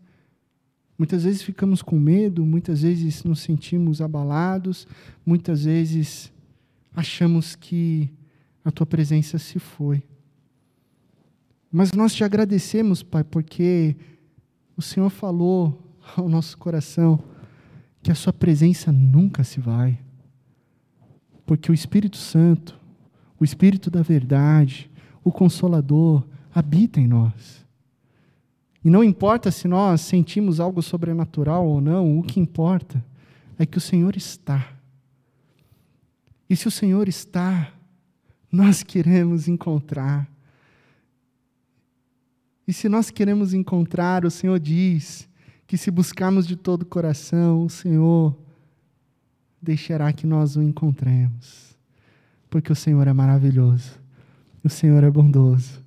muitas 0.98 1.26
vezes 1.26 1.43
ficamos 1.43 1.84
com 1.84 2.00
medo, 2.00 2.43
muitas 2.43 2.82
vezes 2.82 3.24
nos 3.24 3.41
sentimos 3.41 4.02
abalados, 4.02 4.88
muitas 5.24 5.66
vezes 5.66 6.34
achamos 6.91 7.56
que 7.56 8.10
a 8.66 8.72
tua 8.72 8.88
presença 8.88 9.38
se 9.38 9.60
foi. 9.60 10.02
Mas 11.72 11.91
nós 11.91 12.16
te 12.16 12.24
agradecemos, 12.24 13.04
Pai, 13.04 13.24
porque 13.24 13.95
o 14.78 14.82
Senhor 14.82 15.10
falou 15.10 15.82
ao 16.16 16.30
nosso 16.30 16.58
coração 16.58 17.20
que 18.04 18.12
a 18.12 18.16
Sua 18.16 18.32
presença 18.32 18.92
nunca 18.92 19.44
se 19.44 19.60
vai, 19.60 20.00
porque 21.46 21.72
o 21.72 21.74
Espírito 21.74 22.18
Santo, 22.18 22.80
o 23.40 23.44
Espírito 23.44 23.90
da 23.90 24.04
verdade, 24.04 24.90
o 25.24 25.32
Consolador, 25.32 26.24
habita 26.54 27.02
em 27.02 27.08
nós. 27.08 27.66
E 28.86 28.90
não 28.90 29.04
importa 29.04 29.52
se 29.52 29.68
nós 29.68 30.02
sentimos 30.02 30.60
algo 30.60 30.82
sobrenatural 30.82 31.68
ou 31.68 31.82
não, 31.82 32.20
o 32.20 32.24
que 32.24 32.40
importa 32.40 33.04
é 33.58 33.66
que 33.66 33.78
o 33.78 33.82
Senhor 33.82 34.16
está. 34.16 34.74
E 36.50 36.56
se 36.56 36.68
o 36.68 36.72
Senhor 36.72 37.10
está, 37.10 37.74
nós 38.52 38.84
queremos 38.84 39.48
encontrar. 39.48 40.30
E 42.68 42.74
se 42.74 42.89
nós 42.89 43.09
queremos 43.09 43.53
encontrar, 43.53 44.26
o 44.26 44.32
Senhor 44.32 44.59
diz 44.59 45.28
que 45.65 45.78
se 45.78 45.89
buscarmos 45.89 46.45
de 46.45 46.55
todo 46.55 46.82
o 46.82 46.86
coração, 46.86 47.63
o 47.63 47.70
Senhor 47.70 48.38
deixará 49.61 50.11
que 50.11 50.28
nós 50.28 50.55
o 50.55 50.61
encontremos. 50.61 51.78
Porque 52.49 52.72
o 52.72 52.76
Senhor 52.76 53.07
é 53.07 53.13
maravilhoso, 53.13 53.99
o 54.63 54.70
Senhor 54.70 55.03
é 55.03 55.09
bondoso, 55.09 55.82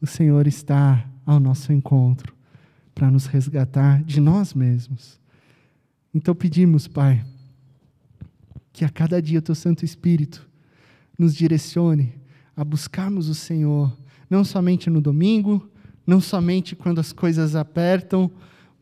o 0.00 0.06
Senhor 0.06 0.46
está 0.46 1.06
ao 1.24 1.40
nosso 1.40 1.72
encontro 1.72 2.34
para 2.94 3.10
nos 3.10 3.26
resgatar 3.26 4.02
de 4.02 4.20
nós 4.20 4.54
mesmos. 4.54 5.18
Então 6.14 6.34
pedimos, 6.34 6.86
Pai, 6.86 7.24
que 8.72 8.84
a 8.84 8.88
cada 8.88 9.20
dia 9.20 9.38
o 9.38 9.42
Teu 9.42 9.54
Santo 9.54 9.84
Espírito 9.84 10.48
nos 11.18 11.34
direcione 11.34 12.14
a 12.56 12.64
buscarmos 12.64 13.28
o 13.28 13.34
Senhor, 13.34 13.96
não 14.28 14.44
somente 14.44 14.88
no 14.88 15.00
domingo, 15.00 15.68
não 16.06 16.20
somente 16.20 16.76
quando 16.76 17.00
as 17.00 17.12
coisas 17.12 17.56
apertam, 17.56 18.30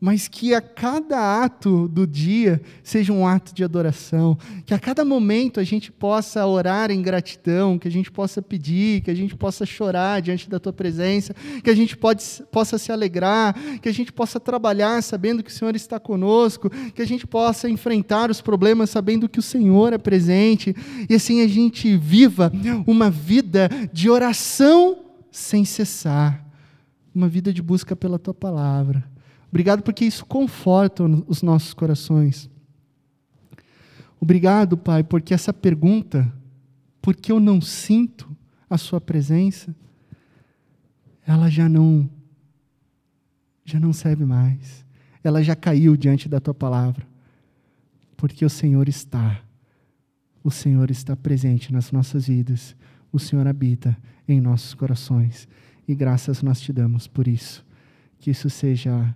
mas 0.03 0.27
que 0.27 0.53
a 0.53 0.59
cada 0.59 1.41
ato 1.45 1.87
do 1.87 2.05
dia 2.05 2.61
seja 2.83 3.13
um 3.13 3.25
ato 3.25 3.55
de 3.55 3.63
adoração, 3.63 4.37
que 4.65 4.73
a 4.73 4.77
cada 4.77 5.05
momento 5.05 5.61
a 5.61 5.63
gente 5.63 5.93
possa 5.93 6.45
orar 6.45 6.91
em 6.91 7.01
gratidão, 7.01 7.79
que 7.79 7.87
a 7.87 7.91
gente 7.91 8.11
possa 8.11 8.41
pedir, 8.41 8.99
que 8.99 9.09
a 9.09 9.13
gente 9.13 9.33
possa 9.33 9.65
chorar 9.65 10.21
diante 10.21 10.49
da 10.49 10.59
tua 10.59 10.73
presença, 10.73 11.33
que 11.63 11.69
a 11.69 11.73
gente 11.73 11.95
pode, 11.95 12.21
possa 12.51 12.77
se 12.77 12.91
alegrar, 12.91 13.55
que 13.81 13.87
a 13.87 13.93
gente 13.93 14.11
possa 14.11 14.41
trabalhar 14.41 15.01
sabendo 15.01 15.41
que 15.41 15.49
o 15.49 15.53
Senhor 15.53 15.73
está 15.73 15.97
conosco, 16.01 16.69
que 16.93 17.01
a 17.01 17.07
gente 17.07 17.25
possa 17.25 17.69
enfrentar 17.69 18.29
os 18.29 18.41
problemas 18.41 18.89
sabendo 18.89 19.29
que 19.29 19.39
o 19.39 19.41
Senhor 19.41 19.93
é 19.93 19.97
presente, 19.97 20.75
e 21.09 21.15
assim 21.15 21.41
a 21.41 21.47
gente 21.47 21.95
viva 21.95 22.51
uma 22.85 23.09
vida 23.09 23.69
de 23.93 24.09
oração 24.09 24.97
sem 25.31 25.63
cessar 25.63 26.43
uma 27.13 27.27
vida 27.27 27.53
de 27.53 27.61
busca 27.61 27.95
pela 27.95 28.19
tua 28.19 28.33
palavra. 28.33 29.03
Obrigado 29.49 29.83
porque 29.83 30.05
isso 30.05 30.25
conforta 30.25 31.03
os 31.27 31.41
nossos 31.41 31.73
corações. 31.73 32.49
Obrigado, 34.19 34.77
Pai, 34.77 35.03
porque 35.03 35.33
essa 35.33 35.53
pergunta 35.53 36.31
porque 37.03 37.33
eu 37.33 37.39
não 37.39 37.59
sinto 37.59 38.33
a 38.69 38.77
sua 38.77 39.01
presença, 39.01 39.75
ela 41.27 41.49
já 41.49 41.67
não 41.67 42.09
já 43.65 43.79
não 43.79 43.91
serve 43.91 44.25
mais. 44.25 44.85
Ela 45.23 45.43
já 45.43 45.55
caiu 45.55 45.95
diante 45.97 46.27
da 46.27 46.39
tua 46.39 46.53
palavra. 46.53 47.05
Porque 48.15 48.45
o 48.45 48.49
Senhor 48.49 48.87
está. 48.87 49.41
O 50.43 50.51
Senhor 50.51 50.89
está 50.89 51.15
presente 51.15 51.71
nas 51.71 51.91
nossas 51.91 52.27
vidas. 52.27 52.75
O 53.11 53.19
Senhor 53.19 53.47
habita 53.47 53.97
em 54.27 54.39
nossos 54.41 54.73
corações. 54.73 55.47
E 55.87 55.93
graças 55.93 56.41
nós 56.41 56.61
te 56.61 56.71
damos 56.71 57.07
por 57.07 57.27
isso. 57.27 57.65
Que 58.19 58.31
isso 58.31 58.49
seja 58.49 59.13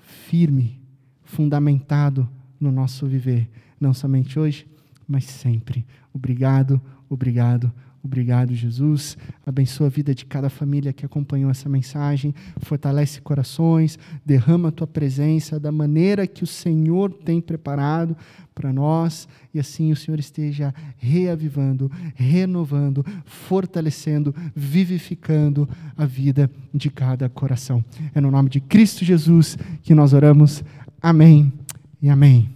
firme, 0.00 0.80
fundamentado 1.22 2.28
no 2.58 2.70
nosso 2.70 3.06
viver, 3.06 3.50
não 3.80 3.92
somente 3.92 4.38
hoje, 4.38 4.66
mas 5.06 5.24
sempre. 5.24 5.84
Obrigado, 6.12 6.80
obrigado, 7.08 7.72
Obrigado, 8.04 8.52
Jesus. 8.52 9.16
Abençoa 9.46 9.86
a 9.86 9.90
vida 9.90 10.12
de 10.12 10.24
cada 10.24 10.50
família 10.50 10.92
que 10.92 11.06
acompanhou 11.06 11.48
essa 11.48 11.68
mensagem. 11.68 12.34
Fortalece 12.58 13.20
corações. 13.20 13.96
Derrama 14.26 14.70
a 14.70 14.72
tua 14.72 14.88
presença 14.88 15.60
da 15.60 15.70
maneira 15.70 16.26
que 16.26 16.42
o 16.42 16.46
Senhor 16.46 17.12
tem 17.12 17.40
preparado 17.40 18.16
para 18.52 18.72
nós. 18.72 19.28
E 19.54 19.60
assim 19.60 19.92
o 19.92 19.96
Senhor 19.96 20.18
esteja 20.18 20.74
reavivando, 20.96 21.90
renovando, 22.16 23.06
fortalecendo, 23.24 24.34
vivificando 24.54 25.68
a 25.96 26.04
vida 26.04 26.50
de 26.74 26.90
cada 26.90 27.28
coração. 27.28 27.84
É 28.12 28.20
no 28.20 28.32
nome 28.32 28.50
de 28.50 28.60
Cristo 28.60 29.04
Jesus 29.04 29.56
que 29.80 29.94
nós 29.94 30.12
oramos. 30.12 30.64
Amém 31.00 31.52
e 32.00 32.10
amém. 32.10 32.50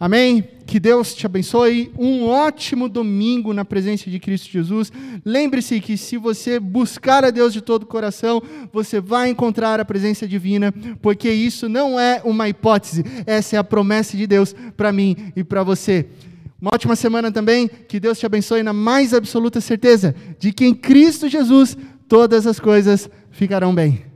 Amém? 0.00 0.53
Que 0.66 0.80
Deus 0.80 1.14
te 1.14 1.26
abençoe. 1.26 1.92
Um 1.98 2.26
ótimo 2.26 2.88
domingo 2.88 3.52
na 3.52 3.64
presença 3.64 4.10
de 4.10 4.18
Cristo 4.18 4.50
Jesus. 4.50 4.90
Lembre-se 5.24 5.80
que 5.80 5.96
se 5.96 6.16
você 6.16 6.58
buscar 6.58 7.24
a 7.24 7.30
Deus 7.30 7.52
de 7.52 7.60
todo 7.60 7.82
o 7.82 7.86
coração, 7.86 8.42
você 8.72 9.00
vai 9.00 9.28
encontrar 9.28 9.78
a 9.78 9.84
presença 9.84 10.26
divina, 10.26 10.72
porque 11.02 11.30
isso 11.30 11.68
não 11.68 12.00
é 12.00 12.20
uma 12.24 12.48
hipótese, 12.48 13.04
essa 13.26 13.56
é 13.56 13.58
a 13.58 13.64
promessa 13.64 14.16
de 14.16 14.26
Deus 14.26 14.54
para 14.76 14.92
mim 14.92 15.32
e 15.36 15.44
para 15.44 15.62
você. 15.62 16.06
Uma 16.60 16.70
ótima 16.72 16.96
semana 16.96 17.30
também. 17.30 17.68
Que 17.68 18.00
Deus 18.00 18.18
te 18.18 18.24
abençoe 18.24 18.62
na 18.62 18.72
mais 18.72 19.12
absoluta 19.12 19.60
certeza 19.60 20.14
de 20.38 20.50
que 20.50 20.64
em 20.64 20.74
Cristo 20.74 21.28
Jesus 21.28 21.76
todas 22.08 22.46
as 22.46 22.58
coisas 22.58 23.10
ficarão 23.30 23.74
bem. 23.74 24.13